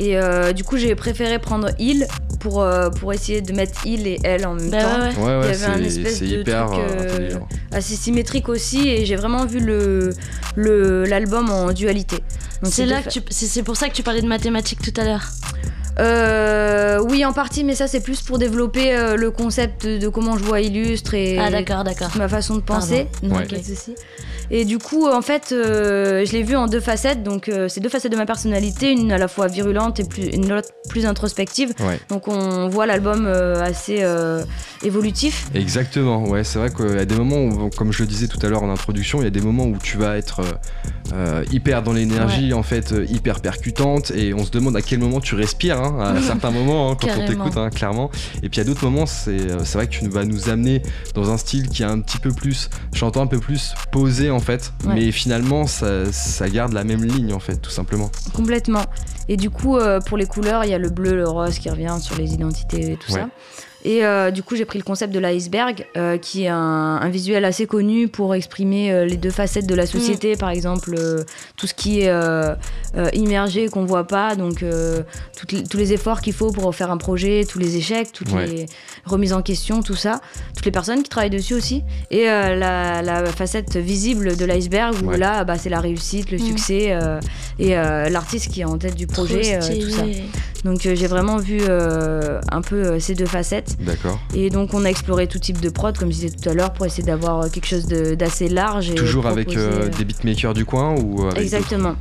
Et 0.02 0.16
du 0.54 0.64
coup, 0.64 0.78
j'ai 0.78 0.94
préféré 0.94 1.38
prendre 1.38 1.68
il 1.78 2.06
pour, 2.40 2.66
pour 2.98 3.12
essayer 3.12 3.42
de 3.42 3.52
mettre 3.52 3.84
il 3.84 4.06
et 4.06 4.18
elle 4.24 4.46
en 4.46 4.54
même 4.54 4.70
bah 4.70 4.78
temps. 4.78 5.22
Ouais, 5.22 5.38
ouais. 5.38 5.52
Il 5.52 5.60
y 5.60 5.62
avait 5.62 5.66
un 5.66 5.84
espèce 5.84 6.20
de 6.20 6.26
hyper 6.26 6.70
truc, 6.70 7.42
assez 7.70 7.96
symétrique 7.96 8.48
aussi, 8.48 8.88
et 8.88 9.04
j'ai 9.04 9.16
vraiment 9.16 9.44
vu 9.44 9.60
l'album 9.60 10.14
le, 10.56 11.04
l'album 11.04 11.50
en 11.50 11.72
dualité. 11.72 12.24
C'est 12.62 12.86
là 12.86 13.02
que 13.02 13.10
c'est 13.28 13.62
pour 13.62 13.76
ça 13.76 13.88
que 13.90 13.94
tu 13.94 14.02
parlais 14.02 14.22
de 14.22 14.26
mathématiques 14.26 14.80
tout 14.80 14.98
à 14.98 15.04
l'heure. 15.04 15.30
Euh, 15.98 16.98
oui, 17.08 17.24
en 17.24 17.32
partie, 17.32 17.64
mais 17.64 17.74
ça 17.74 17.86
c'est 17.86 18.00
plus 18.00 18.22
pour 18.22 18.38
développer 18.38 18.94
euh, 18.94 19.16
le 19.16 19.30
concept 19.30 19.86
de, 19.86 20.08
comment 20.08 20.38
je 20.38 20.44
vois 20.44 20.60
illustre 20.60 21.14
et 21.14 21.38
ah, 21.38 21.50
d'accord, 21.50 21.84
d'accord. 21.84 22.10
ma 22.16 22.28
façon 22.28 22.56
de 22.56 22.60
penser. 22.60 23.06
Et 24.50 24.64
du 24.64 24.78
coup, 24.78 25.08
en 25.08 25.22
fait, 25.22 25.46
je 25.50 26.32
l'ai 26.32 26.42
vu 26.42 26.56
en 26.56 26.66
deux 26.66 26.80
facettes. 26.80 27.22
Donc, 27.22 27.50
c'est 27.68 27.80
deux 27.80 27.88
facettes 27.88 28.12
de 28.12 28.16
ma 28.16 28.26
personnalité, 28.26 28.90
une 28.90 29.12
à 29.12 29.18
la 29.18 29.28
fois 29.28 29.46
virulente 29.46 30.00
et 30.00 30.04
plus, 30.04 30.26
une 30.26 30.52
autre 30.52 30.68
plus 30.88 31.06
introspective. 31.06 31.72
Donc, 32.08 32.28
on 32.28 32.68
voit 32.68 32.86
l'album 32.86 33.26
assez 33.26 34.04
évolutif. 34.82 35.48
Exactement, 35.54 36.24
ouais, 36.28 36.44
c'est 36.44 36.58
vrai 36.58 36.70
qu'il 36.70 36.96
y 36.96 36.98
a 36.98 37.04
des 37.04 37.14
moments 37.14 37.44
où, 37.44 37.70
comme 37.70 37.92
je 37.92 38.02
le 38.02 38.08
disais 38.08 38.26
tout 38.26 38.44
à 38.44 38.48
l'heure 38.48 38.62
en 38.62 38.70
introduction, 38.70 39.20
il 39.20 39.24
y 39.24 39.28
a 39.28 39.30
des 39.30 39.40
moments 39.40 39.66
où 39.66 39.76
tu 39.82 39.98
vas 39.98 40.16
être 40.16 40.40
hyper 41.52 41.82
dans 41.82 41.92
l'énergie, 41.92 42.52
en 42.52 42.62
fait, 42.62 42.94
hyper 43.08 43.40
percutante, 43.40 44.10
et 44.10 44.34
on 44.34 44.44
se 44.44 44.50
demande 44.50 44.76
à 44.76 44.82
quel 44.82 44.98
moment 44.98 45.20
tu 45.20 45.34
respires, 45.34 45.80
hein, 45.80 46.16
à 46.16 46.20
certains 46.26 46.50
moments, 46.50 46.90
hein, 46.90 46.96
quand 47.00 47.08
on 47.16 47.26
t'écoute, 47.26 47.56
hein, 47.56 47.70
clairement. 47.70 48.10
Et 48.42 48.48
puis 48.48 48.60
à 48.60 48.64
d'autres 48.64 48.84
moments, 48.84 49.06
c'est 49.06 49.36
vrai 49.74 49.86
que 49.86 49.92
tu 49.92 50.08
vas 50.08 50.24
nous 50.24 50.48
amener 50.48 50.82
dans 51.14 51.30
un 51.30 51.36
style 51.36 51.68
qui 51.68 51.82
est 51.82 51.86
un 51.86 52.00
petit 52.00 52.18
peu 52.18 52.32
plus, 52.32 52.68
j'entends 52.92 53.22
un 53.22 53.26
peu 53.26 53.38
plus 53.38 53.74
posé 53.92 54.30
en 54.30 54.39
fait, 54.40 54.72
mais 54.86 55.12
finalement 55.12 55.66
ça, 55.66 56.10
ça, 56.12 56.48
garde 56.48 56.72
la 56.72 56.84
même 56.84 57.04
ligne 57.04 57.32
en 57.32 57.40
fait, 57.40 57.56
tout 57.56 57.70
simplement. 57.70 58.10
Complètement. 58.32 58.84
Et 59.28 59.36
du 59.36 59.50
coup, 59.50 59.76
euh, 59.76 60.00
pour 60.00 60.16
les 60.16 60.26
couleurs, 60.26 60.64
il 60.64 60.70
y 60.70 60.74
a 60.74 60.78
le 60.78 60.90
bleu, 60.90 61.14
le 61.14 61.28
rose 61.28 61.58
qui 61.58 61.70
revient 61.70 61.96
sur 62.00 62.16
les 62.16 62.34
identités 62.34 62.92
et 62.92 62.96
tout 62.96 63.10
ça. 63.10 63.28
Et 63.84 64.04
euh, 64.04 64.30
du 64.30 64.42
coup, 64.42 64.56
j'ai 64.56 64.64
pris 64.64 64.78
le 64.78 64.84
concept 64.84 65.12
de 65.14 65.18
l'iceberg, 65.18 65.86
euh, 65.96 66.18
qui 66.18 66.44
est 66.44 66.48
un, 66.48 67.08
visuel 67.08 67.44
assez 67.44 67.66
connu 67.66 68.08
pour 68.08 68.34
exprimer 68.34 68.92
euh, 68.92 69.04
les 69.06 69.16
deux 69.16 69.30
facettes 69.30 69.66
de 69.66 69.74
la 69.74 69.86
société, 69.86 70.34
mm. 70.34 70.38
par 70.38 70.50
exemple 70.50 70.96
tout 71.56 71.66
ce 71.66 71.74
qui 71.74 72.00
est 72.00 72.12
immergé 73.14 73.68
qu'on 73.68 73.84
voit 73.84 74.06
pas, 74.06 74.36
donc 74.36 74.64
tous 75.48 75.76
les 75.76 75.92
efforts 75.92 76.20
qu'il 76.20 76.32
faut 76.32 76.50
pour 76.50 76.74
faire 76.74 76.90
un 76.90 76.96
projet, 76.96 77.44
tous 77.48 77.58
les 77.58 77.76
échecs, 77.76 78.12
toutes 78.12 78.32
les 78.32 78.66
remises 79.04 79.32
en 79.32 79.42
question, 79.42 79.82
tout 79.82 79.94
ça, 79.94 80.20
toutes 80.54 80.64
les 80.64 80.70
personnes 80.70 81.02
qui 81.02 81.08
travaillent 81.08 81.30
dessus 81.30 81.54
aussi, 81.54 81.82
et 82.10 82.24
la, 82.24 83.24
facette 83.36 83.76
visible 83.76 84.36
de 84.36 84.44
l'iceberg 84.44 84.94
où 85.04 85.10
là, 85.10 85.44
bah, 85.44 85.56
c'est 85.56 85.70
la 85.70 85.80
réussite, 85.80 86.30
le 86.30 86.38
mm. 86.38 86.46
succès 86.46 86.98
et 87.58 87.70
l'artiste 87.74 88.52
qui 88.52 88.60
est 88.60 88.64
en 88.64 88.78
tête 88.78 88.94
du 88.94 89.06
projet, 89.06 89.58
tout 89.58 89.90
ça. 89.90 90.04
Donc 90.64 90.80
j'ai 90.80 91.06
vraiment 91.06 91.38
vu 91.38 91.60
un 91.66 92.62
peu 92.62 92.98
ces 93.00 93.14
deux 93.14 93.26
facettes. 93.26 93.69
D'accord. 93.78 94.18
Et 94.34 94.50
donc 94.50 94.74
on 94.74 94.84
a 94.84 94.88
exploré 94.88 95.26
tout 95.26 95.38
type 95.38 95.60
de 95.60 95.68
prod, 95.68 95.96
comme 95.96 96.10
je 96.10 96.14
disais 96.14 96.30
tout 96.30 96.48
à 96.48 96.54
l'heure, 96.54 96.72
pour 96.72 96.86
essayer 96.86 97.02
d'avoir 97.02 97.42
euh, 97.42 97.48
quelque 97.48 97.66
chose 97.66 97.86
d'assez 97.86 98.48
large. 98.48 98.94
Toujours 98.94 99.26
avec 99.26 99.56
euh, 99.56 99.84
euh, 99.84 99.88
des 99.88 100.04
beatmakers 100.04 100.54
du 100.54 100.64
coin 100.64 100.94
ou 100.96 101.28
Exactement. 101.36 101.96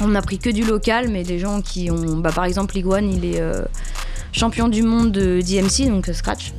On 0.00 0.08
n'a 0.08 0.22
pris 0.22 0.38
que 0.38 0.50
du 0.50 0.64
local, 0.64 1.08
mais 1.08 1.22
des 1.22 1.38
gens 1.38 1.60
qui 1.62 1.90
ont. 1.90 2.16
Bah, 2.18 2.32
par 2.34 2.44
exemple, 2.44 2.76
Iguane, 2.76 3.10
il 3.10 3.24
est 3.24 3.42
champion 4.32 4.68
du 4.68 4.82
monde 4.82 5.12
de 5.12 5.40
DMC, 5.40 5.88
donc 5.88 6.06
Scratch. 6.12 6.52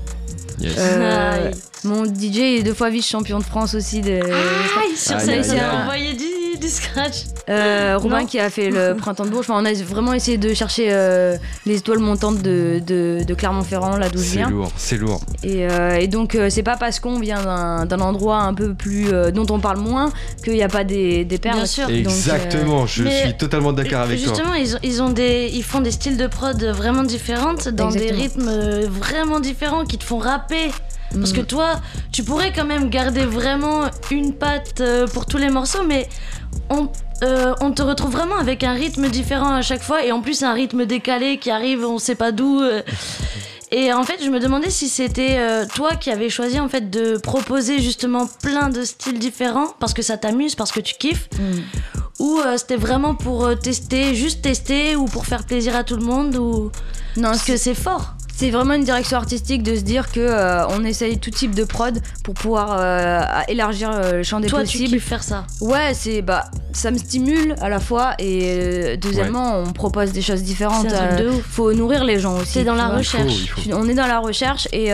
Yes. 0.60 0.76
mon 1.84 2.06
DJ 2.06 2.38
est 2.38 2.64
deux 2.64 2.74
fois 2.74 2.90
vice-champion 2.90 3.38
de 3.38 3.44
France 3.44 3.76
aussi. 3.76 4.02
De... 4.02 4.20
Ah, 4.24 4.82
sur 4.96 5.20
ça, 5.20 5.36
il 5.36 5.60
a 5.60 5.84
envoyé 5.84 6.14
du, 6.14 6.24
scratch. 6.66 7.26
Euh, 7.50 7.98
Romain 7.98 8.26
qui 8.26 8.40
a 8.40 8.50
fait 8.50 8.70
le 8.70 8.96
printemps 8.98 9.26
de 9.26 9.30
Bourges. 9.30 9.50
on 9.50 9.64
a 9.64 9.74
vraiment 9.74 10.14
essayé 10.14 10.38
de 10.38 10.54
chercher 10.54 10.88
euh, 10.90 11.38
les 11.66 11.78
étoiles 11.78 12.00
montantes 12.00 12.42
de, 12.42 12.82
de, 12.86 13.34
Clermont-Ferrand, 13.34 13.98
là 13.98 14.10
d'où 14.10 14.20
je 14.20 14.32
viens. 14.32 14.48
C'est 14.48 14.54
lourd, 14.54 14.72
c'est 14.76 14.98
lourd. 14.98 15.22
Et, 15.44 15.68
euh, 15.68 15.98
et 15.98 16.08
donc, 16.08 16.36
euh, 16.36 16.50
c'est 16.50 16.64
pas 16.64 16.76
parce 16.78 17.00
qu'on 17.00 17.20
vient 17.20 17.86
d'un 17.86 18.02
endroit 18.02 18.40
un 18.40 18.54
peu 18.54 18.74
plus. 18.74 19.12
dont 19.34 19.46
on 19.50 19.60
parle 19.60 19.80
moins 19.80 20.12
qu'il 20.44 20.54
n'y 20.54 20.64
a 20.64 20.70
pas 20.70 20.84
des, 20.84 21.26
des 21.26 21.38
perles. 21.38 21.58
Bien 21.58 21.66
sûr. 21.66 21.90
Exactement, 21.90 22.86
je 22.86 23.08
suis 23.08 23.34
totalement 23.38 23.74
d'accord 23.74 24.02
avec 24.02 24.22
toi. 24.24 24.34
Justement, 24.34 24.54
ils, 24.56 24.78
ils, 24.84 25.02
ont 25.02 25.10
des, 25.10 25.50
ils 25.54 25.64
font 25.64 25.82
des 25.82 25.92
styles 25.92 26.18
de 26.18 26.28
prod 26.28 26.62
vraiment 26.64 27.04
différents, 27.04 27.56
dans 27.72 27.90
des 27.90 28.12
rythmes 28.12 28.50
vraiment 28.88 29.40
différents 29.40 29.86
qui 29.86 29.98
te 29.98 30.04
font 30.04 30.18
rapper. 30.18 30.72
Parce 31.14 31.32
que 31.32 31.42
mm. 31.42 31.46
toi, 31.46 31.82
tu 32.12 32.24
pourrais 32.24 32.52
quand 32.52 32.66
même 32.66 32.90
garder 32.90 33.26
vraiment 33.26 33.86
une 34.12 34.34
patte 34.34 34.84
pour 35.14 35.26
tous 35.26 35.38
les 35.38 35.50
morceaux, 35.50 35.84
mais 35.88 36.10
on, 36.70 36.90
euh, 37.24 37.56
on, 37.62 37.72
te 37.72 37.82
retrouve 37.82 38.12
vraiment 38.12 38.38
avec 38.38 38.64
un 38.64 38.74
rythme 38.74 39.10
différent 39.10 39.54
à 39.54 39.62
chaque 39.62 39.82
fois 39.82 40.04
et 40.04 40.12
en 40.12 40.22
plus 40.22 40.44
un 40.44 40.54
rythme 40.54 40.86
décalé 40.86 41.40
qui 41.40 41.50
arrive 41.50 41.84
on 41.84 41.98
sait 41.98 42.16
pas 42.16 42.32
d'où. 42.32 42.62
Euh. 42.62 42.84
Et 43.72 43.92
en 43.92 44.04
fait, 44.04 44.24
je 44.24 44.30
me 44.30 44.40
demandais 44.40 44.70
si 44.70 44.88
c'était 44.88 45.38
euh, 45.40 45.66
toi 45.74 45.96
qui 45.96 46.10
avais 46.10 46.30
choisi 46.30 46.60
en 46.60 46.70
fait 46.70 46.90
de 46.90 47.18
proposer 47.18 47.80
justement 47.80 48.28
plein 48.42 48.70
de 48.70 48.84
styles 48.84 49.20
différents 49.20 49.74
parce 49.80 49.94
que 49.94 50.02
ça 50.02 50.18
t'amuse, 50.18 50.56
parce 50.56 50.72
que 50.72 50.80
tu 50.80 50.96
kiffes, 50.96 51.28
mm. 51.38 51.60
ou 52.20 52.40
c'était 52.56 52.78
vraiment 52.78 53.16
pour 53.16 53.50
tester, 53.60 54.14
juste 54.14 54.42
tester 54.42 54.96
ou 54.96 55.06
pour 55.06 55.26
faire 55.26 55.44
plaisir 55.44 55.76
à 55.76 55.84
tout 55.84 55.98
le 55.98 56.06
monde 56.06 56.36
ou 56.36 56.72
non, 57.18 57.30
parce 57.30 57.44
que 57.44 57.58
c'est 57.58 57.74
fort 57.74 58.14
c'est 58.38 58.52
vraiment 58.52 58.76
une 58.76 58.84
direction 58.84 59.18
artistique 59.18 59.64
de 59.64 59.76
se 59.76 59.82
dire 59.82 60.12
que 60.12 60.20
euh, 60.20 60.68
on 60.68 60.84
essaye 60.84 61.18
tout 61.18 61.32
type 61.32 61.56
de 61.56 61.64
prod 61.64 62.00
pour 62.24 62.36
pouvoir 62.36 62.78
euh, 62.80 63.22
élargir 63.48 63.90
euh, 63.92 64.18
le 64.18 64.24
champ 64.24 64.40
des 64.40 64.48
Toi, 64.48 64.60
possibles. 64.60 64.92
Tu 64.92 65.00
faire 65.00 65.24
ça 65.24 65.48
Ouais, 65.60 65.94
c'est 65.96 66.22
bah 66.22 66.46
ça 66.72 66.92
me 66.92 67.00
stimule 67.00 67.56
à 67.62 67.70
la 67.70 67.80
fois 67.80 68.14
et 68.20 68.96
deuxièmement 68.98 69.58
on 69.58 69.74
propose 69.74 70.12
des 70.12 70.22
choses 70.22 70.44
différentes. 70.44 70.86
Il 71.18 71.42
Faut 71.50 71.74
nourrir 71.74 72.04
les 72.04 72.20
gens 72.20 72.36
aussi. 72.36 72.52
C'est 72.52 72.64
dans 72.64 72.76
la 72.76 72.90
recherche. 72.90 73.56
On 73.74 73.90
est 73.90 73.96
dans 73.96 74.06
la 74.06 74.20
recherche 74.20 74.68
et 74.72 74.92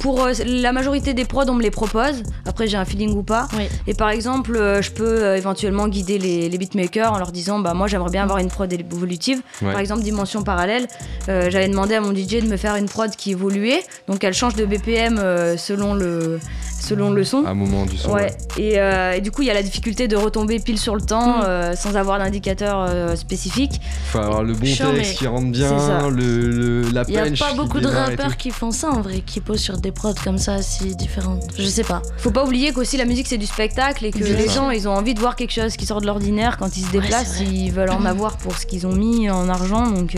pour 0.00 0.28
la 0.44 0.72
majorité 0.72 1.14
des 1.14 1.24
prods 1.24 1.48
on 1.48 1.54
me 1.54 1.62
les 1.62 1.70
propose. 1.70 2.22
Après 2.44 2.66
j'ai 2.66 2.76
un 2.76 2.84
feeling 2.84 3.16
ou 3.16 3.22
pas. 3.22 3.48
Et 3.86 3.94
par 3.94 4.10
exemple 4.10 4.58
je 4.82 4.90
peux 4.90 5.34
éventuellement 5.36 5.88
guider 5.88 6.18
les, 6.18 6.50
les, 6.50 6.58
beatmakers 6.58 7.10
en 7.10 7.16
leur 7.16 7.32
disant 7.32 7.60
bah 7.60 7.72
moi 7.72 7.86
j'aimerais 7.86 8.10
bien 8.10 8.24
avoir 8.24 8.38
une 8.40 8.48
prod 8.48 8.70
évolutive. 8.70 9.40
Par 9.60 9.78
exemple 9.78 10.02
dimension 10.02 10.42
parallèle. 10.42 10.86
J'avais 11.26 11.68
demandé 11.68 11.94
à 11.94 12.02
mon 12.02 12.14
DJ 12.14 12.42
de 12.42 12.48
me 12.48 12.58
faire 12.58 12.73
une 12.78 12.88
prod 12.88 13.14
qui 13.14 13.32
évoluait, 13.32 13.82
donc 14.08 14.24
elle 14.24 14.34
change 14.34 14.54
de 14.54 14.64
BPM 14.64 15.18
euh, 15.18 15.56
selon 15.56 15.94
le 15.94 16.38
selon 16.84 17.10
le 17.10 17.24
son. 17.24 17.44
À 17.44 17.50
un 17.50 17.54
moment 17.54 17.86
du 17.86 17.96
son. 17.96 18.12
Ouais. 18.12 18.36
Euh, 18.58 19.12
et, 19.12 19.20
du 19.20 19.30
coup, 19.30 19.42
il 19.42 19.48
y 19.48 19.50
a 19.50 19.54
la 19.54 19.62
difficulté 19.62 20.06
de 20.06 20.16
retomber 20.16 20.58
pile 20.60 20.78
sur 20.78 20.94
le 20.94 21.00
temps 21.00 21.38
mm. 21.38 21.44
euh, 21.44 21.76
sans 21.76 21.96
avoir 21.96 22.18
d'indicateur 22.18 23.16
spécifique. 23.16 23.72
Il 23.74 24.10
faut 24.10 24.18
avoir 24.18 24.42
le 24.44 24.52
bon 24.52 24.60
texte 24.60 25.18
qui 25.18 25.26
rentre 25.26 25.50
bien, 25.50 26.08
le, 26.10 26.82
la 26.92 27.04
punch. 27.04 27.14
Il 27.14 27.32
n'y 27.32 27.42
a 27.42 27.46
pas 27.46 27.54
beaucoup 27.54 27.80
de 27.80 27.88
rappeurs 27.88 28.36
qui 28.36 28.50
font 28.50 28.70
ça 28.70 28.90
en 28.90 29.00
vrai, 29.00 29.20
qui 29.20 29.40
posent 29.40 29.60
sur 29.60 29.78
des 29.78 29.92
prods 29.92 30.14
comme 30.22 30.38
ça 30.38 30.62
si 30.62 30.94
différentes. 30.94 31.42
Je 31.58 31.66
sais 31.66 31.84
pas. 31.84 32.02
Faut 32.18 32.30
pas 32.30 32.44
oublier 32.44 32.72
qu'aussi 32.72 32.96
la 32.96 33.04
musique 33.04 33.26
c'est 33.26 33.38
du 33.38 33.46
spectacle 33.46 34.04
et 34.04 34.10
que 34.10 34.18
les 34.18 34.48
gens 34.48 34.70
ils 34.70 34.86
ont 34.88 34.92
envie 34.92 35.14
de 35.14 35.20
voir 35.20 35.36
quelque 35.36 35.52
chose 35.52 35.76
qui 35.76 35.86
sort 35.86 36.00
de 36.00 36.06
l'ordinaire 36.06 36.56
quand 36.58 36.76
ils 36.76 36.84
se 36.84 36.90
déplacent, 36.90 37.40
ils 37.40 37.70
veulent 37.70 37.90
en 37.90 38.04
avoir 38.04 38.36
pour 38.36 38.56
ce 38.56 38.66
qu'ils 38.66 38.86
ont 38.86 38.94
mis 38.94 39.30
en 39.30 39.48
argent. 39.48 39.90
Donc 39.90 40.16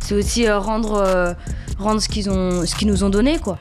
c'est 0.00 0.14
aussi 0.14 0.48
rendre, 0.48 1.34
rendre 1.78 2.00
ce 2.00 2.08
qu'ils 2.08 2.30
ont, 2.30 2.64
ce 2.64 2.74
qu'ils 2.74 2.88
nous 2.88 3.04
ont 3.04 3.10
donné, 3.10 3.38
quoi. 3.38 3.58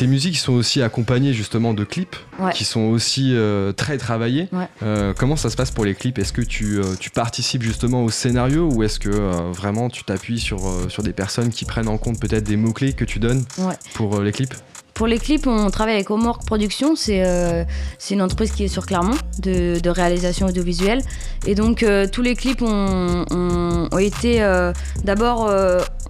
Tes 0.00 0.06
musiques 0.06 0.38
sont 0.38 0.54
aussi 0.54 0.80
accompagnées 0.80 1.34
justement 1.34 1.74
de 1.74 1.84
clips 1.84 2.16
qui 2.54 2.64
sont 2.64 2.80
aussi 2.84 3.34
euh, 3.34 3.72
très 3.72 3.98
travaillés. 3.98 4.48
Euh, 4.82 5.12
comment 5.12 5.36
ça 5.36 5.50
se 5.50 5.56
passe 5.56 5.70
pour 5.70 5.84
les 5.84 5.94
clips? 5.94 6.18
Est-ce 6.18 6.32
que 6.32 6.40
tu, 6.40 6.78
euh, 6.78 6.94
tu, 6.98 7.10
participes 7.10 7.62
justement 7.62 8.02
au 8.02 8.08
scénario 8.08 8.70
ou 8.72 8.82
est-ce 8.82 8.98
que 8.98 9.10
vraiment 9.52 9.90
tu 9.90 10.02
t'appuies 10.02 10.40
sur, 10.40 10.60
sur 10.88 11.02
des 11.02 11.12
personnes 11.12 11.50
qui 11.50 11.66
prennent 11.66 11.88
en 11.88 11.98
compte 11.98 12.18
peut-être 12.18 12.44
des 12.44 12.56
mots-clés 12.56 12.94
que 12.94 13.04
tu 13.04 13.18
donnes 13.18 13.44
pour 13.92 14.22
les 14.22 14.32
clips? 14.32 14.54
Pour 15.00 15.06
les 15.06 15.18
clips, 15.18 15.46
on 15.46 15.70
travaille 15.70 15.94
avec 15.94 16.10
Homework 16.10 16.44
Productions. 16.44 16.94
C'est 16.94 17.22
euh, 17.24 17.64
une 18.10 18.20
entreprise 18.20 18.52
qui 18.52 18.64
est 18.64 18.68
sur 18.68 18.84
Clermont 18.84 19.16
de, 19.38 19.80
de 19.80 19.88
réalisation 19.88 20.48
audiovisuelle. 20.48 21.00
Et 21.46 21.54
donc, 21.54 21.82
euh, 21.82 22.06
tous 22.06 22.20
les 22.20 22.34
clips 22.34 22.60
ont, 22.60 23.24
ont, 23.30 23.98
été. 23.98 24.42
Euh, 24.42 24.74
d'abord, 25.02 25.50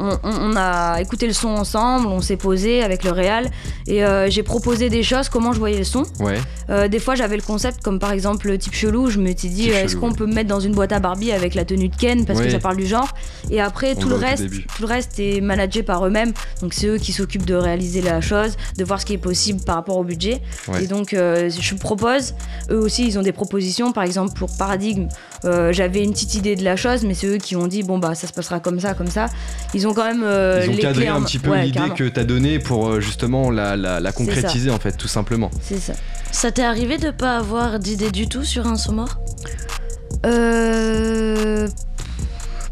on, 0.01 0.19
on, 0.25 0.57
a 0.57 1.01
écouté 1.01 1.29
le 1.29 1.33
son 1.33 1.51
ensemble, 1.51 2.09
on 2.09 2.21
s'est 2.21 2.37
posé 2.37 2.83
avec 2.83 3.05
le 3.05 3.13
réal. 3.13 3.49
Et 3.87 4.03
j'ai 4.27 4.43
proposé 4.43 4.89
des 4.89 5.05
choses, 5.05 5.29
comment 5.29 5.53
je 5.53 5.61
voyais 5.61 5.79
le 5.79 5.85
son. 5.85 6.03
Ouais. 6.19 6.89
des 6.89 6.99
fois, 6.99 7.15
j'avais 7.15 7.37
le 7.37 7.43
concept, 7.43 7.85
comme 7.85 8.01
par 8.01 8.11
exemple 8.11 8.49
le 8.49 8.59
type 8.59 8.75
chelou. 8.75 9.09
Je 9.09 9.21
me 9.21 9.33
suis 9.37 9.51
dit, 9.51 9.69
est-ce 9.69 9.95
qu'on 9.95 10.13
peut 10.13 10.27
me 10.27 10.35
mettre 10.35 10.49
dans 10.49 10.59
une 10.59 10.73
boîte 10.73 10.91
à 10.91 10.99
Barbie 10.99 11.31
avec 11.31 11.55
la 11.55 11.65
tenue 11.65 11.91
de 11.91 11.95
Ken 11.95 12.27
parce 12.27 12.41
que 12.41 12.51
ça 12.51 12.59
parle 12.59 12.77
du 12.77 12.87
genre. 12.87 13.09
Et 13.53 13.61
après, 13.61 13.95
tout 13.95 14.09
le, 14.09 14.17
reste, 14.17 14.51
tout 14.51 14.83
le 14.83 14.87
reste 14.87 15.21
est 15.21 15.41
managé 15.41 15.85
par 15.85 16.05
eux-mêmes. 16.05 16.33
Donc, 16.61 16.75
c'est 16.75 16.89
eux 16.89 16.99
qui 16.99 17.13
s'occupent 17.13 17.47
de 17.47 17.55
réaliser 17.55 18.03
la 18.03 18.21
chose 18.21 18.57
de 18.81 18.85
voir 18.85 19.01
ce 19.01 19.07
qui 19.07 19.13
est 19.13 19.19
possible 19.19 19.61
par 19.61 19.77
rapport 19.77 19.99
au 19.99 20.05
budget. 20.05 20.41
Et 20.81 20.87
donc, 20.87 21.13
euh, 21.13 21.51
je 21.51 21.75
propose. 21.75 22.35
Eux 22.71 22.79
aussi, 22.79 23.07
ils 23.07 23.19
ont 23.19 23.23
des 23.23 23.33
propositions. 23.33 23.93
Par 23.93 24.05
exemple, 24.05 24.33
pour 24.33 24.57
Paradigme, 24.57 25.09
euh, 25.45 25.73
j'avais 25.73 26.03
une 26.03 26.13
petite 26.13 26.35
idée 26.35 26.57
de 26.57 26.65
la 26.65 26.77
chose, 26.77 27.05
mais 27.05 27.15
c'est 27.15 27.27
eux 27.27 27.37
qui 27.37 27.57
ont 27.57 27.67
dit 27.67 27.83
bon, 27.83 27.99
bah, 27.99 28.15
ça 28.15 28.27
se 28.27 28.33
passera 28.33 28.59
comme 28.59 28.81
ça, 28.81 28.95
comme 28.95 29.09
ça. 29.11 29.27
Ils 29.75 29.87
ont 29.87 29.93
quand 29.93 30.07
même. 30.07 30.23
Euh, 30.25 30.65
ils 30.67 30.75
ont 30.75 30.79
cadré 30.79 31.09
un 31.09 31.23
petit 31.23 31.39
peu 31.39 31.55
l'idée 31.57 31.91
que 31.95 32.05
tu 32.05 32.19
as 32.19 32.25
donnée 32.25 32.59
pour 32.59 33.01
justement 33.01 33.51
la, 33.51 33.77
la, 33.77 34.13
concrétiser, 34.13 34.71
en 34.71 34.79
fait, 34.79 34.97
tout 34.97 35.09
simplement. 35.09 35.51
C'est 35.63 35.79
ça. 35.79 35.93
Ça 36.33 36.51
t'est 36.51 36.63
arrivé 36.63 36.97
de 36.97 37.11
pas 37.11 37.37
avoir 37.37 37.79
d'idée 37.79 38.11
du 38.11 38.29
tout 38.29 38.45
sur 38.45 38.67
un 38.67 38.77
son 38.77 38.93
mort 38.93 39.19
Euh 40.25 41.69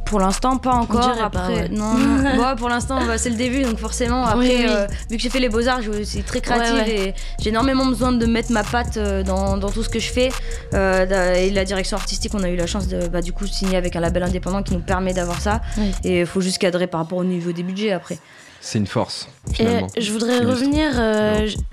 Pour 0.09 0.21
l'instant, 0.21 0.57
pas 0.57 0.73
encore. 0.73 1.17
Après, 1.23 1.69
non, 1.69 1.95
non. 1.99 2.57
pour 2.57 2.69
l'instant, 2.69 3.05
bah, 3.07 3.19
c'est 3.19 3.29
le 3.29 3.37
début, 3.37 3.63
donc 3.63 3.79
forcément, 3.79 4.25
après, 4.25 4.69
euh, 4.69 4.87
vu 5.11 5.17
que 5.17 5.23
j'ai 5.23 5.29
fait 5.29 5.41
les 5.41 5.51
beaux-arts, 5.51 5.83
je 5.83 6.03
suis 6.03 6.23
très 6.23 6.41
créative 6.41 6.89
et 6.89 7.15
j'ai 7.39 7.51
énormément 7.51 7.85
besoin 7.87 8.13
de 8.13 8.25
mettre 8.25 8.51
ma 8.51 8.65
patte 8.65 8.97
euh, 8.97 9.23
dans, 9.23 9.59
tout 9.71 9.83
ce 9.83 9.89
que 9.89 9.99
je 9.99 10.11
fais. 10.11 10.31
Euh, 10.73 11.35
et 11.35 11.51
la 11.51 11.65
direction 11.65 11.97
artistique, 11.97 12.33
on 12.35 12.43
a 12.43 12.49
eu 12.49 12.57
la 12.57 12.67
chance 12.67 12.89
de 12.89 13.07
bah, 13.09 13.21
du 13.21 13.33
coup 13.33 13.47
signer 13.47 13.77
avec 13.77 13.97
un 13.97 14.01
label 14.01 14.23
indépendant 14.23 14.63
qui 14.63 14.73
nous 14.73 14.81
permet 14.81 15.13
d'avoir 15.13 15.41
ça. 15.41 15.61
Et 16.05 16.21
il 16.21 16.27
faut 16.27 16.41
juste 16.41 16.59
cadrer 16.59 16.87
par 16.87 17.01
rapport 17.01 17.19
au 17.19 17.25
niveau 17.25 17.53
des 17.53 17.63
budgets 17.63 17.93
après. 17.93 18.19
C'est 18.61 18.79
une 18.79 18.87
force. 18.87 19.29
Finalement. 19.53 19.87
Et 19.95 20.01
je 20.01 20.13
voudrais 20.13 20.41
revenir 20.41 20.91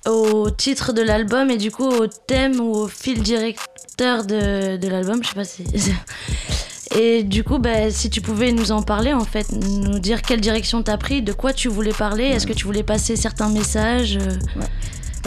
au 0.07 0.49
titre 0.49 0.91
de 0.91 1.01
l'album 1.01 1.49
et 1.49 1.57
du 1.57 1.71
coup 1.71 1.87
au 1.87 2.07
thème 2.07 2.59
ou 2.59 2.73
au 2.73 2.87
fil 2.87 3.23
directeur 3.23 4.25
de, 4.25 4.77
de 4.77 4.87
l'album. 4.87 5.23
Je 5.23 5.29
sais 5.29 5.35
pas 5.35 5.45
si. 5.45 5.63
Et 6.97 7.23
du 7.23 7.43
coup, 7.43 7.59
bah, 7.59 7.89
si 7.91 8.09
tu 8.09 8.21
pouvais 8.21 8.51
nous 8.51 8.71
en 8.71 8.81
parler, 8.81 9.13
en 9.13 9.25
fait, 9.25 9.51
nous 9.51 9.99
dire 9.99 10.21
quelle 10.21 10.41
direction 10.41 10.81
t'as 10.81 10.97
pris, 10.97 11.21
de 11.21 11.33
quoi 11.33 11.51
tu 11.53 11.67
voulais 11.67 11.93
parler, 11.93 12.25
est-ce 12.25 12.47
que 12.47 12.53
tu 12.53 12.65
voulais 12.65 12.83
passer 12.83 13.15
certains 13.15 13.49
messages 13.49 14.17
euh 14.17 14.61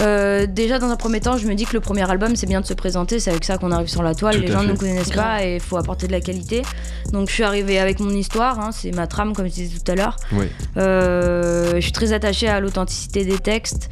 euh, 0.01 0.47
déjà, 0.47 0.79
dans 0.79 0.91
un 0.91 0.97
premier 0.97 1.21
temps, 1.21 1.37
je 1.37 1.47
me 1.47 1.55
dis 1.55 1.65
que 1.65 1.73
le 1.73 1.81
premier 1.81 2.09
album, 2.09 2.37
c'est 2.37 2.47
bien 2.47 2.61
de 2.61 2.67
se 2.67 2.75
présenter. 2.75 3.19
C'est 3.19 3.31
avec 3.31 3.45
ça 3.45 3.59
qu'on 3.59 3.73
arrive 3.73 3.89
sur 3.89 4.03
la 4.03 4.15
toile. 4.15 4.39
les 4.39 4.47
gens 4.47 4.63
ne 4.63 4.69
nous 4.69 4.77
connaissent 4.77 5.11
pas 5.11 5.45
et 5.45 5.57
il 5.57 5.61
faut 5.61 5.77
apporter 5.77 6.07
de 6.07 6.13
la 6.13 6.21
qualité. 6.21 6.63
Donc, 7.13 7.29
je 7.29 7.35
suis 7.35 7.43
arrivée 7.43 7.79
avec 7.79 8.01
mon 8.01 8.11
histoire. 8.11 8.61
Hein, 8.61 8.71
c'est 8.73 8.93
ma 8.93 9.07
trame, 9.07 9.33
comme 9.33 9.47
je 9.47 9.53
disais 9.53 9.79
tout 9.79 9.91
à 9.91 9.95
l'heure. 9.95 10.17
Euh, 10.77 11.75
je 11.77 11.81
suis 11.81 11.93
très 11.93 12.13
attachée 12.13 12.49
à 12.49 12.61
l'authenticité 12.61 13.25
des 13.25 13.39
textes. 13.39 13.91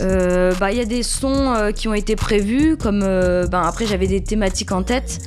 Euh, 0.00 0.54
bah, 0.58 0.72
il 0.72 0.78
y 0.78 0.80
a 0.80 0.84
des 0.84 1.02
sons 1.02 1.54
euh, 1.54 1.70
qui 1.70 1.88
ont 1.88 1.94
été 1.94 2.16
prévus, 2.16 2.76
comme 2.76 3.02
euh, 3.02 3.46
ben, 3.46 3.62
après 3.62 3.86
j'avais 3.86 4.06
des 4.06 4.22
thématiques 4.22 4.72
en 4.72 4.82
tête. 4.82 5.18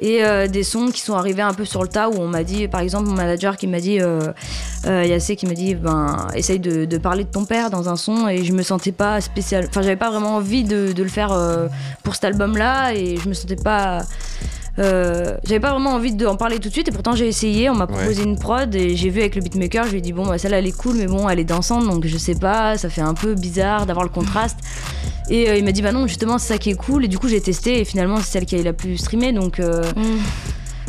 Et 0.00 0.22
des 0.48 0.62
sons 0.62 0.88
qui 0.88 1.00
sont 1.00 1.14
arrivés 1.14 1.42
un 1.42 1.54
peu 1.54 1.64
sur 1.64 1.82
le 1.82 1.88
tas 1.88 2.08
où 2.08 2.14
on 2.18 2.28
m'a 2.28 2.44
dit, 2.44 2.68
par 2.68 2.80
exemple, 2.80 3.08
mon 3.08 3.14
manager 3.14 3.56
qui 3.56 3.66
m'a 3.66 3.80
dit, 3.80 3.98
il 3.98 5.06
y 5.06 5.12
a 5.12 5.20
C 5.20 5.36
qui 5.36 5.46
m'a 5.46 5.54
dit, 5.54 5.74
ben 5.74 6.28
essaye 6.34 6.58
de, 6.58 6.98
parler 6.98 7.24
de 7.24 7.30
ton 7.30 7.44
père 7.44 7.70
dans 7.70 7.88
un 7.88 7.96
son 7.96 8.28
et 8.28 8.44
je 8.44 8.52
me 8.52 8.62
sentais 8.62 8.92
pas 8.92 9.20
spécial, 9.20 9.66
enfin 9.68 9.82
j'avais 9.82 9.96
pas 9.96 10.10
vraiment 10.10 10.36
envie 10.36 10.64
de, 10.64 10.92
de 10.92 11.02
le 11.02 11.08
faire 11.08 11.36
pour 12.02 12.14
cet 12.14 12.24
album 12.24 12.56
là 12.56 12.92
et 12.94 13.16
je 13.16 13.28
me 13.28 13.34
sentais 13.34 13.56
pas 13.56 14.02
euh, 14.78 15.36
j'avais 15.44 15.60
pas 15.60 15.70
vraiment 15.70 15.92
envie 15.92 16.12
d'en 16.14 16.36
parler 16.36 16.58
tout 16.58 16.68
de 16.68 16.72
suite 16.72 16.88
et 16.88 16.92
pourtant 16.92 17.14
j'ai 17.14 17.28
essayé. 17.28 17.70
On 17.70 17.74
m'a 17.74 17.86
proposé 17.86 18.22
une 18.22 18.38
prod 18.38 18.74
et 18.74 18.96
j'ai 18.96 19.10
vu 19.10 19.20
avec 19.20 19.36
le 19.36 19.42
beatmaker. 19.42 19.84
Je 19.86 19.92
lui 19.92 19.98
ai 19.98 20.00
dit 20.00 20.12
bon, 20.12 20.26
bah, 20.26 20.38
celle-là 20.38 20.58
elle 20.58 20.66
est 20.66 20.76
cool, 20.76 20.96
mais 20.96 21.06
bon, 21.06 21.28
elle 21.28 21.38
est 21.38 21.44
dansante 21.44 21.86
donc 21.86 22.06
je 22.06 22.18
sais 22.18 22.34
pas, 22.34 22.76
ça 22.76 22.88
fait 22.88 23.00
un 23.00 23.14
peu 23.14 23.34
bizarre 23.34 23.86
d'avoir 23.86 24.04
le 24.04 24.10
contraste. 24.10 24.58
Et 25.30 25.48
euh, 25.48 25.56
il 25.56 25.64
m'a 25.64 25.72
dit 25.72 25.82
bah 25.82 25.92
non, 25.92 26.06
justement, 26.06 26.38
c'est 26.38 26.54
ça 26.54 26.58
qui 26.58 26.70
est 26.70 26.76
cool. 26.76 27.04
Et 27.04 27.08
du 27.08 27.18
coup, 27.18 27.28
j'ai 27.28 27.40
testé 27.40 27.80
et 27.80 27.84
finalement, 27.84 28.18
c'est 28.18 28.32
celle 28.32 28.46
qui 28.46 28.56
a 28.56 28.62
la 28.62 28.72
plus 28.72 28.98
streamé 28.98 29.32
donc. 29.32 29.60
Euh, 29.60 29.82
mm. 29.96 30.18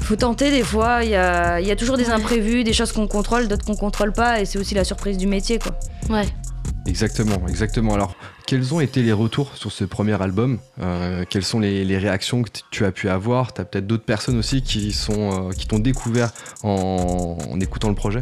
Faut 0.01 0.15
tenter 0.15 0.51
des 0.51 0.61
fois, 0.61 1.03
il 1.03 1.09
y 1.09 1.15
a, 1.15 1.59
y 1.59 1.71
a, 1.71 1.75
toujours 1.75 1.97
des 1.97 2.11
imprévus, 2.11 2.63
des 2.63 2.73
choses 2.73 2.91
qu'on 2.91 3.07
contrôle, 3.07 3.47
d'autres 3.47 3.65
qu'on 3.65 3.75
contrôle 3.75 4.13
pas, 4.13 4.39
et 4.39 4.45
c'est 4.45 4.59
aussi 4.59 4.75
la 4.75 4.83
surprise 4.83 5.17
du 5.17 5.25
métier, 5.25 5.57
quoi. 5.57 5.71
Ouais. 6.11 6.27
Exactement, 6.85 7.41
exactement. 7.47 7.95
Alors, 7.95 8.13
quels 8.45 8.73
ont 8.73 8.79
été 8.79 9.01
les 9.01 9.13
retours 9.13 9.55
sur 9.55 9.71
ce 9.71 9.83
premier 9.83 10.21
album 10.21 10.59
euh, 10.81 11.23
Quelles 11.29 11.43
sont 11.43 11.59
les, 11.59 11.97
réactions 11.97 12.43
que 12.43 12.49
tu 12.71 12.85
as 12.85 12.91
pu 12.91 13.09
avoir 13.09 13.53
Tu 13.53 13.61
as 13.61 13.65
peut-être 13.65 13.87
d'autres 13.87 14.05
personnes 14.05 14.37
aussi 14.37 14.61
qui 14.61 14.91
sont 14.91 15.49
euh, 15.49 15.53
t'ont 15.67 15.79
découvert 15.79 16.31
en, 16.63 17.37
écoutant 17.59 17.89
le 17.89 17.95
projet? 17.95 18.21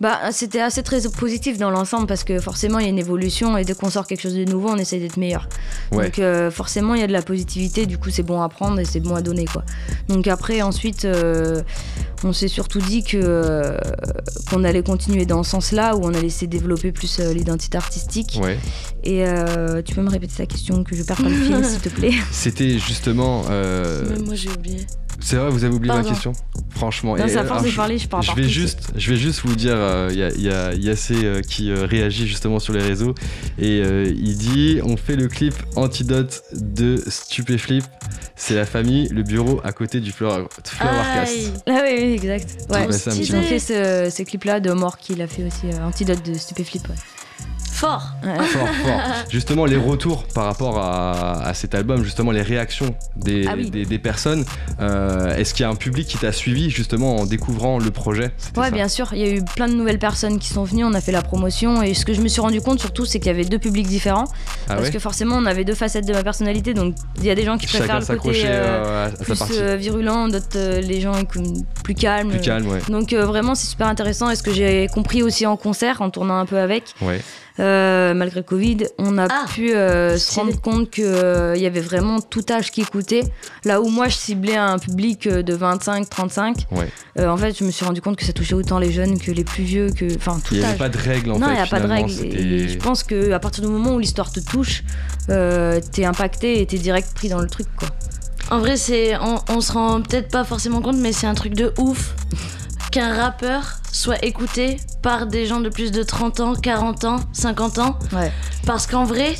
Bah, 0.00 0.20
c'était 0.30 0.60
assez 0.60 0.84
très 0.84 1.00
positif 1.08 1.58
dans 1.58 1.70
l'ensemble 1.70 2.06
parce 2.06 2.22
que 2.22 2.38
forcément 2.38 2.78
il 2.78 2.84
y 2.84 2.86
a 2.86 2.90
une 2.90 3.00
évolution 3.00 3.58
et 3.58 3.64
dès 3.64 3.74
qu'on 3.74 3.90
sort 3.90 4.06
quelque 4.06 4.20
chose 4.20 4.34
de 4.34 4.44
nouveau, 4.44 4.68
on 4.70 4.76
essaie 4.76 5.00
d'être 5.00 5.16
meilleur. 5.16 5.48
Donc 5.90 6.20
euh, 6.20 6.52
forcément 6.52 6.94
il 6.94 7.00
y 7.00 7.04
a 7.04 7.08
de 7.08 7.12
la 7.12 7.22
positivité, 7.22 7.84
du 7.84 7.98
coup 7.98 8.10
c'est 8.10 8.22
bon 8.22 8.40
à 8.40 8.48
prendre 8.48 8.78
et 8.78 8.84
c'est 8.84 9.00
bon 9.00 9.16
à 9.16 9.22
donner 9.22 9.46
quoi. 9.46 9.64
Donc 10.08 10.28
après 10.28 10.62
ensuite 10.62 11.04
euh, 11.04 11.62
on 12.22 12.32
s'est 12.32 12.46
surtout 12.46 12.78
dit 12.78 13.02
que 13.02 13.16
euh, 13.20 13.76
qu'on 14.48 14.62
allait 14.62 14.84
continuer 14.84 15.26
dans 15.26 15.42
ce 15.42 15.50
sens-là 15.50 15.96
où 15.96 16.04
on 16.04 16.14
allait 16.14 16.28
essayer 16.28 16.46
de 16.46 16.52
développer 16.52 16.92
plus 16.92 17.18
l'identité 17.18 17.76
artistique. 17.76 18.38
Ouais. 18.40 18.58
Et 19.02 19.24
tu 19.84 19.94
peux 19.96 20.02
me 20.02 20.10
répéter 20.10 20.34
ta 20.36 20.46
question 20.46 20.84
que 20.84 20.94
je 20.94 21.02
perds 21.02 21.16
pas 21.16 21.28
le 21.28 21.34
fil 21.34 21.64
s'il 21.64 21.80
te 21.80 21.88
plaît? 21.88 22.14
C'était 22.30 22.78
justement. 22.78 23.42
moi 23.42 24.34
j'ai 24.34 24.50
oublié. 24.50 24.86
C'est 25.20 25.36
vrai, 25.36 25.50
vous 25.50 25.64
avez 25.64 25.74
oublié 25.74 25.94
ma 25.94 26.02
question 26.02 26.32
Franchement. 26.70 27.16
Non, 27.16 27.26
ça 27.28 27.44
force 27.44 27.64
de 27.64 27.70
parler, 27.70 27.98
je 27.98 28.34
vais 28.34 28.48
juste, 28.48 28.92
Je 28.96 29.10
vais 29.10 29.16
juste 29.16 29.40
vous 29.44 29.54
dire, 29.56 29.72
il 29.72 30.20
euh, 30.20 30.30
y, 30.36 30.48
a, 30.48 30.74
Yassé 30.74 31.24
euh, 31.24 31.40
qui 31.40 31.70
euh, 31.70 31.86
réagit 31.86 32.26
justement 32.28 32.58
sur 32.58 32.72
les 32.72 32.82
réseaux 32.82 33.14
et 33.58 33.78
il 33.78 34.36
dit 34.36 34.80
on 34.84 34.96
fait 34.96 35.16
le 35.16 35.28
clip 35.28 35.54
antidote 35.76 36.42
de 36.52 37.02
Stupéflip. 37.06 37.84
C'est 38.36 38.54
la 38.54 38.66
famille, 38.66 39.08
le 39.08 39.24
bureau 39.24 39.60
à 39.64 39.72
côté 39.72 39.98
du 39.98 40.12
Flowercast. 40.12 40.62
Ah 41.66 41.82
oui, 41.82 41.90
oui, 41.96 42.12
exact. 42.12 42.56
Ouais, 42.70 42.86
ils 43.16 43.34
ont 43.34 43.42
fait 43.42 43.58
ce, 43.58 44.12
ce 44.14 44.22
clip-là 44.22 44.60
de 44.60 44.70
Mort 44.70 44.98
qui 44.98 45.16
l'a 45.16 45.26
fait 45.26 45.44
aussi, 45.44 45.76
antidote 45.82 46.24
de 46.24 46.34
Stupéflip. 46.34 46.88
Ouais. 46.88 46.94
Fort. 47.78 48.12
fort, 48.24 48.68
fort. 48.68 49.00
Justement, 49.30 49.64
les 49.64 49.76
retours 49.76 50.24
par 50.34 50.46
rapport 50.46 50.78
à, 50.80 51.52
cet 51.54 51.76
album, 51.76 52.02
justement, 52.02 52.32
les 52.32 52.42
réactions 52.42 52.92
des, 53.14 53.46
ah 53.46 53.54
des, 53.54 53.98
personnes. 54.00 54.44
Euh, 54.80 55.36
est-ce 55.36 55.54
qu'il 55.54 55.62
y 55.62 55.66
a 55.66 55.70
un 55.70 55.76
public 55.76 56.08
qui 56.08 56.18
t'a 56.18 56.32
suivi 56.32 56.70
justement 56.70 57.18
en 57.18 57.26
découvrant 57.26 57.78
le 57.78 57.92
projet? 57.92 58.32
Ouais, 58.56 58.72
bien 58.72 58.88
sûr. 58.88 59.10
Il 59.12 59.18
y 59.20 59.24
a 59.24 59.30
eu 59.30 59.44
plein 59.44 59.68
de 59.68 59.74
nouvelles 59.74 60.00
personnes 60.00 60.40
qui 60.40 60.48
sont 60.48 60.64
venues. 60.64 60.84
On 60.84 60.92
a 60.92 61.00
fait 61.00 61.12
la 61.12 61.22
promotion 61.22 61.80
et 61.80 61.94
ce 61.94 62.04
que 62.04 62.14
je 62.14 62.20
me 62.20 62.26
suis 62.26 62.40
rendu 62.40 62.60
compte 62.60 62.80
surtout, 62.80 63.04
c'est 63.04 63.20
qu'il 63.20 63.28
y 63.28 63.34
avait 63.34 63.44
deux 63.44 63.60
publics 63.60 63.86
différents. 63.86 64.26
Ah 64.68 64.74
parce 64.74 64.90
que 64.90 64.98
forcément, 64.98 65.36
on 65.36 65.46
avait 65.46 65.64
deux 65.64 65.76
facettes 65.76 66.06
de 66.06 66.12
ma 66.12 66.24
personnalité. 66.24 66.74
Donc, 66.74 66.96
il 67.18 67.26
y 67.26 67.30
a 67.30 67.36
des 67.36 67.44
gens 67.44 67.58
qui 67.58 67.68
préfèrent 67.68 68.00
le 68.00 68.16
côté 68.16 68.42
euh, 68.44 69.08
euh, 69.08 69.24
plus 69.24 69.76
virulent, 69.76 70.26
d'autres 70.26 70.80
les 70.80 71.00
gens 71.00 71.22
plus 71.84 71.94
calmes. 71.94 72.30
Plus 72.30 72.40
calme, 72.40 72.66
ouais. 72.66 72.80
Donc, 72.88 73.12
vraiment, 73.14 73.54
c'est 73.54 73.68
super 73.68 73.86
intéressant. 73.86 74.30
Et 74.30 74.34
ce 74.34 74.42
que 74.42 74.52
j'ai 74.52 74.88
compris 74.88 75.22
aussi 75.22 75.46
en 75.46 75.56
concert, 75.56 76.02
en 76.02 76.10
tournant 76.10 76.40
un 76.40 76.46
peu 76.46 76.58
avec. 76.58 76.82
Ouais. 77.02 77.20
Euh, 77.60 78.14
malgré 78.14 78.40
le 78.40 78.44
Covid, 78.44 78.78
on 78.98 79.18
a 79.18 79.24
ah, 79.24 79.46
pu 79.52 79.72
euh, 79.72 80.16
se 80.16 80.34
rendre 80.38 80.60
compte 80.60 80.90
qu'il 80.90 81.04
euh, 81.04 81.56
y 81.56 81.66
avait 81.66 81.80
vraiment 81.80 82.20
tout 82.20 82.44
âge 82.50 82.70
qui 82.70 82.82
écoutait. 82.82 83.24
Là 83.64 83.80
où 83.80 83.88
moi 83.88 84.08
je 84.08 84.16
ciblais 84.16 84.56
un 84.56 84.78
public 84.78 85.28
de 85.28 85.56
25-35, 85.56 86.66
en 87.26 87.36
fait 87.36 87.58
je 87.58 87.64
me 87.64 87.70
suis 87.70 87.84
rendu 87.84 88.00
compte 88.00 88.16
que 88.16 88.24
ça 88.24 88.32
touchait 88.32 88.54
autant 88.54 88.78
les 88.78 88.92
jeunes 88.92 89.18
que 89.18 89.32
les 89.32 89.44
plus 89.44 89.64
vieux, 89.64 89.90
que 89.90 90.06
enfin 90.16 90.38
tout 90.44 90.54
Il 90.54 90.60
n'y 90.60 90.66
avait 90.66 90.78
pas 90.78 90.88
de 90.88 90.98
règles 90.98 91.32
en 91.32 91.38
non, 91.38 91.46
fait. 91.46 91.46
Non, 91.46 91.52
il 91.52 91.56
n'y 91.56 91.62
a 91.62 91.66
pas 91.66 91.80
de 91.80 91.86
règles. 91.86 92.68
je 92.68 92.78
pense 92.78 93.02
qu'à 93.02 93.38
partir 93.40 93.64
du 93.64 93.70
moment 93.70 93.94
où 93.94 93.98
l'histoire 93.98 94.30
te 94.30 94.40
touche, 94.40 94.84
t'es 95.26 96.04
impacté 96.04 96.60
et 96.60 96.66
t'es 96.66 96.78
direct 96.78 97.12
pris 97.14 97.28
dans 97.28 97.40
le 97.40 97.48
truc 97.48 97.66
quoi. 97.76 97.88
En 98.50 98.60
vrai, 98.60 98.78
c'est 98.78 99.14
on, 99.18 99.42
on 99.50 99.60
se 99.60 99.72
rend 99.72 100.00
peut-être 100.00 100.30
pas 100.30 100.42
forcément 100.42 100.80
compte, 100.80 100.96
mais 100.96 101.12
c'est 101.12 101.26
un 101.26 101.34
truc 101.34 101.52
de 101.52 101.74
ouf 101.76 102.14
qu'un 102.98 103.14
rappeur 103.14 103.76
soit 103.92 104.24
écouté 104.24 104.78
par 105.02 105.28
des 105.28 105.46
gens 105.46 105.60
de 105.60 105.68
plus 105.68 105.92
de 105.92 106.02
30 106.02 106.40
ans, 106.40 106.54
40 106.56 107.04
ans, 107.04 107.20
50 107.32 107.78
ans. 107.78 107.96
Ouais. 108.12 108.32
Parce 108.66 108.88
qu'en 108.88 109.04
vrai, 109.04 109.36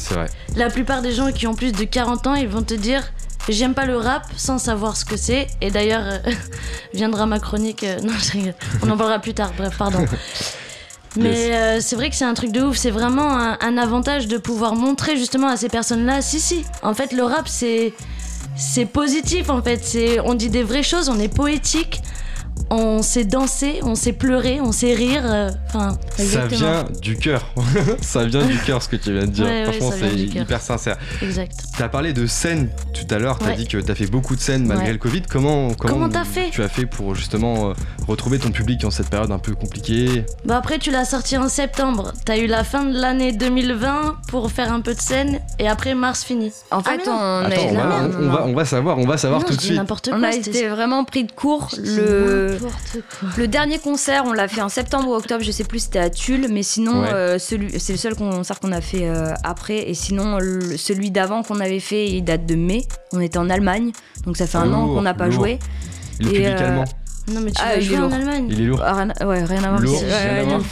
la 0.55 0.71
plupart 0.71 1.03
des 1.03 1.11
gens 1.11 1.33
qui 1.33 1.49
ont 1.49 1.57
plus 1.57 1.73
de 1.73 1.83
40 1.83 2.29
ans, 2.29 2.35
ils 2.37 2.47
vont 2.47 2.63
te 2.63 2.75
dire 2.75 3.03
J'aime 3.49 3.75
pas 3.75 3.85
le 3.85 3.97
rap 3.97 4.23
sans 4.37 4.59
savoir 4.59 4.97
ce 4.97 5.05
que 5.05 5.17
c'est. 5.17 5.49
Et 5.61 5.73
d'ailleurs, 5.73 6.05
euh, 6.05 6.19
viendra 6.95 7.27
ma 7.27 7.41
chronique. 7.41 7.83
Euh, 7.83 7.99
non, 8.05 8.13
je 8.13 8.31
rigole. 8.31 8.55
On 8.85 8.91
en 8.91 8.97
parlera 8.97 9.19
plus 9.19 9.35
tard. 9.35 9.51
Bref, 9.57 9.77
pardon. 9.77 10.05
Mais 11.17 11.53
euh, 11.53 11.81
c'est 11.81 11.97
vrai 11.97 12.11
que 12.11 12.15
c'est 12.15 12.27
un 12.27 12.35
truc 12.35 12.53
de 12.53 12.63
ouf. 12.63 12.77
C'est 12.77 12.93
vraiment 12.93 13.37
un, 13.37 13.59
un, 13.61 13.77
avantage 13.77 14.29
de 14.29 14.39
pouvoir 14.39 14.77
montrer 14.77 15.17
justement 15.17 15.49
à 15.49 15.57
ces 15.57 15.69
personnes-là 15.69 16.23
si, 16.23 16.39
si. 16.39 16.65
En 16.83 16.95
fait, 16.95 17.13
le 17.13 17.25
rap, 17.25 17.49
c'est. 17.49 17.93
C'est 18.57 18.87
positif 18.87 19.51
en 19.51 19.63
fait, 19.63 19.85
c'est 19.85 20.19
on 20.19 20.35
dit 20.35 20.51
des 20.51 20.65
vraies 20.65 20.83
choses, 20.83 21.09
on 21.09 21.21
est 21.21 21.33
poétique, 21.33 22.03
on 22.71 23.03
sait 23.03 23.25
danser, 23.25 23.81
on 23.83 23.95
sait 23.95 24.13
pleurer, 24.13 24.61
on 24.61 24.73
sait 24.73 24.95
rire. 24.95 25.23
Euh, 25.25 25.51
enfin, 25.67 25.99
ça 26.17 26.47
vient 26.47 26.85
du 27.01 27.17
cœur. 27.17 27.53
ça 28.01 28.25
vient 28.25 28.45
du 28.45 28.59
cœur 28.59 28.83
ce 28.83 28.89
que 28.89 28.97
tu 28.97 29.13
viens 29.13 29.27
de 29.27 29.33
dire. 29.33 29.47
Franchement, 29.65 29.91
c'est 29.99 30.15
hyper 30.15 30.61
sincère. 30.61 30.97
Exact. 31.23 31.53
Tu 31.77 31.83
as 31.83 31.89
parlé 31.89 32.13
de 32.13 32.27
scènes 32.27 32.69
tout 32.93 33.13
à 33.15 33.19
l'heure. 33.19 33.39
Tu 33.39 33.47
as 33.47 33.55
dit 33.55 33.67
que 33.67 33.79
tu 33.79 33.91
as 33.91 33.95
fait 33.95 34.07
beaucoup 34.07 34.37
de 34.37 34.41
scènes 34.41 34.67
malgré 34.67 34.93
le 34.93 34.99
Covid. 34.99 35.23
Comment, 35.23 35.75
comment, 35.75 36.09
fait 36.25 36.51
tu 36.51 36.63
as 36.63 36.69
fait 36.69 36.87
pour 36.87 37.15
justement 37.15 37.71
euh, 37.71 37.73
retrouver 38.07 38.39
ton 38.39 38.51
public 38.51 38.85
en 38.85 38.91
cette 38.91 39.09
période 39.09 39.31
un 39.31 39.39
peu 39.39 39.55
compliquée? 39.55 40.25
Bah 40.45 40.57
après, 40.57 40.79
tu 40.79 40.91
l'as 40.91 41.05
sorti 41.05 41.37
en 41.37 41.49
septembre. 41.49 42.13
Tu 42.27 42.33
as 42.33 42.39
eu 42.39 42.47
la 42.47 42.65
fin 42.65 42.85
de 42.85 42.99
l'année 42.99 43.33
2020 43.33 44.17
pour 44.29 44.51
faire 44.51 44.73
un 44.73 44.81
peu 44.81 44.95
de 44.95 45.01
scènes 45.01 45.41
et 45.59 45.69
après 45.69 45.95
mars 45.95 46.25
fini. 46.25 46.53
En 46.71 46.83
fait, 46.83 47.01
on, 47.07 47.11
on, 47.11 48.55
va, 48.55 48.65
savoir, 48.65 48.99
on 48.99 49.07
va 49.07 49.17
savoir 49.17 49.45
tout 49.45 49.57
de 49.57 49.61
suite. 49.61 49.81
On 50.13 50.23
a 50.23 50.35
été 50.35 50.69
vraiment 50.69 51.05
pris 51.05 51.25
de 51.25 51.33
court 51.33 51.71
le 51.79 52.48
le 53.37 53.49
dernier 53.49 53.79
concert, 53.79 54.25
on 54.27 54.33
l'a 54.33 54.49
fait 54.49 54.63
en 54.63 54.69
septembre 54.69 55.09
ou 55.09 55.15
octobre, 55.15 55.43
je 55.43 55.51
sais 55.51 55.65
plus, 55.65 55.81
c'était 55.81 55.99
à 55.99 56.11
Tulle, 56.11 56.49
mais 56.51 56.63
sinon, 56.63 57.05
euh, 57.05 57.39
c'est 57.39 57.57
le 57.59 57.97
seul 57.97 58.15
concert 58.15 58.61
qu'on 58.61 58.73
a 58.73 58.81
fait 58.81 59.09
euh, 59.09 59.33
après. 59.45 59.89
Et 59.89 59.95
sinon, 59.95 60.39
celui 60.77 61.11
d'avant 61.11 61.43
qu'on 61.43 61.61
avait 61.61 61.81
fait, 61.81 62.09
il 62.09 62.23
date 62.23 62.47
de 62.47 62.55
mai. 62.55 62.87
On 63.13 63.21
était 63.21 63.39
en 63.39 63.51
Allemagne, 63.51 63.93
donc 64.25 64.37
ça 64.37 64.47
fait 64.47 64.59
un 64.59 64.73
an 64.73 64.87
qu'on 64.87 65.03
n'a 65.03 65.15
pas 65.15 65.31
joué. 65.31 65.59
Le 66.21 66.27
public 66.27 66.47
euh, 66.47 66.69
allemand 66.69 66.85
non, 67.33 67.43
mais 67.43 67.51
tu 67.51 67.61
ah, 67.63 67.75
vas 67.75 67.81
jouer 67.81 67.99
en 67.99 68.11
Allemagne. 68.11 68.47
Il 68.51 68.61
est 68.63 68.65
lourd. 68.65 68.83
Ah, 68.83 69.05
ouais, 69.27 69.45
rien 69.45 69.63
à 69.65 69.69
voir. 69.69 69.81
Lourd, 69.81 70.03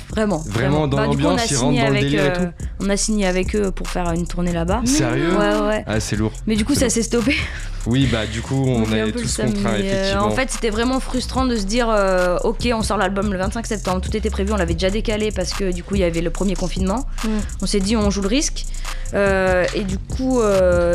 vraiment. 0.08 0.38
Vraiment 0.38 0.86
dans 0.88 0.96
bah, 0.96 1.04
l'ambiance, 1.06 1.50
il 1.50 1.56
rentre 1.56 1.78
dans 1.78 1.88
le 1.90 2.00
délire 2.00 2.24
et 2.24 2.32
tout. 2.32 2.64
On 2.80 2.88
a 2.88 2.96
signé 2.96 3.26
avec 3.26 3.54
eux 3.54 3.70
pour 3.70 3.88
faire 3.88 4.10
une 4.12 4.26
tournée 4.26 4.52
là-bas. 4.52 4.80
Sérieux 4.84 5.36
Ouais, 5.36 5.68
ouais. 5.68 5.84
Ah, 5.86 6.00
c'est 6.00 6.16
lourd. 6.16 6.32
Mais 6.46 6.56
du 6.56 6.64
coup, 6.64 6.74
ça 6.74 6.88
s'est 6.88 7.02
stoppé. 7.02 7.36
Oui, 7.86 8.08
bah 8.10 8.26
du 8.26 8.42
coup, 8.42 8.64
on, 8.66 8.90
est 8.92 9.12
tous 9.12 9.36
contraints, 9.36 9.74
euh, 9.74 9.78
effectivement. 9.78 10.26
en 10.26 10.30
fait, 10.30 10.50
c'était 10.50 10.70
vraiment 10.70 10.98
frustrant 10.98 11.46
de 11.46 11.56
se 11.56 11.64
dire, 11.64 11.88
euh, 11.88 12.36
ok, 12.42 12.68
on 12.72 12.82
sort 12.82 12.96
l'album 12.96 13.32
le 13.32 13.38
25 13.38 13.66
septembre, 13.66 14.00
tout 14.00 14.16
était 14.16 14.30
prévu, 14.30 14.52
on 14.52 14.56
l'avait 14.56 14.74
déjà 14.74 14.90
décalé 14.90 15.30
parce 15.30 15.52
que 15.52 15.72
du 15.72 15.84
coup, 15.84 15.94
il 15.94 16.00
y 16.00 16.04
avait 16.04 16.20
le 16.20 16.30
premier 16.30 16.54
confinement. 16.54 17.06
On 17.62 17.66
s'est 17.66 17.80
dit, 17.80 17.96
on 17.96 18.10
joue 18.10 18.22
le 18.22 18.28
risque. 18.28 18.66
et 19.14 19.84
du 19.84 19.98
coup, 19.98 20.40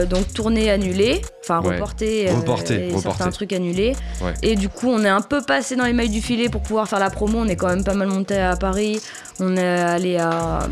donc 0.09 0.33
tournée 0.33 0.69
annulée, 0.69 1.21
enfin 1.43 1.59
reportée, 1.59 2.29
reporté, 2.31 2.91
certains 3.01 3.29
trucs 3.29 3.53
annulés. 3.53 3.95
Et 4.41 4.55
du 4.55 4.69
coup, 4.69 4.89
on 4.89 5.03
est 5.03 5.09
un 5.09 5.21
peu 5.21 5.41
passé 5.41 5.75
dans 5.75 5.85
les 5.85 5.93
mailles 5.93 6.09
du 6.09 6.21
filet 6.21 6.49
pour 6.49 6.61
pouvoir 6.61 6.87
faire 6.87 6.99
la 6.99 7.09
promo. 7.09 7.39
On 7.39 7.47
est 7.47 7.55
quand 7.55 7.69
même 7.69 7.83
pas 7.83 7.93
mal 7.93 8.09
monté 8.09 8.37
à 8.37 8.55
Paris. 8.55 9.01
On 9.39 9.55
est 9.55 9.79
allé 9.79 10.17
à 10.17 10.67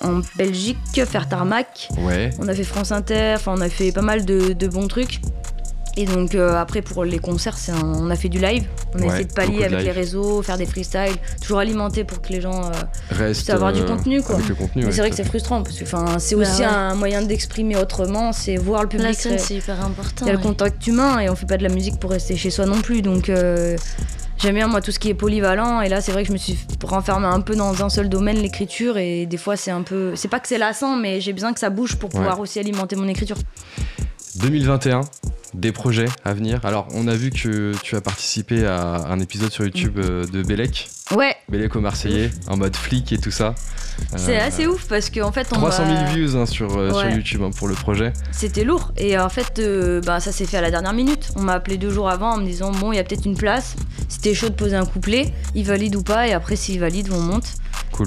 en 0.00 0.20
Belgique, 0.36 0.78
faire 1.06 1.28
tarmac. 1.28 1.88
Ouais. 1.98 2.30
On 2.38 2.48
a 2.48 2.54
fait 2.54 2.64
France 2.64 2.92
Inter, 2.92 3.34
enfin 3.36 3.54
on 3.56 3.60
a 3.60 3.68
fait 3.68 3.92
pas 3.92 4.02
mal 4.02 4.24
de, 4.24 4.68
bons 4.68 4.88
trucs. 4.88 5.20
Et 5.98 6.06
donc 6.06 6.36
euh, 6.36 6.54
après 6.54 6.80
pour 6.80 7.04
les 7.04 7.18
concerts, 7.18 7.56
on 7.82 8.08
a 8.08 8.14
fait 8.14 8.28
du 8.28 8.38
live. 8.38 8.64
On 8.94 9.02
a 9.02 9.06
essayé 9.06 9.24
de 9.24 9.32
pallier 9.32 9.64
avec 9.64 9.82
les 9.82 9.90
réseaux, 9.90 10.42
faire 10.42 10.56
des 10.56 10.64
freestyles, 10.64 11.16
toujours 11.42 11.58
alimenter 11.58 12.04
pour 12.04 12.22
que 12.22 12.28
les 12.28 12.40
gens 12.40 12.66
euh, 12.66 13.32
puissent 13.32 13.50
avoir 13.50 13.72
du 13.72 13.80
euh, 13.80 13.84
contenu 13.84 14.22
quoi. 14.22 14.38
Mais 14.76 14.92
c'est 14.92 15.00
vrai 15.00 15.10
que 15.10 15.16
c'est 15.16 15.24
frustrant 15.24 15.64
parce 15.64 15.76
que 15.76 15.84
c'est 16.18 16.36
bah 16.36 16.42
aussi 16.42 16.62
un 16.62 16.94
moyen 16.94 17.22
d'exprimer 17.22 17.76
autrement, 17.76 18.32
c'est 18.32 18.56
voir 18.56 18.82
le 18.82 18.88
public. 18.88 19.08
La 19.08 19.12
scène 19.12 19.38
c'est 19.40 19.56
hyper 19.56 19.84
important. 19.84 20.24
Il 20.24 20.28
y 20.28 20.30
a 20.30 20.34
le 20.34 20.38
contact 20.38 20.86
humain 20.86 21.18
et 21.18 21.28
on 21.28 21.34
fait 21.34 21.46
pas 21.46 21.56
de 21.56 21.64
la 21.64 21.74
musique 21.74 21.98
pour 21.98 22.12
rester 22.12 22.36
chez 22.36 22.50
soi 22.50 22.64
non 22.64 22.80
plus 22.80 23.02
donc 23.02 23.28
J'aime 24.40 24.54
bien 24.54 24.68
moi 24.68 24.80
tout 24.80 24.92
ce 24.92 25.00
qui 25.00 25.08
est 25.08 25.14
polyvalent 25.14 25.80
et 25.80 25.88
là 25.88 26.00
c'est 26.00 26.12
vrai 26.12 26.22
que 26.22 26.28
je 26.28 26.32
me 26.32 26.38
suis 26.38 26.56
renfermée 26.84 27.26
un 27.26 27.40
peu 27.40 27.56
dans 27.56 27.82
un 27.82 27.88
seul 27.88 28.08
domaine, 28.08 28.36
l'écriture 28.36 28.96
et 28.96 29.26
des 29.26 29.36
fois 29.36 29.56
c'est 29.56 29.72
un 29.72 29.82
peu, 29.82 30.14
c'est 30.14 30.28
pas 30.28 30.38
que 30.38 30.46
c'est 30.46 30.58
lassant 30.58 30.94
mais 30.94 31.20
j'ai 31.20 31.32
besoin 31.32 31.52
que 31.52 31.58
ça 31.58 31.70
bouge 31.70 31.96
pour 31.96 32.08
pouvoir 32.08 32.38
aussi 32.38 32.60
alimenter 32.60 32.94
mon 32.94 33.08
écriture. 33.08 33.36
2021, 34.36 35.00
des 35.54 35.72
projets 35.72 36.08
à 36.24 36.34
venir. 36.34 36.64
Alors 36.64 36.88
on 36.94 37.08
a 37.08 37.14
vu 37.14 37.30
que 37.30 37.72
tu 37.82 37.96
as 37.96 38.00
participé 38.00 38.66
à 38.66 39.06
un 39.08 39.20
épisode 39.20 39.50
sur 39.50 39.64
YouTube 39.64 39.98
mm. 39.98 40.02
euh, 40.04 40.26
de 40.26 40.42
Bélec. 40.42 40.88
Ouais. 41.14 41.36
Bélec 41.48 41.74
au 41.74 41.80
Marseillais, 41.80 42.30
en 42.48 42.56
mode 42.56 42.76
flic 42.76 43.12
et 43.12 43.18
tout 43.18 43.30
ça. 43.30 43.54
C'est 44.16 44.38
euh, 44.38 44.46
assez 44.46 44.66
ouf 44.66 44.86
parce 44.88 45.10
qu'en 45.10 45.32
fait 45.32 45.48
on 45.52 45.56
300 45.56 45.84
000 45.86 46.14
views 46.14 46.36
hein, 46.36 46.46
sur, 46.46 46.76
euh, 46.76 46.90
sur, 46.90 47.10
YouTube 47.10 47.42
hein, 47.42 47.50
pour 47.56 47.68
le 47.68 47.74
projet. 47.74 48.12
C'était 48.30 48.64
lourd 48.64 48.92
et 48.96 49.18
en 49.18 49.28
fait 49.28 49.58
euh, 49.58 50.00
bah, 50.00 50.20
ça 50.20 50.32
s'est 50.32 50.46
fait 50.46 50.56
à 50.56 50.60
la 50.60 50.70
dernière 50.70 50.92
minute. 50.92 51.30
On 51.36 51.42
m'a 51.42 51.54
appelé 51.54 51.76
deux 51.76 51.90
jours 51.90 52.08
avant 52.08 52.34
en 52.34 52.36
me 52.38 52.44
disant 52.44 52.72
bon 52.72 52.92
il 52.92 52.96
y 52.96 52.98
a 52.98 53.04
peut-être 53.04 53.26
une 53.26 53.36
place. 53.36 53.76
C'était 54.08 54.34
chaud 54.34 54.48
de 54.48 54.54
poser 54.54 54.76
un 54.76 54.86
couplet, 54.86 55.32
ils 55.54 55.64
valident 55.64 55.96
ou 55.96 56.02
pas? 56.02 56.28
Et 56.28 56.32
après 56.32 56.56
s'ils 56.56 56.80
valident 56.80 57.12
on 57.12 57.20
monte. 57.20 57.54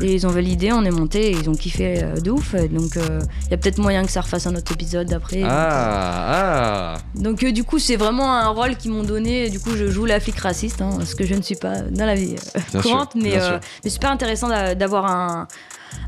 Et 0.01 0.13
ils 0.13 0.25
ont 0.25 0.29
validé, 0.29 0.71
on 0.71 0.85
est 0.85 0.91
monté 0.91 1.31
ils 1.31 1.49
ont 1.49 1.55
kiffé 1.55 2.01
de 2.23 2.31
ouf. 2.31 2.55
Donc 2.55 2.95
il 2.95 3.51
y 3.51 3.53
a 3.53 3.57
peut-être 3.57 3.79
moyen 3.79 4.05
que 4.05 4.11
ça 4.11 4.21
refasse 4.21 4.47
un 4.47 4.55
autre 4.55 4.71
épisode 4.71 5.11
après. 5.11 5.43
Ah, 5.43 6.93
ah. 6.93 6.97
Donc 7.15 7.30
du 7.36 7.63
coup 7.63 7.79
c'est 7.79 7.95
vraiment 7.95 8.34
un 8.34 8.47
rôle 8.49 8.75
qu'ils 8.75 8.91
m'ont 8.91 9.03
donné. 9.03 9.49
Du 9.49 9.59
coup 9.59 9.71
je 9.75 9.89
joue 9.89 10.05
la 10.05 10.19
flic 10.19 10.38
raciste, 10.39 10.82
hein, 10.82 10.99
ce 11.05 11.15
que 11.15 11.25
je 11.25 11.34
ne 11.34 11.41
suis 11.41 11.55
pas 11.55 11.82
dans 11.82 12.05
la 12.05 12.15
vie 12.15 12.36
courante, 12.82 13.15
mais, 13.15 13.38
mais 13.84 13.89
super 13.89 14.11
intéressant 14.11 14.49
d'avoir 14.75 15.05
un 15.05 15.47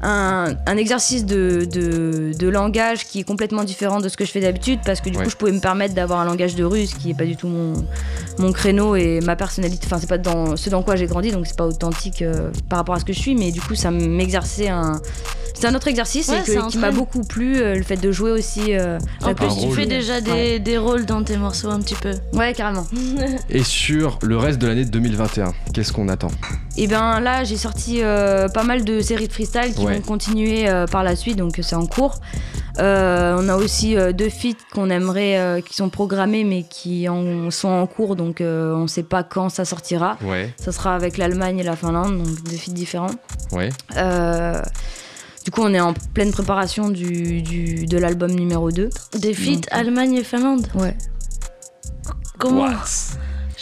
un, 0.02 0.78
exercice 0.78 1.26
de, 1.26 1.68
de, 1.72 2.48
langage 2.50 3.08
qui 3.08 3.22
est 3.22 3.24
complètement 3.24 3.64
différent 3.64 4.00
de 4.00 4.10
ce 4.10 4.18
que 4.18 4.26
je 4.26 4.32
fais 4.32 4.42
d'habitude. 4.42 4.80
Parce 4.86 5.02
que 5.02 5.10
du 5.10 5.18
coup 5.18 5.30
je 5.30 5.36
pouvais 5.36 5.52
me 5.52 5.60
permettre 5.60 5.94
d'avoir 5.94 6.20
un 6.20 6.26
langage 6.26 6.56
de 6.56 6.64
russe 6.64 6.94
qui 6.94 7.12
est 7.12 7.14
pas 7.14 7.26
du 7.26 7.36
tout 7.36 7.48
mon, 7.48 7.74
mon 8.38 8.52
créneau 8.52 8.96
et 8.96 9.22
ma 9.22 9.36
personnalité. 9.36 9.86
Enfin 9.86 10.00
c'est 10.00 10.10
pas 10.10 10.18
dans 10.18 10.58
ce 10.58 10.70
dans 10.70 10.84
quoi 10.84 10.96
j'ai 10.96 11.08
grandi 11.08 11.32
donc 11.32 11.48
c'est 11.48 11.58
pas 11.58 11.66
authentique 11.66 12.22
euh, 12.22 12.52
par 12.70 12.80
rapport 12.80 12.96
à 12.96 13.00
ce 13.00 13.06
que 13.06 13.14
je 13.14 13.20
suis. 13.20 13.36
Mais 13.36 13.52
du 13.52 13.62
coup 13.62 13.76
ça 13.76 13.92
m'exerçait 13.92 14.70
un 14.70 15.02
c'est 15.64 15.70
un 15.70 15.76
autre 15.76 15.88
exercice 15.88 16.30
et 16.30 16.44
qui 16.70 16.78
m'a 16.78 16.92
beaucoup 16.92 17.22
plu 17.22 17.56
euh, 17.56 17.76
le 17.76 17.84
fait 17.84 17.96
de 17.96 18.12
jouer 18.12 18.32
aussi 18.32 18.74
euh, 18.76 19.00
en 19.22 19.34
plus 19.34 19.48
tu 19.62 19.72
fais 19.72 19.86
déjà 19.86 20.20
des, 20.20 20.60
des, 20.60 20.78
rôles 20.78 21.06
dans 21.06 21.24
tes 21.24 21.38
morceaux 21.38 21.70
un 21.70 21.80
petit 21.80 21.96
peu 21.96 22.12
ouais 22.34 22.54
carrément 22.54 22.86
et 23.50 23.64
sur 23.64 24.20
le 24.22 24.38
reste 24.38 24.60
de 24.60 24.68
l'année 24.68 24.86
2021 24.86 25.54
qu'est-ce 25.74 25.94
qu'on 25.94 26.10
attend? 26.10 26.28
Et 26.76 26.84
eh 26.84 26.88
bien 26.88 27.20
là 27.20 27.44
j'ai 27.44 27.58
sorti 27.58 28.02
pas 28.02 28.64
mal 28.64 28.84
de 28.84 29.00
séries 29.02 29.28
de 29.28 29.34
freestyle 29.34 29.74
qui 29.74 29.86
vont 29.86 30.02
continuer 30.02 30.68
euh, 30.68 30.88
par 30.88 31.04
la 31.04 31.16
suite, 31.16 31.38
donc 31.38 31.60
c'est 31.62 31.76
en 31.76 31.86
cours. 31.86 32.20
Euh, 32.80 33.38
on 33.38 33.50
a 33.50 33.56
aussi 33.56 33.96
euh, 33.96 34.14
deux 34.14 34.30
feats 34.30 34.58
qu'on 34.74 34.90
aimerait, 34.90 35.62
qui 35.66 35.76
sont 35.76 35.90
programmés 35.90 36.44
mais 36.44 36.64
qui 36.64 37.08
en, 37.08 37.52
sont 37.52 37.70
en 37.70 37.86
cours, 37.88 38.16
donc 38.16 38.38
on 38.42 38.82
ne 38.82 38.88
sait 38.88 39.04
pas 39.04 39.24
quand 39.24 39.50
ça 39.50 39.66
sortira. 39.66 40.18
Ouais. 40.24 40.54
Ça 40.58 40.72
sera 40.72 40.96
avec 40.96 41.18
l'Allemagne 41.18 41.60
et 41.60 41.64
la 41.64 41.76
Finlande, 41.76 42.18
donc 42.18 42.44
deux 42.44 42.58
feats 42.58 42.72
différents. 42.72 43.12
Ouais. 43.52 43.70
Du 45.44 45.52
coup, 45.52 45.62
on 45.62 45.74
est 45.74 45.80
en 45.80 45.94
pleine 45.94 46.32
préparation 46.32 46.90
du, 46.90 47.42
du 47.42 47.86
de 47.86 47.98
l'album 47.98 48.32
numéro 48.32 48.72
2. 48.72 48.90
Des 49.20 49.34
feats 49.34 49.68
Allemagne 49.72 50.16
et 50.16 50.24
Finlande 50.24 50.68
Ouais. 50.76 50.96
Comment 52.38 52.70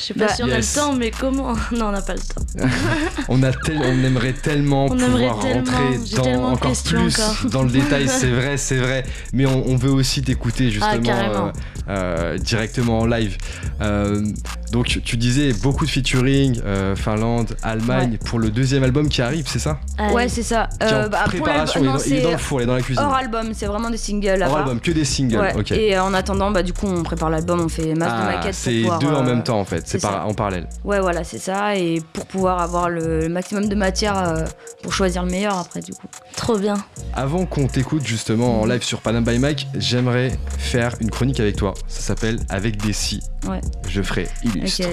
je 0.01 0.07
sais 0.07 0.13
pas 0.15 0.27
bah, 0.27 0.33
si 0.33 0.43
on 0.43 0.49
a 0.49 0.57
le 0.57 0.75
temps, 0.75 0.93
mais 0.93 1.11
comment 1.11 1.53
Non, 1.71 1.87
on 1.87 1.91
n'a 1.91 2.01
pas 2.01 2.13
le 2.13 2.19
temps. 2.19 2.41
on, 3.29 3.43
a 3.43 3.51
on 3.69 4.03
aimerait 4.03 4.33
tellement 4.33 4.87
pouvoir 4.87 5.35
rentrer 5.41 5.99
dans, 6.15 6.51
encore 6.51 6.73
plus 6.83 7.21
dans 7.51 7.63
le 7.63 7.69
détail, 7.69 8.07
c'est 8.07 8.31
vrai, 8.31 8.57
c'est 8.57 8.77
vrai. 8.77 9.03
Mais 9.33 9.45
on, 9.45 9.75
veut 9.75 9.91
aussi 9.91 10.21
t'écouter 10.21 10.67
ah, 10.67 10.93
justement 10.93 11.11
euh, 11.11 11.51
euh, 11.89 12.37
directement 12.37 12.99
en 12.99 13.05
live. 13.05 13.37
Euh, 13.81 14.25
donc 14.71 14.99
tu 15.03 15.17
disais 15.17 15.53
beaucoup 15.53 15.85
de 15.85 15.91
featuring, 15.91 16.61
Finlande, 16.95 17.55
Allemagne, 17.61 18.17
pour 18.25 18.39
le 18.39 18.49
deuxième 18.49 18.83
album 18.83 19.07
qui 19.07 19.21
arrive, 19.21 19.47
c'est 19.47 19.59
ça? 19.59 19.79
Ouais, 20.13 20.29
c'est 20.29 20.43
ça. 20.43 20.67
Bah, 20.79 21.25
préparation, 21.25 21.81
il, 22.05 22.13
est 22.13 22.21
dans, 22.21 22.31
le 22.31 22.37
four, 22.37 22.61
il 22.61 22.63
est 22.63 22.67
dans 22.67 22.75
la 22.75 22.81
cuisine. 22.81 23.03
Hors 23.03 23.13
album, 23.13 23.51
c'est 23.53 23.65
vraiment 23.67 23.89
des 23.89 23.97
singles. 23.97 24.43
Hors 24.43 24.57
album, 24.57 24.79
que 24.79 24.91
des 24.91 25.05
singles. 25.05 25.51
ok. 25.55 25.71
Et 25.71 25.97
en 25.99 26.13
attendant, 26.13 26.49
bah 26.49 26.63
du 26.63 26.73
coup, 26.73 26.87
on 26.87 27.03
prépare 27.03 27.29
l'album, 27.29 27.61
on 27.61 27.69
fait 27.69 27.93
masse 27.93 28.13
de 28.13 28.17
ah, 28.17 28.31
maquettes. 28.31 28.55
C'est 28.55 28.83
deux 28.99 29.07
en 29.07 29.23
même 29.23 29.43
temps 29.43 29.59
en 29.59 29.65
fait 29.65 29.90
c'est 29.99 30.05
en 30.05 30.33
parallèle. 30.33 30.67
Ouais, 30.83 30.99
voilà, 30.99 31.23
c'est 31.23 31.37
ça. 31.37 31.75
Et 31.75 32.01
pour 32.13 32.25
pouvoir 32.25 32.61
avoir 32.61 32.89
le, 32.89 33.27
maximum 33.29 33.67
de 33.67 33.75
matière 33.75 34.17
euh, 34.17 34.45
pour 34.83 34.93
choisir 34.93 35.23
le 35.23 35.31
meilleur 35.31 35.57
après, 35.57 35.81
du 35.81 35.93
coup. 35.93 36.07
Trop 36.35 36.57
bien. 36.57 36.75
Avant 37.13 37.45
qu'on 37.45 37.67
t'écoute 37.67 38.05
justement 38.05 38.61
en 38.61 38.65
live 38.65 38.83
sur 38.83 39.01
Panam 39.01 39.23
by 39.23 39.39
Mike, 39.39 39.67
j'aimerais 39.75 40.31
faire 40.57 40.95
une 41.01 41.09
chronique 41.09 41.39
avec 41.39 41.55
toi. 41.55 41.73
Ça 41.87 42.01
s'appelle 42.01 42.39
Avec 42.49 42.77
des 42.77 42.93
si. 42.93 43.21
Ouais. 43.47 43.61
Je 43.87 44.01
ferai 44.01 44.27
illustre. 44.43 44.87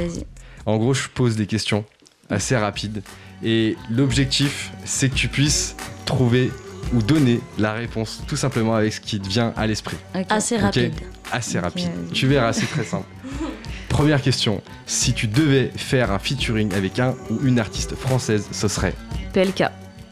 en 0.67 0.77
gros, 0.77 0.95
je 0.95 1.09
pose 1.09 1.37
des 1.37 1.47
questions 1.47 1.85
assez 2.31 2.57
rapides. 2.57 3.03
Et 3.43 3.77
l'objectif, 3.91 4.73
c'est 4.85 5.09
que 5.09 5.15
tu 5.15 5.29
puisses 5.29 5.77
trouver 6.05 6.51
ou 6.95 7.03
donner 7.03 7.41
la 7.59 7.73
réponse 7.73 8.23
tout 8.27 8.37
simplement 8.37 8.75
avec 8.75 8.93
ce 8.93 9.01
qui 9.01 9.21
te 9.21 9.29
vient 9.29 9.53
à 9.57 9.67
l'esprit. 9.67 9.97
Assez 10.29 10.57
rapide. 10.57 10.95
Assez 11.31 11.59
rapide. 11.59 11.91
Tu 12.13 12.27
verras, 12.27 12.53
c'est 12.53 12.67
très 12.67 12.85
simple. 12.85 13.07
Première 13.89 14.23
question, 14.23 14.63
si 14.87 15.13
tu 15.13 15.27
devais 15.27 15.71
faire 15.77 16.13
un 16.13 16.19
featuring 16.19 16.73
avec 16.75 16.99
un 16.99 17.15
ou 17.31 17.41
une 17.45 17.59
artiste 17.59 17.95
française, 17.95 18.47
ce 18.53 18.69
serait 18.69 18.95
PLK. 19.33 19.65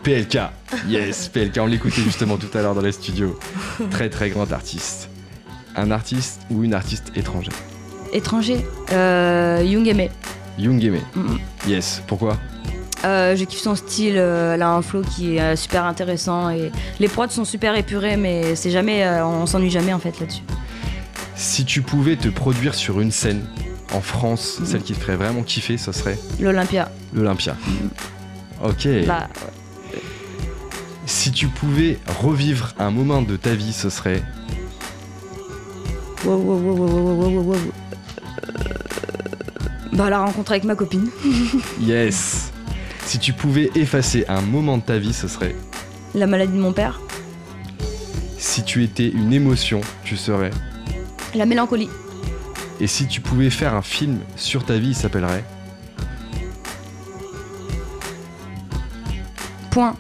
PLK, 0.02 0.38
yes, 0.88 1.28
PLK, 1.28 1.58
on 1.58 1.66
l'écoutait 1.66 2.02
justement 2.02 2.36
tout 2.36 2.56
à 2.56 2.62
l'heure 2.62 2.74
dans 2.74 2.80
les 2.80 2.92
studios. 2.92 3.38
Très 3.90 4.08
très 4.08 4.30
grand 4.30 4.50
artiste. 4.52 5.10
Un 5.76 5.90
artiste 5.90 6.40
ou 6.50 6.64
une 6.64 6.74
artiste 6.74 7.12
étrangère? 7.16 7.54
Étranger 8.12 8.64
euh, 8.92 9.62
Young 9.64 9.86
Aimé. 9.88 10.10
Young 10.58 10.82
Aimé, 10.82 11.02
yes, 11.66 12.02
pourquoi? 12.06 12.36
Euh, 13.04 13.36
je 13.36 13.44
kiffe 13.44 13.60
son 13.60 13.74
style, 13.74 14.16
euh, 14.16 14.54
elle 14.54 14.62
a 14.62 14.70
un 14.70 14.82
flow 14.82 15.02
qui 15.02 15.36
est 15.36 15.40
euh, 15.40 15.56
super 15.56 15.84
intéressant 15.84 16.50
et 16.50 16.72
les 16.98 17.08
prods 17.08 17.28
sont 17.28 17.44
super 17.44 17.76
épurés 17.76 18.16
mais 18.16 18.56
c'est 18.56 18.70
jamais, 18.70 19.06
on 19.20 19.46
s'ennuie 19.46 19.70
jamais 19.70 19.92
en 19.92 19.98
fait 19.98 20.18
là-dessus. 20.18 20.42
Si 21.37 21.66
tu 21.66 21.82
pouvais 21.82 22.16
te 22.16 22.28
produire 22.28 22.74
sur 22.74 23.01
une 23.01 23.11
scène, 23.11 23.45
en 23.93 24.01
France, 24.01 24.59
celle 24.64 24.82
qui 24.82 24.95
te 24.95 24.99
ferait 24.99 25.16
vraiment 25.16 25.43
kiffer, 25.43 25.76
ce 25.76 25.93
serait 25.93 26.18
L'Olympia. 26.41 26.91
L'Olympia. 27.14 27.57
Ok. 28.64 28.89
Bah, 29.07 29.28
si 31.05 31.30
tu 31.30 31.47
pouvais 31.49 31.99
revivre 32.20 32.74
un 32.78 32.91
moment 32.91 33.22
de 33.22 33.37
ta 33.37 33.55
vie, 33.55 33.72
ce 33.72 33.91
serait 33.91 34.22
wow, 36.24 36.37
wow, 36.37 37.43
wow, 37.43 37.57
Bah 39.93 40.11
la 40.11 40.20
rencontre 40.20 40.53
avec 40.53 40.64
ma 40.64 40.74
copine. 40.74 41.09
yes. 41.80 42.51
Si 43.05 43.18
tu 43.18 43.32
pouvais 43.34 43.70
effacer 43.74 44.24
un 44.28 44.41
moment 44.41 44.78
de 44.78 44.82
ta 44.82 44.99
vie, 44.99 45.12
ce 45.12 45.28
serait 45.28 45.55
La 46.14 46.26
maladie 46.26 46.55
de 46.55 46.62
mon 46.62 46.72
père. 46.72 47.01
Si 48.39 48.64
tu 48.64 48.82
étais 48.82 49.09
une 49.09 49.32
émotion, 49.32 49.80
tu 50.03 50.16
serais 50.16 50.51
La 51.37 51.45
mélancolie. 51.45 51.91
Et 52.80 52.87
si 52.87 53.07
tu 53.07 53.20
pouvais 53.20 53.51
faire 53.51 53.74
un 53.74 53.82
film 53.82 54.20
sur 54.37 54.64
ta 54.64 54.78
vie, 54.78 54.89
il 54.89 54.95
s'appellerait 54.95 55.45
Point. 59.70 59.95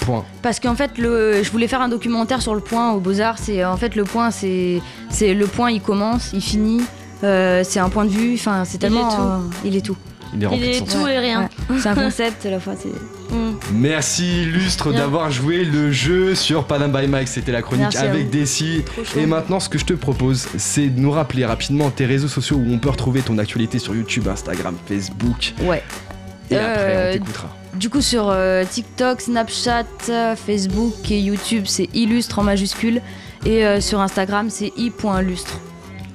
Point. 0.00 0.24
Parce 0.42 0.58
qu'en 0.58 0.74
fait, 0.74 0.98
le, 0.98 1.42
je 1.44 1.50
voulais 1.52 1.68
faire 1.68 1.80
un 1.80 1.88
documentaire 1.88 2.42
sur 2.42 2.54
le 2.56 2.60
point 2.60 2.90
au 2.92 2.98
Beaux-Arts. 2.98 3.38
C'est 3.38 3.64
en 3.64 3.76
fait 3.76 3.94
le 3.94 4.02
point, 4.02 4.32
c'est, 4.32 4.82
c'est 5.10 5.34
le 5.34 5.46
point, 5.46 5.70
il 5.70 5.80
commence, 5.80 6.30
il 6.32 6.40
finit. 6.40 6.82
Euh, 7.22 7.62
c'est 7.64 7.78
un 7.78 7.88
point 7.88 8.04
de 8.04 8.10
vue. 8.10 8.34
Enfin, 8.34 8.64
c'est 8.64 8.78
tellement. 8.78 9.08
Il 9.08 9.14
est 9.14 9.16
tout. 9.16 9.64
il 9.64 9.76
est 9.76 9.80
tout. 9.80 9.96
Il 10.34 10.42
est 10.42 10.46
rempli 10.46 10.64
Il 10.64 10.66
de 10.70 10.74
est 10.74 10.78
sentiments. 10.78 11.02
tout 11.04 11.08
et 11.08 11.18
rien. 11.18 11.48
Ouais. 11.70 11.76
C'est 11.80 11.88
un 11.88 11.94
concept 11.94 12.44
la 12.44 12.60
fois. 12.60 12.74
c'est- 12.80 12.88
Mm. 13.34 13.58
Merci 13.74 14.42
Illustre 14.44 14.90
d'avoir 14.92 15.30
joué 15.30 15.62
le 15.64 15.92
jeu 15.92 16.34
sur 16.34 16.64
Panam 16.64 16.90
by 16.90 17.06
Mike. 17.06 17.28
C'était 17.28 17.52
la 17.52 17.60
chronique 17.60 17.82
Merci 17.82 17.98
avec. 17.98 18.30
Desi. 18.30 18.82
Et 19.16 19.26
maintenant, 19.26 19.60
ce 19.60 19.68
que 19.68 19.76
je 19.78 19.84
te 19.84 19.92
propose, 19.92 20.48
c'est 20.56 20.88
de 20.88 20.98
nous 20.98 21.10
rappeler 21.10 21.44
rapidement 21.44 21.90
tes 21.90 22.06
réseaux 22.06 22.28
sociaux 22.28 22.56
où 22.56 22.72
on 22.72 22.78
peut 22.78 22.88
retrouver 22.88 23.20
ton 23.20 23.36
actualité 23.36 23.78
sur 23.78 23.94
YouTube, 23.94 24.26
Instagram, 24.28 24.74
Facebook. 24.86 25.52
Ouais. 25.62 25.82
Et 26.50 26.56
après, 26.56 26.82
Euh, 26.86 27.10
on 27.10 27.12
t'écoutera. 27.12 27.54
Du 27.74 27.90
coup, 27.90 28.00
sur 28.00 28.28
euh, 28.30 28.64
TikTok, 28.64 29.20
Snapchat, 29.20 29.84
euh, 30.08 30.34
Facebook 30.34 30.94
et 31.10 31.20
YouTube, 31.20 31.64
c'est 31.66 31.90
illustre 31.92 32.38
en 32.38 32.44
majuscule. 32.44 33.02
Et 33.44 33.66
euh, 33.66 33.80
sur 33.82 34.00
Instagram, 34.00 34.48
c'est 34.48 34.72
i.lustre. 34.78 35.60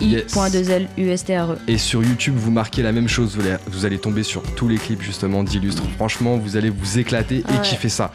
Yes. 0.03 0.35
i.2l 0.35 0.87
USTRE. 0.97 1.55
Et 1.67 1.77
sur 1.77 2.03
YouTube, 2.03 2.35
vous 2.37 2.51
marquez 2.51 2.83
la 2.83 2.91
même 2.91 3.07
chose. 3.07 3.35
Vous 3.35 3.41
allez, 3.41 3.55
vous 3.67 3.85
allez 3.85 3.97
tomber 3.97 4.23
sur 4.23 4.41
tous 4.55 4.67
les 4.67 4.77
clips 4.77 5.01
justement 5.01 5.43
d'Illustre. 5.43 5.83
Franchement, 5.95 6.37
vous 6.37 6.57
allez 6.57 6.69
vous 6.69 6.99
éclater 6.99 7.37
et 7.37 7.43
Ah 7.47 7.53
ouais. 7.53 7.61
kiffer 7.61 7.89
ça. 7.89 8.11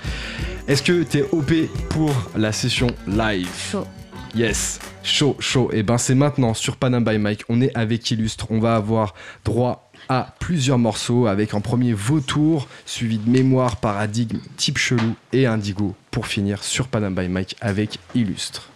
Est-ce 0.67 0.83
que 0.83 1.03
t'es 1.03 1.25
OP 1.33 1.51
pour 1.89 2.13
la 2.37 2.53
session 2.53 2.89
live? 3.07 3.49
Chaud. 3.73 3.87
Yes, 4.35 4.79
chaud, 5.03 5.37
chaud. 5.41 5.71
Et 5.73 5.83
ben 5.83 5.97
c'est 5.97 6.15
maintenant 6.15 6.53
sur 6.53 6.77
Panam 6.77 7.03
by 7.03 7.17
Mike. 7.17 7.45
On 7.49 7.63
est 7.63 7.75
avec 7.75 8.11
Illustre. 8.11 8.47
On 8.51 8.59
va 8.61 8.77
avoir 8.77 9.15
droit 9.45 9.91
à 10.11 10.35
plusieurs 10.39 10.79
morceaux 10.79 11.27
avec 11.27 11.55
en 11.55 11.63
premier 11.63 11.95
Vautour, 11.95 12.69
suivi 12.85 13.17
de 13.17 13.29
Mémoire, 13.31 13.77
Paradigme, 13.77 14.39
Type 14.59 14.77
Chelou 14.77 15.15
et 15.33 15.47
Indigo. 15.47 15.95
Pour 16.11 16.27
finir 16.27 16.63
sur 16.63 16.89
Panam 16.89 17.15
by 17.15 17.29
Mike 17.29 17.57
avec 17.63 17.99
Illustre. 18.15 18.69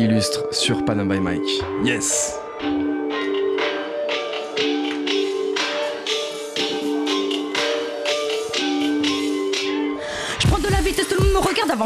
Illustre 0.00 0.46
sur 0.50 0.82
Panam 0.86 1.10
by 1.10 1.20
Mike. 1.20 1.62
Yes. 1.84 2.34
Je 10.38 10.46
prends 10.46 10.58
de 10.58 10.68
la 10.68 10.80
vitesse, 10.80 11.06
tout 11.06 11.16
le 11.20 11.26
monde 11.26 11.34
me 11.34 11.38
regarde. 11.62 11.80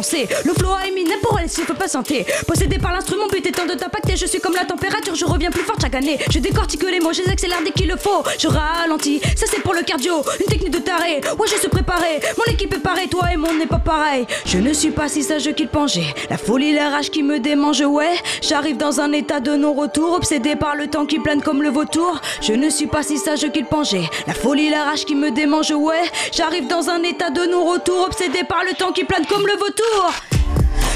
Le 0.45 0.53
flow 0.55 0.71
a 0.73 0.87
éminé 0.87 1.15
pour 1.23 1.39
elle, 1.39 1.49
s'il 1.49 1.65
faut 1.65 1.75
pas 1.75 1.89
santé. 1.89 2.27
Possédé 2.47 2.79
par 2.79 2.93
l'instrument, 2.93 3.27
but 3.31 3.47
étant 3.47 3.67
de 3.67 3.75
t'impacter. 3.75 4.17
Je 4.17 4.27
suis 4.27 4.41
comme 4.41 4.55
la 4.55 4.65
température, 4.65 5.15
je 5.15 5.25
reviens 5.25 5.51
plus 5.51 5.63
forte 5.63 5.81
chaque 5.81 5.95
année. 5.95 6.19
Je 6.31 6.39
décortique 6.39 6.83
les 6.83 7.01
mots, 7.01 7.13
je 7.13 7.23
les 7.23 7.31
accélère 7.31 7.59
dès 7.65 7.71
qu'il 7.71 7.89
le 7.89 7.97
faut. 7.97 8.23
Je 8.39 8.49
ralentis, 8.49 9.21
ça 9.37 9.47
c'est 9.51 9.61
pour 9.61 9.75
le 9.75 9.83
cardio. 9.83 10.23
Une 10.41 10.47
technique 10.47 10.71
de 10.71 10.79
taré, 10.79 11.21
ouais, 11.39 11.49
je 11.51 11.57
suis 11.57 11.69
préparé. 11.69 12.21
Mon 12.37 12.53
équipe 12.53 12.75
est 12.75 12.79
parée, 12.79 13.07
toi 13.09 13.33
et 13.33 13.37
mon 13.37 13.55
n'est 13.55 13.67
pas 13.67 13.79
pareil. 13.79 14.27
Je 14.47 14.59
ne 14.59 14.73
suis 14.73 14.91
pas 14.91 15.09
si 15.09 15.23
sage 15.23 15.53
qu'il 15.55 15.69
penchait. 15.69 16.15
La 16.31 16.39
folie, 16.39 16.73
la 16.73 16.91
rage 16.91 17.11
qui 17.11 17.23
me 17.23 17.39
démange, 17.39 17.83
ouais. 17.83 18.15
J'arrive 18.43 18.77
dans 18.77 19.01
un 19.01 19.13
état 19.13 19.41
de 19.41 19.55
non-retour, 19.57 20.15
obsédé 20.15 20.57
par 20.57 20.77
le 20.77 20.89
temps 20.89 21.07
qui 21.07 21.19
plane 21.19 21.43
comme 21.43 21.63
le 21.63 21.71
vautour. 21.71 22.21
Je 22.41 22.53
ne 22.53 22.69
suis 22.71 22.87
pas 22.87 23.03
si 23.03 23.19
sage 23.19 23.51
qu'il 23.53 23.67
penchait. 23.67 24.09
La 24.27 24.35
folie, 24.35 24.71
la 24.71 24.85
rage 24.85 25.05
qui 25.05 25.15
me 25.15 25.31
démange, 25.31 25.71
ouais. 25.71 26.03
J'arrive 26.33 26.67
dans 26.67 26.91
un 26.91 27.03
état 27.03 27.31
de 27.31 27.45
non-retour, 27.51 28.07
obsédé 28.07 28.45
par 28.45 28.65
le 28.65 28.75
temps 28.75 28.93
qui 28.93 29.05
plane 29.05 29.27
comme 29.27 29.47
le 29.47 29.53
vautour. 29.53 29.64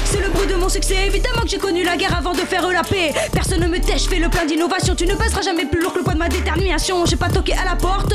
C'est 0.05 0.21
le 0.21 0.29
bruit 0.29 0.45
de 0.45 0.53
mon 0.53 0.69
succès, 0.69 1.07
évidemment 1.07 1.41
que 1.41 1.47
j'ai 1.47 1.57
connu 1.57 1.83
la 1.83 1.97
guerre 1.97 2.15
avant 2.15 2.33
de 2.33 2.39
faire 2.39 2.67
la 2.69 2.83
paix. 2.83 3.13
Personne 3.31 3.61
ne 3.61 3.67
me 3.67 3.79
tait, 3.79 3.97
je 3.97 4.07
fais 4.07 4.19
le 4.19 4.29
plein 4.29 4.45
d'innovation. 4.45 4.93
Tu 4.93 5.07
ne 5.07 5.15
passeras 5.15 5.41
jamais 5.41 5.65
plus 5.65 5.81
lourd 5.81 5.93
que 5.93 5.99
le 5.99 6.03
poids 6.03 6.13
de 6.13 6.19
ma 6.19 6.29
détermination. 6.29 7.03
J'ai 7.05 7.15
pas 7.15 7.29
toqué 7.29 7.53
à 7.53 7.65
la 7.65 7.75
porte, 7.75 8.13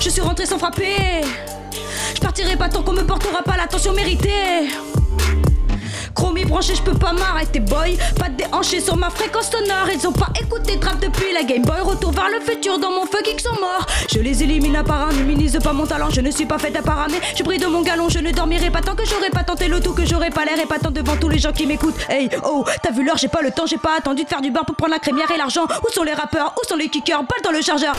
je 0.00 0.10
suis 0.10 0.20
rentré 0.20 0.44
sans 0.44 0.58
frapper. 0.58 1.22
Je 2.14 2.20
partirai 2.20 2.56
pas 2.56 2.68
tant 2.68 2.82
qu'on 2.82 2.92
me 2.92 3.04
portera 3.04 3.42
pas 3.42 3.56
l'attention 3.56 3.94
méritée. 3.94 4.68
Chromie 6.14 6.44
branché, 6.44 6.74
je 6.74 6.82
peux 6.82 6.94
pas 6.94 7.12
m'arrêter, 7.12 7.60
boy. 7.60 7.98
Pas 8.18 8.28
de 8.28 8.36
déhanché 8.36 8.80
sur 8.80 8.96
ma 8.96 9.10
fréquence 9.10 9.50
sonore. 9.50 9.88
Ils 9.92 10.06
ont 10.06 10.12
pas 10.12 10.28
écouté 10.40 10.78
trap 10.78 11.00
depuis 11.00 11.32
la 11.32 11.42
Game 11.42 11.62
Boy. 11.62 11.80
Retour 11.80 12.12
vers 12.12 12.28
le 12.28 12.40
futur 12.40 12.78
dans 12.78 12.90
mon 12.90 13.04
feu 13.06 13.18
qui 13.24 13.42
sont 13.42 13.54
morts. 13.60 13.86
Je 14.12 14.20
les 14.20 14.42
élimine 14.42 14.76
un 14.76 14.84
par 14.84 15.08
un, 15.08 15.12
ne 15.12 15.22
minimise 15.22 15.58
pas 15.62 15.72
mon 15.72 15.86
talent. 15.86 16.10
Je 16.10 16.20
ne 16.20 16.30
suis 16.30 16.46
pas 16.46 16.58
faite 16.58 16.76
à 16.76 16.82
paramer. 16.82 17.18
Je 17.36 17.42
brille 17.42 17.58
de 17.58 17.66
mon 17.66 17.82
galon, 17.82 18.08
je 18.08 18.18
ne 18.18 18.30
dormirai 18.30 18.70
pas 18.70 18.80
tant 18.80 18.94
que 18.94 19.04
j'aurai 19.04 19.30
pas 19.30 19.42
tenté 19.42 19.68
le 19.68 19.80
tout, 19.80 19.92
que 19.92 20.06
j'aurai 20.06 20.30
pas 20.30 20.44
l'air 20.44 20.58
épatant 20.58 20.90
devant 20.90 21.16
tous 21.16 21.28
les 21.28 21.38
gens 21.38 21.52
qui 21.52 21.66
m'écoutent. 21.66 21.98
Hey, 22.08 22.28
oh, 22.44 22.64
t'as 22.82 22.92
vu 22.92 23.04
l'heure, 23.04 23.16
j'ai 23.16 23.28
pas 23.28 23.42
le 23.42 23.50
temps, 23.50 23.66
j'ai 23.66 23.78
pas 23.78 23.96
attendu 23.98 24.24
de 24.24 24.28
faire 24.28 24.40
du 24.40 24.50
beurre 24.50 24.64
pour 24.64 24.76
prendre 24.76 24.92
la 24.92 24.98
crémière 24.98 25.30
et 25.30 25.36
l'argent. 25.36 25.64
Où 25.64 25.92
sont 25.92 26.02
les 26.04 26.14
rappeurs? 26.14 26.54
Où 26.62 26.68
sont 26.68 26.76
les 26.76 26.88
kickers? 26.88 27.22
Balle 27.22 27.42
dans 27.42 27.50
le 27.50 27.60
chargeur. 27.60 27.94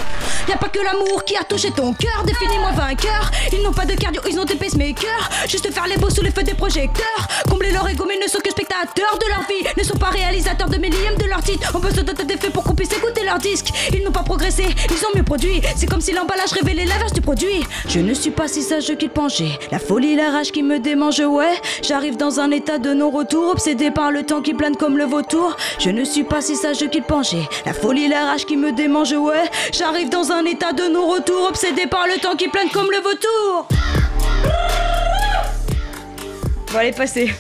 Y 0.48 0.54
a 0.54 0.58
pas 0.58 0.70
que 0.70 0.80
l'amour 0.80 1.24
qui 1.26 1.36
a 1.36 1.44
touché 1.44 1.72
ton 1.72 1.94
cœur. 1.94 2.24
Définis-moi 2.26 2.72
vainqueur. 2.72 3.32
Ils 3.52 3.62
n'ont 3.64 3.74
pas 3.74 3.86
de 3.86 3.94
cardio, 3.94 4.22
ils 4.30 4.40
ont 4.40 4.46
des 4.46 4.56
pacemakers. 4.56 5.30
Juste 5.48 5.72
faire 5.72 5.88
les 5.88 5.98
beaux 5.98 6.10
sous 6.10 6.22
les 6.22 6.32
feux 6.32 6.44
des 6.44 6.54
projecteurs. 6.54 7.28
Combler 7.50 7.72
leur 7.72 7.88
ego, 7.90 8.05
mais 8.08 8.18
ne 8.18 8.28
sont 8.28 8.40
que 8.40 8.50
spectateurs 8.50 9.18
de 9.20 9.28
leur 9.30 9.42
vie. 9.48 9.68
Ne 9.78 9.84
sont 9.84 9.98
pas 9.98 10.10
réalisateurs 10.10 10.70
de 10.70 10.78
millièmes 10.78 11.18
de 11.18 11.26
leur 11.26 11.42
titre. 11.42 11.72
On 11.74 11.80
peut 11.80 11.92
se 11.92 12.02
doter 12.02 12.24
des 12.24 12.38
faits 12.38 12.52
pour 12.54 12.64
qu'on 12.64 12.76
puisse 12.76 12.92
écouter 12.92 13.24
leurs 13.24 13.40
disques. 13.40 13.70
Ils 13.94 14.04
n'ont 14.04 14.12
pas 14.12 14.24
progressé, 14.24 14.64
ils 14.90 15.06
ont 15.06 15.16
mieux 15.16 15.24
produit. 15.24 15.62
C'est 15.76 15.88
comme 15.88 16.02
si 16.02 16.12
l'emballage 16.14 16.52
révélait 16.52 16.86
l'inverse 16.86 17.14
du 17.14 17.22
produit. 17.22 17.66
Je 17.88 18.00
ne 18.00 18.14
suis 18.14 18.32
pas 18.32 18.48
si 18.48 18.62
sage 18.62 18.96
qu'il 18.98 19.10
penchait. 19.10 19.58
La 19.72 19.80
folie, 19.80 20.16
la 20.16 20.32
rage 20.32 20.52
qui 20.52 20.64
me 20.64 20.80
démange, 20.80 21.20
ouais. 21.20 21.56
J'arrive 21.82 22.18
dans 22.18 22.40
un 22.40 22.52
état 22.52 22.78
de 22.78 22.94
non-retour, 22.94 23.52
obsédé 23.52 23.92
par 23.92 24.12
le 24.12 24.24
temps 24.24 24.42
qui 24.42 24.54
plane 24.54 24.76
comme 24.76 24.98
le 24.98 25.06
vautour. 25.06 25.56
Je 25.80 25.90
ne 25.90 26.04
suis 26.04 26.24
pas 26.24 26.42
si 26.42 26.56
sage 26.56 26.88
qu'il 26.90 27.04
penchait. 27.04 27.48
La 27.66 27.74
folie, 27.74 28.08
la 28.08 28.26
rage 28.26 28.46
qui 28.46 28.58
me 28.58 28.72
démange, 28.72 29.14
ouais. 29.14 29.50
J'arrive 29.74 30.10
dans 30.10 30.32
un 30.32 30.46
état 30.46 30.74
de 30.74 30.84
non-retour, 30.84 31.50
obsédé 31.50 31.88
par 31.88 32.06
le 32.08 32.20
temps 32.20 32.36
qui 32.36 32.48
plane 32.48 32.70
comme 32.70 32.90
le 32.92 32.98
vautour. 32.98 33.68
Bon, 36.72 36.78
allez, 36.80 36.92
passer. 36.92 37.34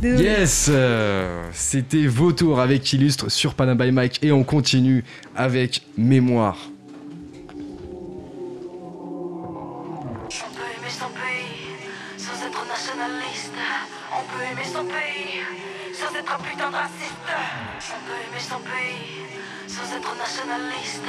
Désolé. 0.00 0.24
Yes, 0.24 0.68
euh, 0.70 1.48
c'était 1.52 2.06
Vautour 2.06 2.60
avec 2.60 2.92
Illustre 2.92 3.28
sur 3.30 3.54
Panam 3.54 3.76
by 3.76 3.90
Mike 3.90 4.20
et 4.22 4.30
on 4.30 4.44
continue 4.44 5.02
avec 5.34 5.82
Mémoire. 5.96 6.56
On 6.58 6.70
peut 10.28 10.36
aimer 10.76 10.90
son 10.90 11.06
pays 11.06 11.74
sans 12.16 12.40
être 12.46 12.64
nationaliste. 12.68 13.52
On 14.12 14.22
peut 14.32 14.44
aimer 14.52 14.64
son 14.64 14.84
pays 14.84 15.42
sans 15.92 16.14
être 16.16 16.32
un 16.32 16.38
putain 16.44 16.70
de 16.70 16.76
raciste. 16.76 17.16
On 17.90 17.98
peut 18.06 18.20
aimer 18.30 18.40
son 18.40 18.60
pays 18.60 18.97
être 19.98 20.16
nationaliste. 20.16 21.02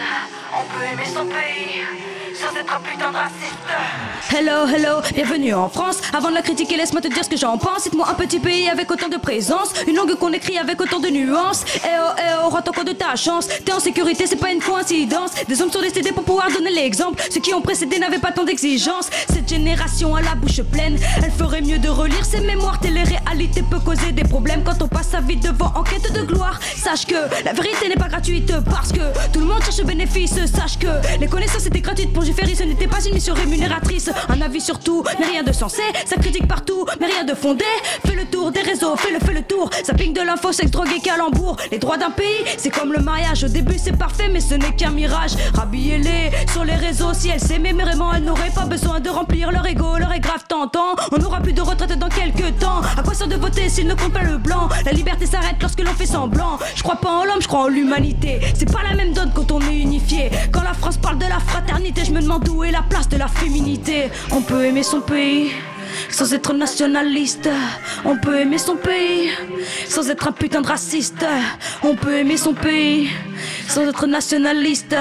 On 0.51 0.63
peut 0.73 0.83
aimer 0.83 1.05
son 1.05 1.25
pays 1.25 1.85
sans 2.33 2.55
être 2.57 2.73
un 2.73 2.79
putain 2.79 3.11
de. 3.11 4.35
Hello, 4.35 4.67
hello, 4.67 5.01
bienvenue 5.13 5.53
en 5.53 5.69
France. 5.69 5.97
Avant 6.13 6.29
de 6.29 6.35
la 6.35 6.41
critiquer, 6.41 6.77
laisse-moi 6.77 7.01
te 7.01 7.07
dire 7.07 7.23
ce 7.23 7.29
que 7.29 7.37
j'en 7.37 7.57
pense. 7.57 7.83
Cite-moi 7.83 8.07
un 8.09 8.13
petit 8.13 8.39
pays 8.39 8.69
avec 8.69 8.89
autant 8.89 9.09
de 9.09 9.17
présence, 9.17 9.73
une 9.87 9.95
langue 9.95 10.15
qu'on 10.15 10.31
écrit 10.33 10.57
avec 10.57 10.79
autant 10.81 10.99
de 10.99 11.09
nuances. 11.09 11.65
Eh 11.75 11.87
oh, 11.99 12.11
eh 12.17 12.21
oh, 12.43 12.49
rends 12.49 12.61
compte 12.61 12.87
de 12.87 12.93
ta 12.93 13.15
chance. 13.15 13.47
T'es 13.65 13.73
en 13.73 13.79
sécurité, 13.79 14.25
c'est 14.25 14.37
pas 14.37 14.51
une 14.51 14.61
coïncidence. 14.61 15.31
Des 15.47 15.61
hommes 15.61 15.71
sont 15.71 15.81
décédés 15.81 16.11
pour 16.11 16.23
pouvoir 16.23 16.47
donner 16.51 16.71
l'exemple. 16.71 17.21
Ceux 17.29 17.41
qui 17.41 17.53
ont 17.53 17.61
précédé 17.61 17.99
n'avaient 17.99 18.19
pas 18.19 18.31
tant 18.31 18.43
d'exigences. 18.43 19.09
Cette 19.31 19.49
génération 19.49 20.15
a 20.15 20.21
la 20.21 20.35
bouche 20.35 20.61
pleine. 20.61 20.97
Elle 21.23 21.31
ferait 21.31 21.61
mieux 21.61 21.79
de 21.79 21.89
relire 21.89 22.25
ses 22.25 22.41
mémoires. 22.41 22.79
Télé-réalité 22.79 23.63
peut 23.69 23.79
causer 23.79 24.11
des 24.11 24.23
problèmes 24.23 24.63
quand 24.63 24.81
on 24.81 24.87
passe 24.87 25.09
sa 25.09 25.21
vie 25.21 25.37
devant 25.37 25.71
en 25.75 25.83
quête 25.83 26.11
de 26.13 26.21
gloire. 26.21 26.59
Sache 26.75 27.05
que 27.05 27.15
la 27.43 27.53
vérité 27.53 27.89
n'est 27.89 27.95
pas 27.95 28.07
gratuite 28.07 28.53
parce 28.79 28.93
que 28.93 29.29
tout 29.33 29.41
le 29.41 29.45
monde 29.45 29.61
cherche 29.61 29.83
bénéfice. 29.83 30.35
Sache 30.45 30.79
que 30.79 30.87
les 31.19 31.27
connaissances 31.27 31.65
étaient 31.65 31.81
gratuites 31.81 32.13
pour 32.13 32.23
Ferry, 32.23 32.55
ce 32.55 32.63
n'était 32.63 32.87
pas 32.87 33.03
une 33.05 33.13
mission 33.13 33.33
rémunératrice. 33.33 34.09
Un 34.29 34.39
avis 34.39 34.61
sur 34.61 34.79
tout, 34.79 35.03
mais 35.19 35.25
rien 35.25 35.43
de 35.43 35.51
sensé. 35.51 35.81
Ça 36.05 36.15
critique 36.15 36.47
partout, 36.47 36.85
mais 36.99 37.07
rien 37.07 37.25
de 37.25 37.33
fondé. 37.33 37.65
Fais 38.05 38.15
le 38.15 38.23
tour 38.25 38.51
des 38.51 38.61
réseaux, 38.61 38.95
fais 38.95 39.11
le, 39.11 39.19
fais 39.19 39.33
le 39.33 39.41
tour. 39.41 39.69
Ça 39.83 39.93
pique 39.93 40.13
de 40.13 40.21
l'info, 40.21 40.53
sexe, 40.53 40.71
drogue 40.71 40.87
et 40.95 41.01
calembour. 41.01 41.57
Les 41.71 41.77
droits 41.77 41.97
d'un 41.97 42.11
pays, 42.11 42.45
c'est 42.57 42.69
comme 42.69 42.93
le 42.93 42.99
mariage. 42.99 43.43
Au 43.43 43.49
début, 43.49 43.77
c'est 43.77 43.97
parfait, 43.97 44.29
mais 44.29 44.39
ce 44.39 44.53
n'est 44.53 44.73
qu'un 44.73 44.91
mirage. 44.91 45.31
Rhabillez-les 45.55 46.31
sur 46.53 46.63
les 46.63 46.75
réseaux. 46.75 47.13
Si 47.13 47.27
elles 47.27 47.41
s'aimaient, 47.41 47.73
mais 47.73 47.83
vraiment, 47.83 48.13
elles 48.13 48.23
n'auraient 48.23 48.53
pas 48.55 48.65
besoin 48.65 49.01
de 49.01 49.09
remplir 49.09 49.51
leur 49.51 49.67
ego. 49.67 49.97
Leur 49.97 50.13
est 50.13 50.21
grave 50.21 50.45
tentant. 50.47 50.95
On 51.11 51.17
n'aura 51.17 51.41
plus 51.41 51.53
de 51.53 51.61
retraite 51.61 51.99
dans 51.99 52.07
quelques 52.07 52.57
temps. 52.59 52.81
À 52.97 53.03
quoi 53.03 53.13
sert 53.13 53.27
de 53.27 53.35
voter 53.35 53.67
s'il 53.67 53.87
ne 53.87 53.93
compte 53.93 54.13
pas 54.13 54.23
le 54.23 54.37
blanc? 54.37 54.69
La 54.85 54.93
liberté 54.93 55.25
s'arrête 55.25 55.57
lorsque 55.59 55.81
l'on 55.81 55.93
fait 55.93 56.05
semblant. 56.05 56.57
Je 56.75 56.83
crois 56.83 56.95
pas 56.95 57.09
en 57.09 57.25
l'homme, 57.25 57.41
je 57.41 57.47
crois 57.47 57.63
en 57.63 57.67
l'humanité. 57.67 58.39
Pas 58.71 58.83
la 58.83 58.95
même 58.95 59.13
donne 59.13 59.31
quand 59.33 59.51
on 59.51 59.61
est 59.61 59.79
unifié. 59.79 60.29
Quand 60.51 60.63
la 60.63 60.73
France 60.73 60.97
parle 60.97 61.17
de 61.17 61.25
la 61.25 61.39
fraternité, 61.39 62.03
je 62.05 62.11
me 62.11 62.21
demande 62.21 62.47
où 62.49 62.63
est 62.63 62.71
la 62.71 62.83
place 62.83 63.09
de 63.09 63.17
la 63.17 63.27
féminité. 63.27 64.09
On 64.31 64.41
peut 64.41 64.65
aimer 64.65 64.83
son 64.83 65.01
pays. 65.01 65.51
Sans 66.09 66.33
être 66.33 66.53
nationaliste, 66.53 67.49
on 68.05 68.17
peut 68.17 68.39
aimer 68.39 68.57
son 68.57 68.75
pays. 68.75 69.29
Sans 69.87 70.09
être 70.09 70.27
un 70.27 70.31
putain 70.31 70.61
de 70.61 70.67
raciste, 70.67 71.25
on 71.83 71.95
peut 71.95 72.17
aimer 72.17 72.37
son 72.37 72.53
pays. 72.53 73.09
Sans 73.69 73.87
être 73.87 74.07
nationaliste. 74.07 74.95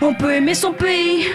On 0.00 0.14
peut 0.14 0.32
aimer 0.34 0.54
son 0.54 0.72
pays 0.72 1.26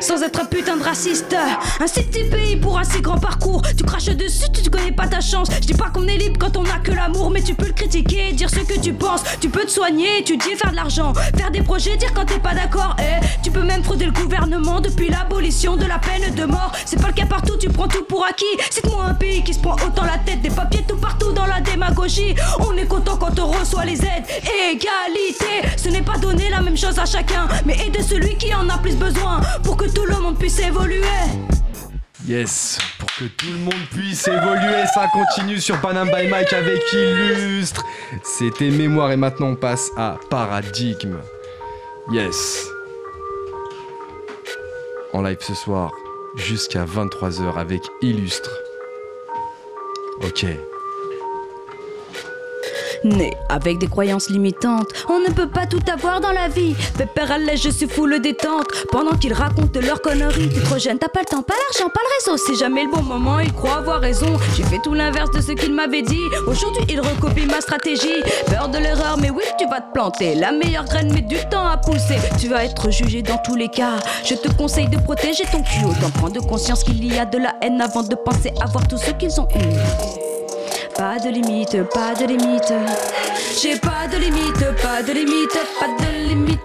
sans 0.00 0.22
être 0.22 0.40
un 0.40 0.44
putain 0.44 0.76
de 0.76 0.82
raciste. 0.82 1.34
Un 1.80 1.86
si 1.86 2.02
petit 2.02 2.24
pays 2.24 2.56
pour 2.56 2.78
un 2.78 2.84
si 2.84 3.00
grand 3.00 3.18
parcours. 3.18 3.62
Tu 3.76 3.84
craches 3.84 4.04
dessus, 4.06 4.44
tu 4.52 4.68
connais 4.68 4.92
pas 4.92 5.06
ta 5.06 5.20
chance. 5.20 5.48
Je 5.62 5.66
dis 5.66 5.74
pas 5.74 5.88
qu'on 5.88 6.06
est 6.06 6.18
libre 6.18 6.38
quand 6.38 6.56
on 6.56 6.64
a 6.64 6.78
que 6.82 6.92
l'amour, 6.92 7.30
mais 7.30 7.42
tu 7.42 7.54
peux 7.54 7.66
le 7.66 7.72
critiquer, 7.72 8.32
dire 8.32 8.50
ce 8.50 8.60
que 8.60 8.78
tu 8.78 8.92
penses. 8.92 9.22
Tu 9.40 9.48
peux 9.48 9.64
te 9.64 9.70
soigner, 9.70 10.18
étudier, 10.18 10.56
faire 10.56 10.70
de 10.70 10.76
l'argent, 10.76 11.14
faire 11.36 11.50
des 11.50 11.62
projets, 11.62 11.96
dire 11.96 12.12
quand 12.14 12.26
t'es 12.26 12.38
pas 12.38 12.54
d'accord. 12.54 12.96
Eh, 12.98 13.24
tu 13.42 13.50
peux 13.50 13.62
même 13.62 13.82
frauder 13.82 14.04
le 14.04 14.12
gouvernement 14.12 14.80
depuis 14.80 15.08
l'abolition 15.08 15.76
de 15.76 15.86
la 15.86 15.98
peine 15.98 16.34
de 16.34 16.44
mort. 16.44 16.72
C'est 16.84 17.00
pas 17.00 17.08
le 17.08 17.14
cas 17.14 17.26
partout, 17.26 17.56
tu 17.58 17.68
prends 17.70 17.88
tout 17.88 18.04
pour 18.04 18.26
acquis. 18.26 18.44
Cite-moi 18.70 19.04
un 19.08 19.14
pays 19.14 19.42
qui 19.42 19.54
se 19.54 19.60
prend 19.60 19.74
autant 19.74 20.04
la 20.04 20.18
tête, 20.18 20.42
des 20.42 20.50
papiers 20.50 20.84
tout 20.86 20.96
partout 20.96 21.32
dans 21.32 21.46
la 21.46 21.60
démagogie. 21.60 22.34
On 22.58 22.76
est 22.76 22.86
content 22.86 23.16
quand 23.16 23.38
on 23.38 23.46
reçoit 23.46 23.86
les 23.86 24.02
aides. 24.02 24.26
Égalité, 24.70 25.76
ce 25.76 25.88
n'est 25.88 26.02
pas 26.02 26.18
donner 26.26 26.50
la 26.50 26.60
même 26.60 26.76
chose 26.76 26.98
à 26.98 27.06
chacun, 27.06 27.46
mais 27.64 27.76
aider 27.86 28.02
celui 28.02 28.36
qui 28.36 28.52
en 28.54 28.68
a 28.68 28.78
plus 28.78 28.96
besoin 28.96 29.40
pour 29.62 29.76
que 29.76 29.88
tout 29.88 30.06
le 30.06 30.16
monde 30.16 30.38
puisse 30.38 30.58
évoluer. 30.58 31.04
Yes, 32.26 32.78
pour 32.98 33.08
que 33.14 33.24
tout 33.26 33.46
le 33.46 33.58
monde 33.58 33.86
puisse 33.92 34.26
évoluer, 34.26 34.84
ça 34.92 35.06
continue 35.12 35.60
sur 35.60 35.80
Panam 35.80 36.08
by 36.10 36.26
Mike 36.26 36.52
avec 36.52 36.82
Illustre. 36.92 37.84
C'était 38.24 38.70
Mémoire 38.70 39.12
et 39.12 39.16
maintenant 39.16 39.50
on 39.50 39.54
passe 39.54 39.90
à 39.96 40.16
Paradigme. 40.28 41.18
Yes. 42.10 42.66
En 45.12 45.22
live 45.22 45.38
ce 45.40 45.54
soir, 45.54 45.92
jusqu'à 46.34 46.84
23h 46.84 47.56
avec 47.56 47.82
Illustre. 48.02 48.50
Ok. 50.24 50.46
Avec 53.48 53.78
des 53.78 53.86
croyances 53.86 54.28
limitantes, 54.30 54.88
on 55.08 55.20
ne 55.20 55.32
peut 55.32 55.48
pas 55.48 55.66
tout 55.66 55.82
avoir 55.92 56.20
dans 56.20 56.32
la 56.32 56.48
vie. 56.48 56.74
Pépère 56.96 57.36
suis 57.70 57.88
fou 57.88 58.06
le 58.06 58.20
détente. 58.20 58.66
Pendant 58.90 59.16
qu'ils 59.16 59.32
racontent 59.32 59.80
leurs 59.80 60.00
conneries, 60.00 60.48
t'es 60.48 60.60
trop 60.60 60.78
jeune, 60.78 60.98
t'as 60.98 61.08
pas 61.08 61.20
le 61.20 61.26
temps, 61.26 61.42
pas 61.42 61.54
l'argent, 61.54 61.90
pas 61.90 62.00
le 62.00 62.32
réseau. 62.32 62.42
C'est 62.46 62.58
jamais 62.58 62.84
le 62.84 62.90
bon 62.90 63.02
moment, 63.02 63.40
ils 63.40 63.52
croient 63.52 63.76
avoir 63.76 64.00
raison. 64.00 64.38
J'ai 64.56 64.62
fait 64.64 64.78
tout 64.82 64.94
l'inverse 64.94 65.30
de 65.30 65.40
ce 65.40 65.52
qu'ils 65.52 65.72
m'avaient 65.74 66.02
dit. 66.02 66.22
Aujourd'hui, 66.46 66.82
ils 66.88 67.00
recopient 67.00 67.46
ma 67.46 67.60
stratégie. 67.60 68.22
Peur 68.46 68.68
de 68.68 68.78
l'erreur, 68.78 69.16
mais 69.20 69.30
oui, 69.30 69.44
tu 69.58 69.66
vas 69.68 69.80
te 69.80 69.92
planter. 69.92 70.34
La 70.34 70.52
meilleure 70.52 70.84
graine 70.84 71.12
met 71.12 71.22
du 71.22 71.36
temps 71.50 71.66
à 71.66 71.76
pousser. 71.76 72.16
Tu 72.40 72.48
vas 72.48 72.64
être 72.64 72.90
jugé 72.90 73.22
dans 73.22 73.38
tous 73.38 73.56
les 73.56 73.68
cas. 73.68 73.98
Je 74.24 74.34
te 74.34 74.50
conseille 74.52 74.88
de 74.88 74.98
protéger 74.98 75.44
ton 75.52 75.62
cul. 75.62 75.84
Autant 75.84 76.10
prendre 76.10 76.46
conscience 76.46 76.82
qu'il 76.84 77.04
y 77.04 77.18
a 77.18 77.24
de 77.24 77.38
la 77.38 77.54
haine 77.62 77.80
avant 77.80 78.02
de 78.02 78.14
penser 78.14 78.52
avoir 78.60 78.86
tout 78.88 78.98
ce 78.98 79.10
qu'ils 79.12 79.40
ont 79.40 79.48
eu. 79.54 80.25
Pas 80.96 81.18
de 81.18 81.28
limite, 81.28 81.82
pas 81.92 82.14
de 82.14 82.24
limite. 82.26 82.72
J'ai 83.60 83.76
pas 83.76 84.06
de 84.10 84.16
limite, 84.16 84.64
pas 84.82 85.02
de 85.02 85.12
limite, 85.12 85.58
pas 85.78 85.88
de 85.88 86.28
limite. 86.28 86.60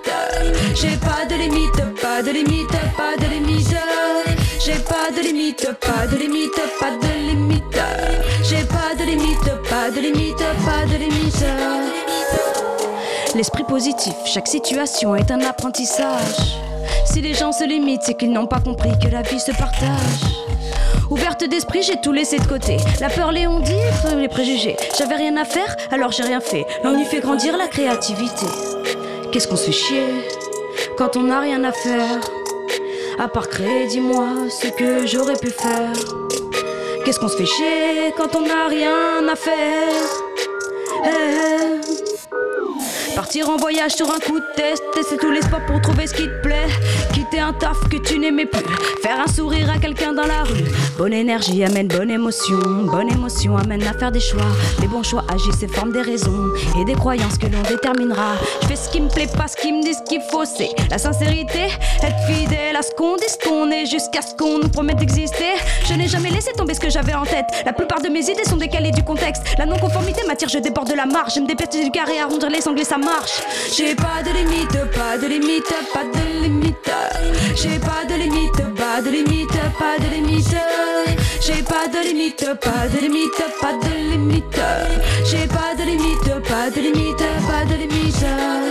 J'ai 0.74 0.96
pas 0.98 1.26
de 1.30 1.36
limite, 1.36 2.02
pas 2.02 2.22
de 2.22 2.32
limite, 2.32 2.72
pas 2.96 3.18
de 3.20 3.30
limite. 3.30 3.76
J'ai 4.64 4.80
pas 4.80 5.12
de 5.14 5.22
limite, 5.22 5.68
pas 5.82 6.08
de 6.08 6.16
limite, 6.18 6.62
pas 6.80 6.92
de 6.92 7.08
limite. 7.28 7.80
J'ai 8.44 8.64
pas 8.64 8.96
de 8.98 9.04
limite, 9.04 9.70
pas 9.70 9.90
de 9.92 10.00
limite, 10.00 10.44
pas 10.66 10.86
de 10.86 10.98
limite. 10.98 11.46
L'esprit 13.36 13.64
positif, 13.64 14.14
chaque 14.26 14.48
situation 14.48 15.16
est 15.16 15.30
un 15.32 15.42
apprentissage. 15.42 16.58
Si 17.06 17.22
les 17.22 17.34
gens 17.34 17.52
se 17.52 17.66
limitent, 17.66 18.04
c'est 18.04 18.14
qu'ils 18.14 18.32
n'ont 18.32 18.48
pas 18.48 18.62
compris 18.62 18.92
que 19.02 19.10
la 19.10 19.24
vie 19.24 19.40
se 19.40 19.52
partage. 19.52 20.51
Ouverte 21.10 21.44
d'esprit, 21.44 21.82
j'ai 21.84 22.00
tout 22.02 22.12
laissé 22.12 22.38
de 22.40 22.46
côté. 22.46 22.78
La 23.00 23.10
peur, 23.10 23.32
les 23.32 23.48
on-dit, 23.48 23.74
les 24.18 24.28
préjugés. 24.28 24.78
J'avais 24.98 25.16
rien 25.16 25.36
à 25.38 25.46
faire, 25.46 25.76
alors 25.92 26.12
j'ai 26.12 26.24
rien 26.24 26.40
fait. 26.40 26.66
L'ennui 26.84 27.06
fait 27.06 27.20
grandir 27.20 27.58
la 27.58 27.68
créativité. 27.68 28.46
Qu'est-ce 29.32 29.48
qu'on 29.48 29.56
se 29.56 29.66
fait 29.66 29.72
chier 29.72 30.08
quand 30.98 31.18
on 31.18 31.24
n'a 31.24 31.40
rien 31.40 31.64
à 31.64 31.72
faire? 31.72 32.20
À 33.20 33.28
part 33.28 33.50
créer, 33.50 33.88
dis-moi 33.88 34.28
ce 34.50 34.68
que 34.68 35.06
j'aurais 35.06 35.36
pu 35.36 35.50
faire. 35.50 35.94
Qu'est-ce 37.04 37.20
qu'on 37.20 37.28
se 37.28 37.38
fait 37.38 37.46
chier 37.46 38.14
quand 38.18 38.36
on 38.36 38.42
n'a 38.42 38.68
rien 38.68 39.28
à 39.32 39.36
faire? 39.36 39.54
Eh, 41.04 41.10
eh. 41.10 42.11
Partir 43.16 43.50
en 43.50 43.58
voyage 43.58 43.92
sur 43.92 44.10
un 44.10 44.20
coup 44.20 44.40
de 44.40 44.46
test, 44.56 44.82
tester 44.94 45.18
tous 45.18 45.32
les 45.32 45.42
sports 45.42 45.66
pour 45.68 45.82
trouver 45.82 46.08
ce 46.08 46.14
qui 46.14 46.24
te 46.24 46.42
plaît. 46.42 46.68
Quitter 47.14 47.40
un 47.40 47.54
taf 47.54 47.78
que 47.90 47.98
tu 47.98 48.18
n'aimais 48.20 48.46
plus, 48.46 48.64
faire 49.04 49.20
un 49.20 49.32
sourire 49.32 49.70
à 49.70 49.80
quelqu'un 49.80 50.14
dans 50.14 50.26
la 50.26 50.44
rue. 50.44 50.64
Bonne 50.98 51.14
énergie 51.14 51.64
amène 51.64 51.88
bonne 51.88 52.10
émotion, 52.10 52.60
bonne 52.86 53.12
émotion 53.12 53.58
amène 53.58 53.84
à 53.84 53.94
faire 53.94 54.12
des 54.12 54.22
choix. 54.22 54.48
Les 54.80 54.88
bons 54.88 55.04
choix 55.04 55.24
agissent 55.30 55.62
et 55.62 55.68
forment 55.68 55.92
des 55.92 56.02
raisons 56.02 56.52
et 56.80 56.86
des 56.86 56.94
croyances 56.94 57.38
que 57.38 57.48
l'on 57.48 57.62
déterminera. 57.64 58.36
Je 58.62 58.68
fais 58.68 58.76
ce 58.76 58.90
qui 58.90 59.02
me 59.02 59.10
plaît, 59.10 59.28
pas 59.28 59.48
ce 59.48 59.58
qui 59.58 59.74
me 59.74 59.84
dit 59.84 59.94
ce 59.94 60.04
qu'il 60.04 60.22
faut, 60.32 60.46
c'est 60.46 60.70
la 60.90 60.98
sincérité, 60.98 61.68
être 62.02 62.34
fidèle 62.34 62.76
à 62.78 62.82
ce 62.82 62.92
qu'on 62.92 63.18
dit, 63.18 63.26
ce 63.28 63.38
qu'on 63.48 63.70
est, 63.72 63.86
jusqu'à 63.86 64.22
ce 64.22 64.36
qu'on 64.36 64.60
nous 64.60 64.70
promette 64.70 64.98
d'exister. 64.98 65.56
Je 65.86 65.94
n'ai 65.96 66.08
jamais 66.08 66.30
laissé 66.30 66.54
tomber 66.54 66.74
ce 66.74 66.80
que 66.80 66.90
j'avais 66.90 67.14
en 67.14 67.24
tête. 67.24 67.48
La 67.66 67.74
plupart 67.74 68.02
de 68.02 68.08
mes 68.08 68.30
idées 68.30 68.46
sont 68.46 68.58
décalées 68.58 68.92
du 68.92 69.04
contexte. 69.04 69.44
La 69.58 69.66
non-conformité 69.66 70.22
m'attire, 70.28 70.50
je 70.50 70.60
déborde 70.60 70.90
de 70.90 70.96
la 70.96 71.06
marge. 71.06 71.34
Je 71.36 71.42
me 71.42 71.48
dépertis 71.48 71.84
du 71.84 71.92
carré, 71.92 72.20
arrondir 72.20 72.50
les 72.50 72.62
sanglés, 72.62 72.86
ça 72.86 72.98
J'ai 73.76 73.96
pas 73.96 74.22
de 74.24 74.32
limite, 74.32 74.78
pas 74.94 75.18
de 75.18 75.28
limite, 75.28 75.74
pas 75.94 76.04
de 76.04 76.44
limite. 76.44 76.92
J'ai 77.56 77.80
pas 77.80 78.06
de 78.08 78.16
limite, 78.16 78.76
pas 78.76 79.02
de 79.02 79.10
limite, 79.10 79.58
pas 79.80 79.98
de 79.98 80.10
limite. 80.14 80.56
J'ai 81.42 81.64
pas 81.64 81.88
de 81.88 82.00
limite, 82.08 82.46
pas 82.62 82.88
de 82.88 83.00
limite, 83.00 83.44
pas 83.60 83.74
de 83.74 84.12
limite. 84.12 84.62
J'ai 85.26 85.48
pas 85.48 85.74
de 85.78 85.84
limite, 85.84 86.30
pas 86.48 86.70
de 86.70 86.82
limite, 86.82 87.24
pas 87.48 87.66
de 87.66 87.76
limite. 87.76 88.71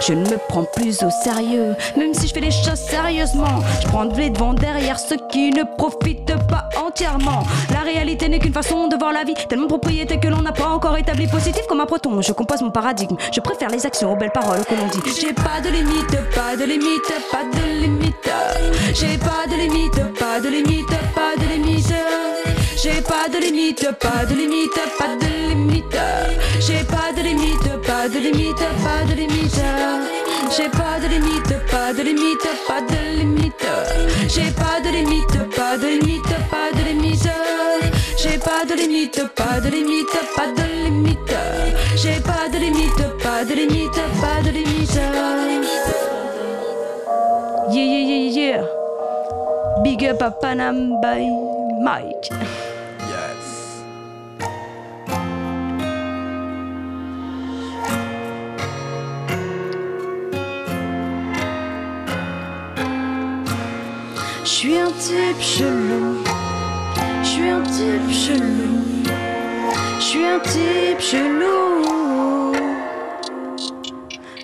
Je 0.00 0.12
ne 0.12 0.20
me 0.20 0.38
prends 0.48 0.64
plus 0.64 1.02
au 1.02 1.10
sérieux, 1.10 1.74
même 1.96 2.14
si 2.14 2.28
je 2.28 2.34
fais 2.34 2.40
les 2.40 2.50
choses 2.50 2.74
sérieusement. 2.74 3.62
Je 3.82 3.88
prends 3.88 4.04
les 4.04 4.30
devant 4.30 4.54
derrière 4.54 4.98
ceux 4.98 5.16
qui 5.30 5.50
ne 5.50 5.64
profitent 5.76 6.36
pas 6.48 6.68
entièrement. 6.80 7.44
La 7.70 7.80
réalité 7.80 8.28
n'est 8.28 8.38
qu'une 8.38 8.52
façon 8.52 8.88
de 8.88 8.96
voir 8.96 9.12
la 9.12 9.24
vie, 9.24 9.34
tellement 9.48 9.64
de 9.64 9.70
propriétés 9.70 10.20
que 10.20 10.28
l'on 10.28 10.42
n'a 10.42 10.52
pas 10.52 10.68
encore 10.68 10.96
établi 10.96 11.26
positif 11.26 11.66
comme 11.68 11.80
un 11.80 11.84
breton. 11.84 12.20
Je 12.22 12.32
compose 12.32 12.62
mon 12.62 12.70
paradigme, 12.70 13.16
je 13.32 13.40
préfère 13.40 13.70
les 13.70 13.84
actions 13.86 14.12
aux 14.12 14.16
belles 14.16 14.32
paroles 14.32 14.64
que 14.64 14.74
l'on 14.74 14.86
dit. 14.86 15.00
J'ai 15.20 15.32
pas 15.32 15.60
de 15.62 15.68
limite, 15.68 16.16
pas 16.34 16.56
de 16.56 16.64
limite, 16.64 17.12
pas 17.30 17.44
de 17.44 17.80
limite. 17.80 18.14
J'ai 18.94 19.18
pas 19.18 19.46
de 19.48 19.56
limite, 19.56 20.18
pas 20.18 20.40
de 20.40 20.48
limite, 20.48 20.88
pas 21.14 21.36
de 21.36 21.48
limite. 21.52 21.77
J'ai 22.90 23.02
pas 23.02 23.28
de 23.28 23.38
limite, 23.38 23.86
pas 24.00 24.24
de 24.24 24.34
limite, 24.34 24.80
pas 24.98 25.14
de 25.20 25.26
limite. 25.50 25.84
J'ai 26.58 26.82
pas 26.84 27.12
de 27.14 27.20
limite, 27.22 27.68
pas 27.86 28.08
de 28.08 28.18
limite, 28.18 28.64
pas 28.82 29.04
de 29.06 29.14
limite. 29.14 29.60
J'ai 30.56 30.68
pas 30.70 30.98
de 30.98 31.08
limite, 31.08 31.52
pas 31.70 31.92
de 31.92 32.02
limite, 32.02 32.48
pas 32.66 32.80
de 32.80 33.18
limite. 33.18 33.66
J'ai 34.28 34.50
pas 34.52 34.80
de 34.82 34.88
limite, 34.88 35.54
pas 35.54 35.76
de 35.76 35.86
limite, 35.86 36.34
pas 36.50 36.70
de 36.72 36.82
limite. 36.88 37.28
J'ai 38.16 38.38
pas 38.38 38.64
de 38.66 38.74
limite, 38.74 39.22
pas 39.34 39.60
de 39.60 39.68
limite, 39.68 40.18
pas 40.34 40.46
de 40.56 40.62
limite. 40.84 41.36
J'ai 41.94 42.20
pas 42.20 42.48
de 42.50 42.58
limite, 42.58 43.04
pas 43.22 43.44
de 43.44 43.54
limite, 43.54 44.00
pas 44.20 44.40
de 44.42 44.50
limite. 44.50 45.00
Yeah, 47.70 47.84
yeah, 47.84 48.04
yeah, 48.08 48.30
yeah. 48.32 48.64
Big 49.84 50.02
up 50.04 50.22
à 50.22 50.30
Panam 50.30 50.98
by 51.02 51.28
Mike. 51.82 52.32
Suis 64.58 64.76
un 64.76 64.90
type 64.90 65.40
chelou. 65.40 66.24
Je 67.22 67.28
suis 67.28 67.48
un 67.48 67.62
type 67.62 68.10
chelou. 68.10 68.82
Je 70.00 70.04
suis 70.04 70.24
un 70.24 70.40
type 70.40 71.00
chelou. 71.00 72.07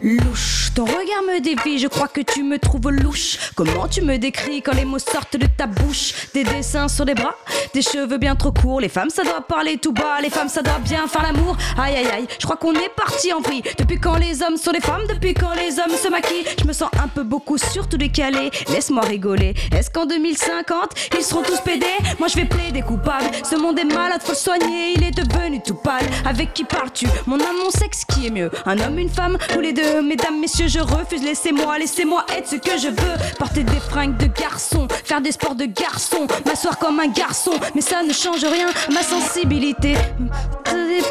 Louche. 0.04 0.68
Ton 0.74 0.84
regard 0.84 1.22
me 1.26 1.40
dévie, 1.40 1.78
je 1.78 1.88
crois 1.88 2.08
que 2.08 2.20
tu 2.20 2.42
me 2.42 2.58
trouves 2.58 2.90
louche. 2.90 3.38
Comment 3.54 3.88
tu 3.88 4.02
me 4.02 4.18
décris 4.18 4.60
quand 4.60 4.74
les 4.74 4.84
mots 4.84 4.98
sortent 4.98 5.38
de 5.38 5.46
ta 5.46 5.66
bouche? 5.66 6.12
Des 6.34 6.44
dessins 6.44 6.88
sur 6.88 7.06
les 7.06 7.14
bras, 7.14 7.34
des 7.72 7.80
cheveux 7.80 8.18
bien 8.18 8.36
trop 8.36 8.52
courts. 8.52 8.82
Les 8.82 8.90
femmes, 8.90 9.08
ça 9.08 9.22
doit 9.22 9.40
parler 9.40 9.78
tout 9.78 9.92
bas, 9.94 10.20
les 10.20 10.28
femmes, 10.28 10.50
ça 10.50 10.60
doit 10.60 10.78
bien 10.80 11.06
faire 11.06 11.22
l'amour. 11.22 11.56
Aïe 11.78 11.96
aïe 11.96 12.08
aïe, 12.08 12.26
je 12.38 12.44
crois 12.44 12.58
qu'on 12.58 12.74
est 12.74 12.92
parti 12.94 13.32
en 13.32 13.40
vrille. 13.40 13.62
Depuis 13.78 13.98
quand 13.98 14.16
les 14.16 14.42
hommes 14.42 14.58
sont 14.58 14.72
des 14.72 14.80
femmes, 14.80 15.06
depuis 15.08 15.32
quand 15.32 15.54
les 15.54 15.78
hommes 15.78 15.96
se 15.96 16.08
maquillent? 16.08 16.44
Je 16.60 16.66
me 16.66 16.74
sens 16.74 16.90
un 17.02 17.08
peu 17.08 17.22
beaucoup 17.22 17.56
surtout 17.56 17.96
décalé. 17.96 18.50
Laisse-moi 18.68 19.04
rigoler. 19.04 19.54
Est-ce 19.74 19.88
qu'en 19.90 20.04
2050, 20.04 20.90
ils 21.16 21.24
seront 21.24 21.42
tous 21.42 21.60
pédés? 21.60 21.86
Moi 22.18 22.28
je 22.28 22.36
vais 22.36 22.44
plaider 22.44 22.82
coupable. 22.82 23.30
Ce 23.42 23.56
monde 23.56 23.78
est 23.78 23.84
malade, 23.84 24.20
faut 24.22 24.32
le 24.32 24.36
soigner. 24.36 24.92
Il 24.96 25.02
est 25.02 25.12
devenu 25.12 25.62
tout 25.62 25.76
pâle. 25.76 26.04
Avec 26.26 26.52
qui 26.52 26.64
parles-tu? 26.64 27.06
Mon 27.26 27.40
âme, 27.40 27.56
mon 27.64 27.70
sexe, 27.70 28.04
qui 28.04 28.26
est 28.26 28.30
mieux 28.30 28.50
Un 28.66 28.78
homme, 28.80 28.98
une 28.98 29.08
femme 29.08 29.38
ou 29.56 29.60
les 29.60 29.72
deux 29.72 29.93
Mesdames, 30.02 30.40
messieurs, 30.40 30.68
je 30.68 30.80
refuse. 30.80 31.22
Laissez-moi, 31.22 31.78
laissez-moi 31.78 32.24
être 32.36 32.48
ce 32.48 32.56
que 32.56 32.78
je 32.78 32.88
veux. 32.88 33.34
Porter 33.38 33.62
des 33.62 33.80
fringues 33.80 34.16
de 34.16 34.26
garçon, 34.26 34.88
faire 35.04 35.20
des 35.20 35.32
sports 35.32 35.54
de 35.54 35.66
garçon, 35.66 36.26
m'asseoir 36.46 36.78
comme 36.78 37.00
un 37.00 37.08
garçon, 37.08 37.52
mais 37.74 37.80
ça 37.80 38.02
ne 38.02 38.12
change 38.12 38.44
rien 38.44 38.68
ma 38.90 39.02
sensibilité. 39.02 39.94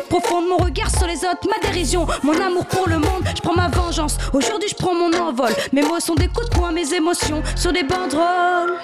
Profond 0.09 0.41
mon 0.41 0.57
regard 0.57 0.89
sur 0.89 1.07
les 1.07 1.17
autres, 1.17 1.47
ma 1.47 1.67
dérision, 1.67 2.07
mon 2.23 2.39
amour 2.39 2.65
pour 2.65 2.87
le 2.87 2.97
monde, 2.97 3.23
je 3.35 3.41
prends 3.41 3.55
ma 3.55 3.69
vengeance. 3.69 4.17
Aujourd'hui, 4.33 4.69
je 4.69 4.75
prends 4.75 4.93
mon 4.93 5.13
envol. 5.13 5.51
Mes 5.71 5.81
mots 5.81 5.99
sont 5.99 6.15
des 6.15 6.27
coups 6.27 6.49
de 6.49 6.55
poing, 6.55 6.71
mes 6.71 6.93
émotions 6.93 7.41
sur 7.55 7.71
des 7.71 7.83
banderoles. 7.83 8.77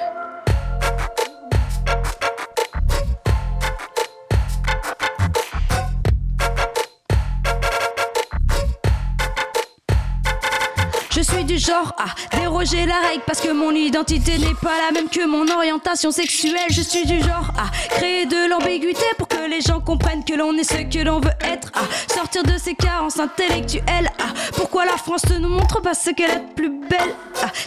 Du 11.49 11.57
genre 11.57 11.95
à 11.97 12.37
déroger 12.37 12.85
la 12.85 12.99
règle 13.07 13.23
parce 13.25 13.41
que 13.41 13.51
mon 13.51 13.71
identité 13.71 14.37
n'est 14.37 14.53
pas 14.53 14.77
la 14.85 14.91
même 14.91 15.09
que 15.09 15.25
mon 15.25 15.47
orientation 15.47 16.11
sexuelle. 16.11 16.69
Je 16.69 16.81
suis 16.81 17.07
du 17.07 17.19
genre 17.21 17.51
à 17.57 17.71
créer 17.95 18.27
de 18.27 18.47
l'ambiguïté 18.47 19.03
pour 19.17 19.27
que 19.27 19.49
les 19.49 19.59
gens 19.59 19.79
comprennent 19.79 20.23
que 20.23 20.35
l'on 20.35 20.53
est 20.53 20.63
ce 20.63 20.83
que 20.83 21.03
l'on 21.03 21.19
veut 21.19 21.31
être. 21.41 21.71
À 21.73 22.13
sortir 22.13 22.43
de 22.43 22.55
ces 22.59 22.75
carences 22.75 23.19
intellectuelles. 23.19 24.11
Pourquoi 24.57 24.85
la 24.85 24.97
France 24.97 25.27
ne 25.31 25.39
nous 25.39 25.49
montre 25.49 25.81
pas 25.81 25.95
ce 25.95 26.11
qu'elle 26.11 26.29
est 26.29 26.55
plus 26.55 26.69
belle. 26.69 27.15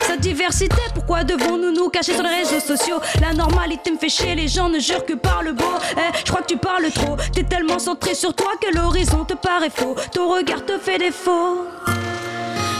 Sa 0.02 0.16
diversité, 0.16 0.76
pourquoi 0.94 1.24
devons-nous 1.24 1.72
nous 1.72 1.88
cacher 1.88 2.14
sur 2.14 2.22
les 2.22 2.44
réseaux 2.44 2.60
sociaux? 2.60 3.00
La 3.20 3.32
normalité 3.32 3.90
me 3.90 3.98
fait 3.98 4.08
chier, 4.08 4.36
les 4.36 4.46
gens 4.46 4.68
ne 4.68 4.78
jurent 4.78 5.04
que 5.04 5.14
par 5.14 5.42
le 5.42 5.54
beau. 5.54 5.64
Eh, 5.96 6.18
je 6.24 6.30
crois 6.30 6.42
que 6.42 6.52
tu 6.52 6.56
parles 6.56 6.88
trop. 6.94 7.16
T'es 7.34 7.42
tellement 7.42 7.80
centré 7.80 8.14
sur 8.14 8.32
toi 8.32 8.52
que 8.60 8.72
l'horizon 8.76 9.24
te 9.24 9.34
paraît 9.34 9.70
faux. 9.70 9.96
Ton 10.12 10.28
regard 10.28 10.64
te 10.64 10.78
fait 10.78 10.98
défaut. 10.98 11.66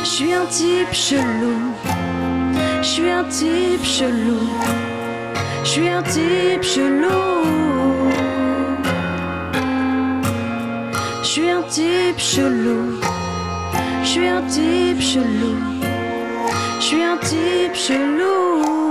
Je 0.05 0.09
suis 0.09 0.33
un 0.33 0.47
type 0.47 0.93
chelou. 0.93 1.57
Je 2.83 2.87
suis 2.87 3.09
un 3.09 3.23
type 3.25 3.85
chelou. 3.85 4.49
Je 5.63 5.69
suis 5.69 5.89
un 5.89 6.03
type 6.03 6.63
chelou. 6.63 8.11
Je 11.23 11.29
suis 11.29 11.49
un 11.49 11.63
type 11.63 12.19
chelou. 12.19 13.01
Je 14.03 14.09
suis 14.09 14.27
un 14.27 14.43
type 14.43 15.01
chelou. 15.01 15.57
Je 16.81 16.85
suis 16.85 17.03
un 17.03 17.17
type 17.19 17.75
chelou. 17.75 18.82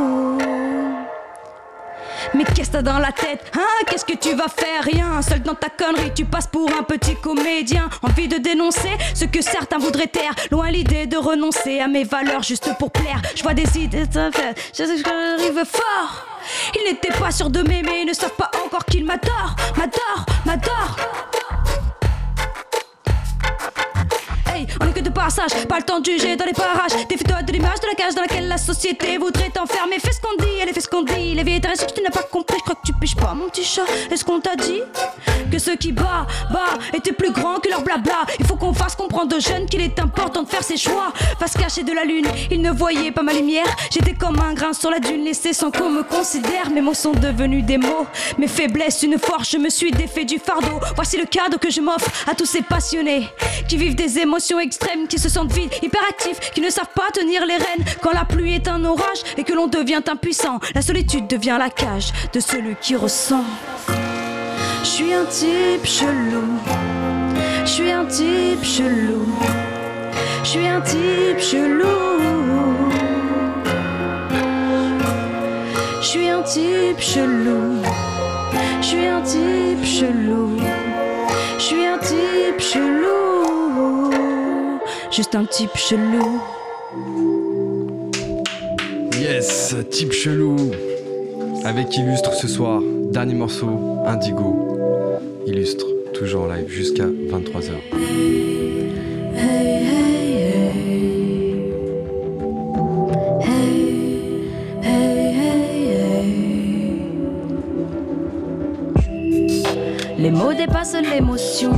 Mais 2.34 2.45
qu'est-ce 2.45 2.69
que 2.69 2.77
t'as 2.77 2.82
dans 2.82 2.99
la 2.99 3.11
tête 3.11 3.51
Hein? 3.55 3.86
Qu'est-ce 3.88 4.05
que 4.05 4.15
tu 4.15 4.34
vas 4.36 4.47
faire? 4.47 4.84
Rien, 4.84 5.21
seul 5.21 5.41
dans 5.41 5.55
ta 5.55 5.69
connerie, 5.69 6.13
tu 6.13 6.25
passes 6.25 6.47
pour 6.47 6.69
un 6.77 6.84
petit 6.84 7.15
comédien. 7.15 7.89
Envie 8.01 8.27
de 8.27 8.38
dénoncer 8.38 8.91
ce 9.13 9.25
que 9.25 9.41
certains 9.41 9.77
voudraient 9.77 10.07
taire. 10.07 10.34
Loin 10.49 10.71
l'idée 10.71 11.07
de 11.07 11.17
renoncer 11.17 11.79
à 11.79 11.88
mes 11.88 12.03
valeurs 12.03 12.43
juste 12.43 12.69
pour 12.79 12.91
plaire. 12.91 13.21
Je 13.36 13.43
vois 13.43 13.53
des 13.53 13.77
idées, 13.77 14.03
je 14.13 14.43
j'arrive 14.73 15.65
fort. 15.65 16.25
Ils 16.75 16.91
n'étaient 16.91 17.17
pas 17.19 17.32
sûrs 17.32 17.49
de 17.49 17.61
m'aimer, 17.61 18.01
ils 18.01 18.07
ne 18.07 18.13
savent 18.13 18.36
pas 18.36 18.51
encore 18.65 18.86
qu'ils 18.86 19.05
m'adorent, 19.05 19.55
m'adorent, 19.77 20.25
m'adorent. 20.45 20.95
On 24.80 24.88
est 24.88 24.93
que 24.93 24.99
de 24.99 25.09
passage, 25.09 25.51
pas 25.68 25.78
le 25.78 25.84
temps 25.84 25.99
de 25.99 26.05
juger 26.05 26.36
dans 26.36 26.45
les 26.45 26.53
parages. 26.53 26.91
Défie-toi 27.09 27.41
de 27.43 27.51
l'image 27.51 27.80
de 27.80 27.88
la 27.88 27.95
cage 27.95 28.16
dans 28.16 28.22
laquelle 28.22 28.47
la 28.47 28.57
société 28.57 29.18
voudrait 29.18 29.49
t'enfermer. 29.49 29.99
Fais 29.99 30.12
ce 30.12 30.20
qu'on 30.20 30.36
dit, 30.38 30.51
elle 30.62 30.74
fait 30.74 30.82
ce 30.82 30.88
qu'on 30.88 31.03
dit. 31.03 31.34
Les 31.34 31.43
vieilles 31.43 31.62
que 31.62 31.93
tu 31.93 32.01
n'as 32.01 32.09
pas 32.09 32.24
compris, 32.24 32.57
je 32.59 32.64
crois 32.64 32.76
que 32.76 32.86
tu 32.86 32.93
piches 32.93 33.16
pas, 33.16 33.34
mon 33.34 33.47
petit 33.49 33.64
chat. 33.64 33.86
Est-ce 34.12 34.24
qu'on 34.24 34.39
t'a 34.39 34.55
dit 34.55 34.82
que 35.51 35.59
ceux 35.59 35.76
qui 35.76 35.91
bat, 35.91 36.28
bah, 36.51 36.78
étaient 36.93 37.14
plus 37.14 37.32
grands 37.32 37.59
que 37.59 37.70
leur 37.70 37.82
blabla? 37.82 38.26
Il 38.39 38.45
faut 38.45 38.55
qu'on 38.55 38.74
fasse 38.74 38.95
comprendre 38.95 39.36
aux 39.36 39.39
jeunes 39.39 39.66
qu'il 39.66 39.82
est 39.82 39.99
important 39.99 40.43
de 40.43 40.49
faire 40.49 40.64
ses 40.64 40.78
choix. 40.78 41.14
Face 41.39 41.53
cachée 41.53 41.84
de 41.84 41.93
la 41.93 42.03
lune, 42.03 42.28
ils 42.49 42.62
ne 42.62 42.72
voyaient 42.72 43.12
pas 43.12 43.24
ma 43.24 43.34
lumière. 43.34 43.66
J'étais 43.91 44.14
comme 44.14 44.39
un 44.39 44.53
grain 44.53 44.74
sur 44.74 44.89
la 44.89 44.99
dune, 44.99 45.24
laissé 45.24 45.53
sans 45.53 45.72
qu'on 45.72 45.89
me 45.89 46.03
considère. 46.03 46.70
Mes 46.72 46.82
mots 46.82 46.93
sont 46.93 47.14
devenus 47.14 47.64
des 47.64 47.78
mots, 47.78 48.05
mes 48.38 48.47
faiblesses 48.47 49.03
une 49.03 49.18
force. 49.18 49.51
Je 49.51 49.57
me 49.57 49.70
suis 49.70 49.91
défait 49.91 50.26
du 50.26 50.38
fardeau. 50.38 50.80
Voici 50.95 51.18
le 51.18 51.26
cadeau 51.26 51.57
que 51.57 51.70
je 51.70 51.82
m'offre 51.82 52.09
à 52.30 52.36
tous 52.36 52.45
ces 52.45 52.62
passionnés 52.62 53.30
qui 53.68 53.78
vivent 53.78 53.95
des 53.95 54.20
émotions 54.20 54.50
extrêmes, 54.59 55.07
qui 55.07 55.19
se 55.19 55.29
sentent 55.29 55.51
vides, 55.51 55.73
hyperactifs, 55.81 56.51
qui 56.53 56.61
ne 56.61 56.69
savent 56.69 56.93
pas 56.95 57.09
tenir 57.13 57.45
les 57.45 57.55
rênes 57.55 57.85
quand 58.01 58.11
la 58.11 58.25
pluie 58.25 58.53
est 58.53 58.67
un 58.67 58.83
orage 58.85 59.21
et 59.37 59.43
que 59.43 59.53
l'on 59.53 59.67
devient 59.67 60.01
impuissant. 60.07 60.59
La 60.75 60.81
solitude 60.81 61.27
devient 61.27 61.57
la 61.59 61.69
cage 61.69 62.11
de 62.33 62.39
celui 62.39 62.75
qui 62.81 62.95
ressent. 62.95 63.43
Je 64.83 64.87
suis 64.87 65.13
un 65.13 65.25
type 65.25 65.85
chelou. 65.85 66.43
Je 67.65 67.69
suis 67.69 67.91
un 67.91 68.05
type 68.05 68.63
chelou. 68.63 69.27
Je 70.43 70.49
suis 70.49 70.67
un 70.67 70.81
type 70.81 71.39
chelou. 71.39 71.85
Je 76.01 76.07
suis 76.07 76.29
un 76.29 76.41
type 76.41 76.99
chelou. 76.99 77.81
Je 78.81 78.85
suis 78.85 79.05
un 79.05 79.21
type 79.21 79.85
chelou. 79.85 80.59
Je 81.57 81.63
suis 81.63 81.85
un 81.85 81.97
type 81.99 82.59
chelou. 82.59 83.20
Juste 85.12 85.36
un 85.36 85.43
type 85.43 85.76
chelou. 85.76 86.39
Yes, 89.20 89.76
type 89.89 90.14
chelou. 90.14 90.55
Avec 91.66 91.97
Illustre 91.97 92.34
ce 92.34 92.47
soir, 92.47 92.82
dernier 93.12 93.34
morceau, 93.34 93.99
Indigo. 94.05 94.80
Illustre, 95.45 95.86
toujours 96.14 96.43
en 96.43 96.47
live 96.47 96.70
jusqu'à 96.70 97.03
23h. 97.03 97.74
Les 110.18 110.32
mots 110.32 110.53
dépassent 110.53 110.95
l'émotion. 111.01 111.74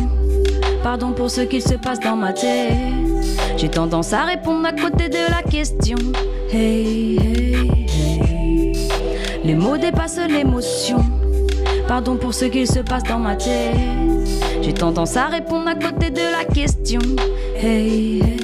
Pardon 0.83 1.13
pour 1.13 1.31
ce 1.31 1.41
qu'il 1.41 1.63
se 1.63 1.75
passe 1.75 1.99
dans 1.99 2.15
ma 2.15 2.33
tête. 2.33 3.12
J'ai 3.57 3.69
tendance 3.69 4.13
à 4.13 4.23
répondre 4.23 4.67
à 4.67 4.71
côté 4.71 5.09
de 5.09 5.29
la 5.29 5.41
question. 5.41 5.97
Hey, 6.51 7.17
hey, 7.17 7.71
hey. 7.95 8.77
Les 9.43 9.55
mots 9.55 9.77
dépassent 9.77 10.19
l'émotion. 10.27 10.97
Pardon 11.87 12.17
pour 12.17 12.33
ce 12.33 12.45
qu'il 12.45 12.67
se 12.67 12.79
passe 12.79 13.03
dans 13.03 13.19
ma 13.19 13.35
tête. 13.35 13.75
J'ai 14.61 14.73
tendance 14.73 15.17
à 15.17 15.27
répondre 15.27 15.67
à 15.67 15.75
côté 15.75 16.09
de 16.09 16.21
la 16.21 16.45
question. 16.45 17.01
Hey, 17.57 18.21
hey. 18.21 18.43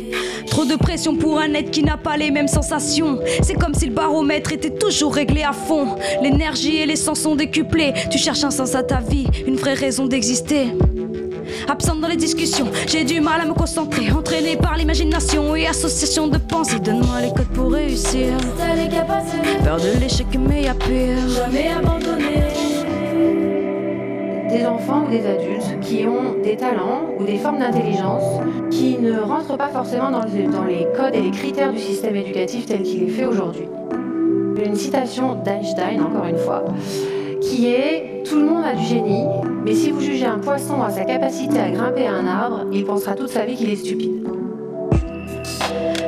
Trop 0.49 0.65
de 0.65 0.75
pression 0.75 1.15
pour 1.15 1.39
un 1.39 1.53
être 1.53 1.71
qui 1.71 1.83
n'a 1.83 1.95
pas 1.95 2.17
les 2.17 2.31
mêmes 2.31 2.47
sensations. 2.47 3.19
C'est 3.41 3.53
comme 3.53 3.73
si 3.73 3.85
le 3.85 3.93
baromètre 3.93 4.51
était 4.51 4.71
toujours 4.77 5.13
réglé 5.13 5.43
à 5.43 5.53
fond. 5.53 5.95
L'énergie 6.21 6.77
et 6.77 6.85
les 6.85 6.95
sens 6.95 7.19
sont 7.19 7.35
décuplés. 7.35 7.93
Tu 8.11 8.17
cherches 8.17 8.43
un 8.43 8.51
sens 8.51 8.75
à 8.75 8.83
ta 8.83 8.99
vie, 8.99 9.27
une 9.47 9.55
vraie 9.55 9.75
raison 9.75 10.07
d'exister. 10.07 10.73
Absente 11.69 12.01
dans 12.01 12.07
les 12.07 12.15
discussions, 12.15 12.65
j'ai 12.87 13.03
du 13.03 13.21
mal 13.21 13.41
à 13.41 13.45
me 13.45 13.53
concentrer. 13.53 14.11
Entraîné 14.11 14.57
par 14.57 14.75
l'imagination 14.75 15.55
et 15.55 15.67
association 15.67 16.27
de 16.27 16.39
pensées. 16.39 16.79
Donne-moi 16.79 17.21
les 17.21 17.29
codes 17.29 17.47
pour 17.53 17.71
réussir. 17.71 18.29
T'as 18.57 18.73
les 18.73 18.89
capacités, 18.89 19.63
Peur 19.63 19.77
de 19.77 19.99
l'échec, 19.99 20.25
mais 20.39 20.63
y'a 20.63 20.73
pire. 20.73 21.17
jamais 21.29 21.69
abandonné. 21.69 22.43
des 24.49 24.65
enfants 24.65 25.03
ou 25.05 25.11
des 25.11 25.23
adultes 25.27 25.79
qui 25.81 26.07
ont 26.07 26.41
des 26.43 26.57
talents 26.57 27.03
ou 27.19 27.23
des 27.23 27.37
formes 27.37 27.59
d'intelligence 27.59 28.41
qui 28.71 28.97
ne 28.97 29.19
rentrent 29.19 29.57
pas 29.57 29.69
forcément 29.69 30.09
dans 30.09 30.23
les, 30.23 30.47
dans 30.47 30.63
les 30.63 30.87
codes 30.97 31.13
et 31.13 31.21
les 31.21 31.29
critères 31.31 31.71
du 31.71 31.77
système 31.77 32.15
éducatif 32.15 32.65
tel 32.65 32.81
qu'il 32.81 33.03
est 33.03 33.09
fait 33.09 33.25
aujourd'hui. 33.25 33.67
Une 34.65 34.75
citation 34.75 35.35
d'Einstein, 35.35 36.01
encore 36.01 36.25
une 36.25 36.37
fois, 36.37 36.65
qui 37.41 37.67
est 37.67 38.23
Tout 38.27 38.37
le 38.37 38.45
monde 38.45 38.63
a 38.65 38.75
du 38.75 38.83
génie, 38.83 39.25
mais 39.65 39.73
si 39.73 39.91
vous 39.91 40.01
jugez 40.01 40.25
un 40.25 40.39
poisson 40.39 40.81
à 40.81 40.89
sa 40.89 41.03
capacité 41.03 41.59
à 41.59 41.69
grimper 41.69 42.07
un 42.07 42.27
arbre, 42.27 42.65
il 42.71 42.85
pensera 42.85 43.15
toute 43.15 43.29
sa 43.29 43.45
vie 43.45 43.55
qu'il 43.55 43.69
est 43.69 43.75
stupide. 43.75 44.27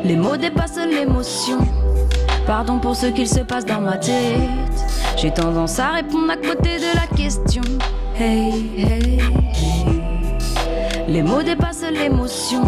Les 0.04 0.16
mots 0.16 0.38
dépassent 0.38 0.78
l'émotion. 0.78 1.58
Pardon 2.46 2.80
pour 2.80 2.96
ce 2.96 3.08
qu'il 3.08 3.28
se 3.28 3.40
passe 3.40 3.66
dans 3.66 3.82
ma 3.82 3.98
tête. 3.98 4.42
J'ai 5.18 5.32
tendance 5.32 5.80
à 5.80 5.90
répondre 5.92 6.32
à 6.32 6.38
côté 6.38 6.78
de 6.78 6.96
la 6.96 7.08
question. 7.16 7.62
Hey, 8.20 8.72
hey, 8.78 9.20
hey. 9.20 10.02
Les 11.08 11.22
mots 11.22 11.44
dépassent 11.44 11.86
l'émotion. 11.92 12.64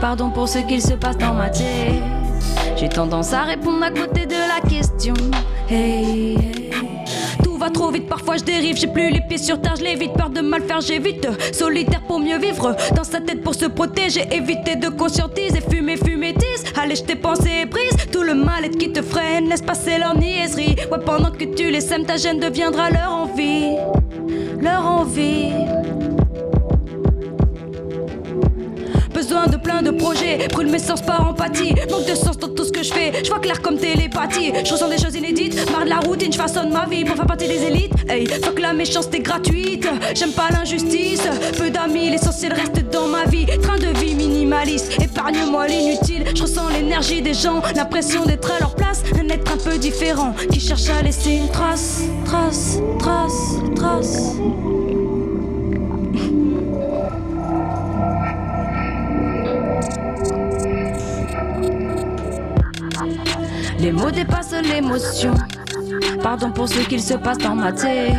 Pardon 0.00 0.30
pour 0.30 0.48
ce 0.48 0.58
qu'il 0.58 0.82
se 0.82 0.94
passe 0.94 1.18
dans 1.18 1.34
ma 1.34 1.50
tête. 1.50 2.02
J'ai 2.76 2.88
tendance 2.88 3.32
à 3.32 3.42
répondre 3.42 3.84
à 3.84 3.90
côté 3.90 4.26
de 4.26 4.34
la 4.34 4.68
question. 4.68 5.14
Hey, 5.68 6.36
hey. 6.36 6.69
Trop 7.72 7.90
vite, 7.90 8.08
parfois 8.08 8.36
je 8.36 8.44
dérive, 8.44 8.76
j'ai 8.76 8.86
plus 8.86 9.10
les 9.10 9.20
pieds 9.20 9.38
sur 9.38 9.60
terre, 9.60 9.76
je 9.76 9.82
l'évite, 9.82 10.12
peur 10.12 10.30
de 10.30 10.40
mal 10.40 10.62
faire, 10.62 10.80
j'évite. 10.80 11.26
Solitaire 11.52 12.02
pour 12.02 12.20
mieux 12.20 12.38
vivre, 12.38 12.76
dans 12.94 13.04
sa 13.04 13.20
tête 13.20 13.42
pour 13.42 13.54
se 13.54 13.66
protéger, 13.66 14.26
éviter 14.30 14.76
de 14.76 14.88
conscientiser, 14.88 15.60
fumer, 15.60 15.96
fumer, 15.96 16.34
tisse. 16.34 16.64
Allez, 16.80 16.96
je 16.96 17.02
t'ai 17.02 17.16
pensé 17.16 17.66
prise, 17.66 18.10
tout 18.12 18.22
le 18.22 18.34
mal-être 18.34 18.76
qui 18.76 18.92
te 18.92 19.02
freine, 19.02 19.48
laisse 19.48 19.62
passer 19.62 19.98
leur 19.98 20.16
niaiserie. 20.16 20.76
Ouais, 20.90 20.98
pendant 21.04 21.30
que 21.30 21.44
tu 21.44 21.70
les 21.70 21.80
sèmes, 21.80 22.04
ta 22.04 22.16
gêne 22.16 22.40
deviendra 22.40 22.90
leur 22.90 23.12
envie, 23.12 23.76
leur 24.60 24.86
envie. 24.86 25.52
Besoin 29.22 29.48
de 29.48 29.58
plein 29.58 29.82
de 29.82 29.90
projets. 29.90 30.48
Brûle 30.48 30.68
mes 30.68 30.78
sens 30.78 31.02
par 31.02 31.28
empathie. 31.28 31.74
Manque 31.90 32.06
de 32.06 32.14
sens 32.14 32.38
dans 32.38 32.48
tout 32.48 32.64
ce 32.64 32.72
que 32.72 32.82
je 32.82 32.92
fais. 32.92 33.12
Je 33.22 33.28
vois 33.28 33.38
clair 33.38 33.60
comme 33.60 33.76
télépathie. 33.76 34.50
Je 34.64 34.72
ressens 34.72 34.88
des 34.88 34.96
choses 34.96 35.14
inédites. 35.14 35.70
Marre 35.70 35.84
de 35.84 35.90
la 35.90 35.98
routine, 35.98 36.32
je 36.32 36.38
façonne 36.38 36.70
ma 36.72 36.86
vie 36.86 37.04
pour 37.04 37.16
faire 37.16 37.26
partie 37.26 37.46
des 37.46 37.62
élites. 37.62 37.92
Hey, 38.08 38.24
que 38.26 38.62
la 38.62 38.72
méchanceté 38.72 39.20
gratuite. 39.20 39.86
J'aime 40.14 40.32
pas 40.32 40.48
l'injustice. 40.50 41.22
Peu 41.58 41.68
d'amis, 41.68 42.08
l'essentiel 42.10 42.54
reste 42.54 42.90
dans 42.90 43.08
ma 43.08 43.24
vie. 43.24 43.44
Train 43.62 43.76
de 43.76 43.92
vie 43.98 44.14
minimaliste. 44.14 44.98
Épargne-moi 45.02 45.66
l'inutile. 45.68 46.24
Je 46.34 46.42
ressens 46.42 46.70
l'énergie 46.70 47.20
des 47.20 47.34
gens. 47.34 47.60
L'impression 47.76 48.24
d'être 48.24 48.50
à 48.50 48.58
leur 48.58 48.74
place. 48.74 49.02
Un 49.20 49.28
être 49.28 49.52
un 49.52 49.58
peu 49.58 49.76
différent 49.76 50.32
qui 50.50 50.60
cherche 50.60 50.88
à 50.88 51.02
laisser 51.02 51.32
une 51.32 51.48
trace. 51.48 52.04
Trace, 52.24 52.78
trace, 52.98 53.58
trace. 53.76 54.36
Les 63.80 63.92
mots 63.92 64.10
dépassent 64.10 64.52
l'émotion. 64.52 65.32
Pardon 66.22 66.50
pour 66.50 66.68
ce 66.68 66.80
qu'il 66.80 67.00
se 67.02 67.14
passe 67.14 67.38
dans 67.38 67.54
ma 67.54 67.72
tête. 67.72 68.14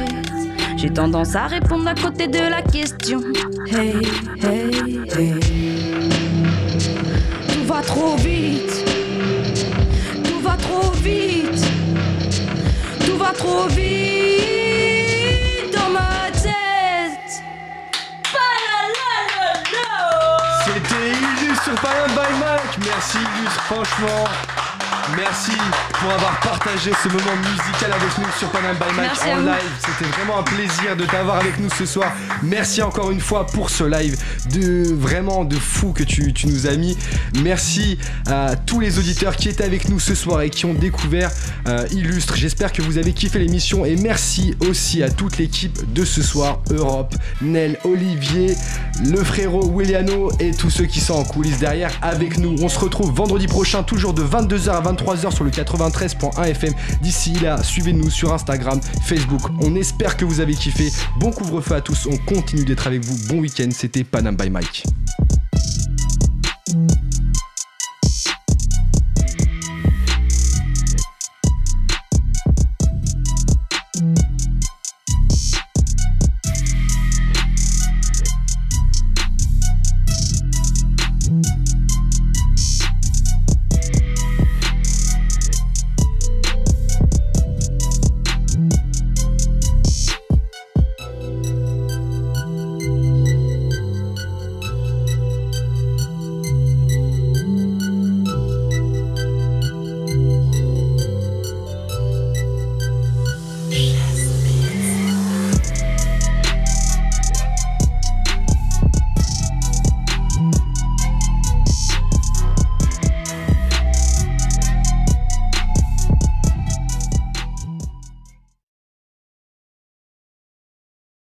J'ai 0.75 0.89
tendance 0.89 1.35
à 1.35 1.45
répondre 1.45 1.87
à 1.87 1.93
côté 1.93 2.27
de 2.27 2.39
la 2.39 2.63
question. 2.63 3.21
Hey, 3.67 3.95
hey, 4.41 4.99
hey. 5.15 5.35
Tout 7.53 7.63
va 7.65 7.81
trop 7.81 8.15
vite. 8.15 8.85
Tout 10.23 10.39
va 10.39 10.57
trop 10.57 10.91
vite. 10.93 11.63
Tout 13.05 13.17
va 13.17 13.31
trop 13.33 13.67
vite 13.67 13.91
dans 15.75 15.89
ma 15.91 16.31
tête. 16.31 17.43
C'était 20.65 21.11
Illustre 21.11 21.63
sur 21.63 21.75
Panam 21.75 22.09
by 22.09 22.39
Mike. 22.39 22.79
Merci 22.83 23.17
Illustre, 23.17 23.61
franchement. 23.65 24.25
Merci 25.17 25.51
pour 25.99 26.11
avoir 26.11 26.39
partagé 26.39 26.91
ce 27.03 27.09
moment 27.09 27.35
musical 27.37 27.91
avec 27.91 28.17
nous 28.17 28.31
sur 28.37 28.49
Panam 28.49 28.75
by 28.75 28.95
Merci 28.95 29.33
en 29.33 29.39
live. 29.39 29.57
C'était 29.85 30.09
vraiment 30.11 30.39
un 30.39 30.43
plaisir 30.43 30.95
de 30.95 31.05
t'avoir 31.05 31.37
avec 31.37 31.59
nous 31.59 31.69
ce 31.69 31.85
soir. 31.85 32.11
Merci 32.43 32.81
encore 32.81 33.11
une 33.11 33.19
fois 33.19 33.45
pour 33.45 33.69
ce 33.69 33.83
live 33.83 34.17
de 34.53 34.93
vraiment 34.93 35.43
de 35.43 35.55
fou 35.55 35.91
que 35.91 36.03
tu, 36.03 36.33
tu 36.33 36.47
nous 36.47 36.67
as 36.67 36.75
mis. 36.75 36.97
Merci 37.43 37.97
à 38.27 38.55
tous 38.55 38.79
les 38.79 38.99
auditeurs 38.99 39.35
qui 39.35 39.49
étaient 39.49 39.63
avec 39.63 39.89
nous 39.89 39.99
ce 39.99 40.15
soir 40.15 40.41
et 40.41 40.49
qui 40.49 40.65
ont 40.65 40.73
découvert 40.73 41.31
euh, 41.67 41.85
Illustre. 41.91 42.35
J'espère 42.35 42.71
que 42.71 42.81
vous 42.81 42.97
avez 42.97 43.13
kiffé 43.13 43.39
l'émission 43.39 43.85
et 43.85 43.95
merci 43.95 44.55
aussi 44.69 45.03
à 45.03 45.09
toute 45.09 45.37
l'équipe 45.37 45.93
de 45.93 46.05
ce 46.05 46.21
soir 46.21 46.59
Europe, 46.69 47.15
Nel, 47.41 47.77
Olivier, 47.83 48.55
le 49.03 49.23
frérot 49.23 49.69
Williano 49.73 50.31
et 50.39 50.51
tous 50.51 50.69
ceux 50.69 50.85
qui 50.85 50.99
sont 50.99 51.15
en 51.15 51.23
coulisses 51.23 51.59
derrière 51.59 51.91
avec 52.01 52.37
nous. 52.37 52.55
On 52.61 52.69
se 52.69 52.79
retrouve 52.79 53.11
vendredi 53.13 53.47
prochain, 53.47 53.83
toujours 53.83 54.13
de 54.13 54.23
22h 54.23 54.69
à 54.69 54.81
23h 55.01 55.33
sur 55.33 55.43
le 55.43 55.51
93.1 55.51 56.43
FM. 56.45 56.73
D'ici 57.01 57.33
là, 57.41 57.61
suivez-nous 57.63 58.09
sur 58.09 58.33
Instagram, 58.33 58.79
Facebook. 59.03 59.41
On 59.61 59.75
espère 59.75 60.17
que 60.17 60.25
vous 60.25 60.39
avez 60.39 60.53
kiffé. 60.53 60.91
Bon 61.19 61.31
couvre-feu 61.31 61.75
à 61.75 61.81
tous. 61.81 62.07
On 62.07 62.17
continue 62.17 62.65
d'être 62.65 62.87
avec 62.87 63.03
vous. 63.03 63.17
Bon 63.27 63.39
week-end. 63.39 63.69
C'était 63.71 64.03
Panam 64.03 64.35
by 64.35 64.49
Mike. 64.49 64.83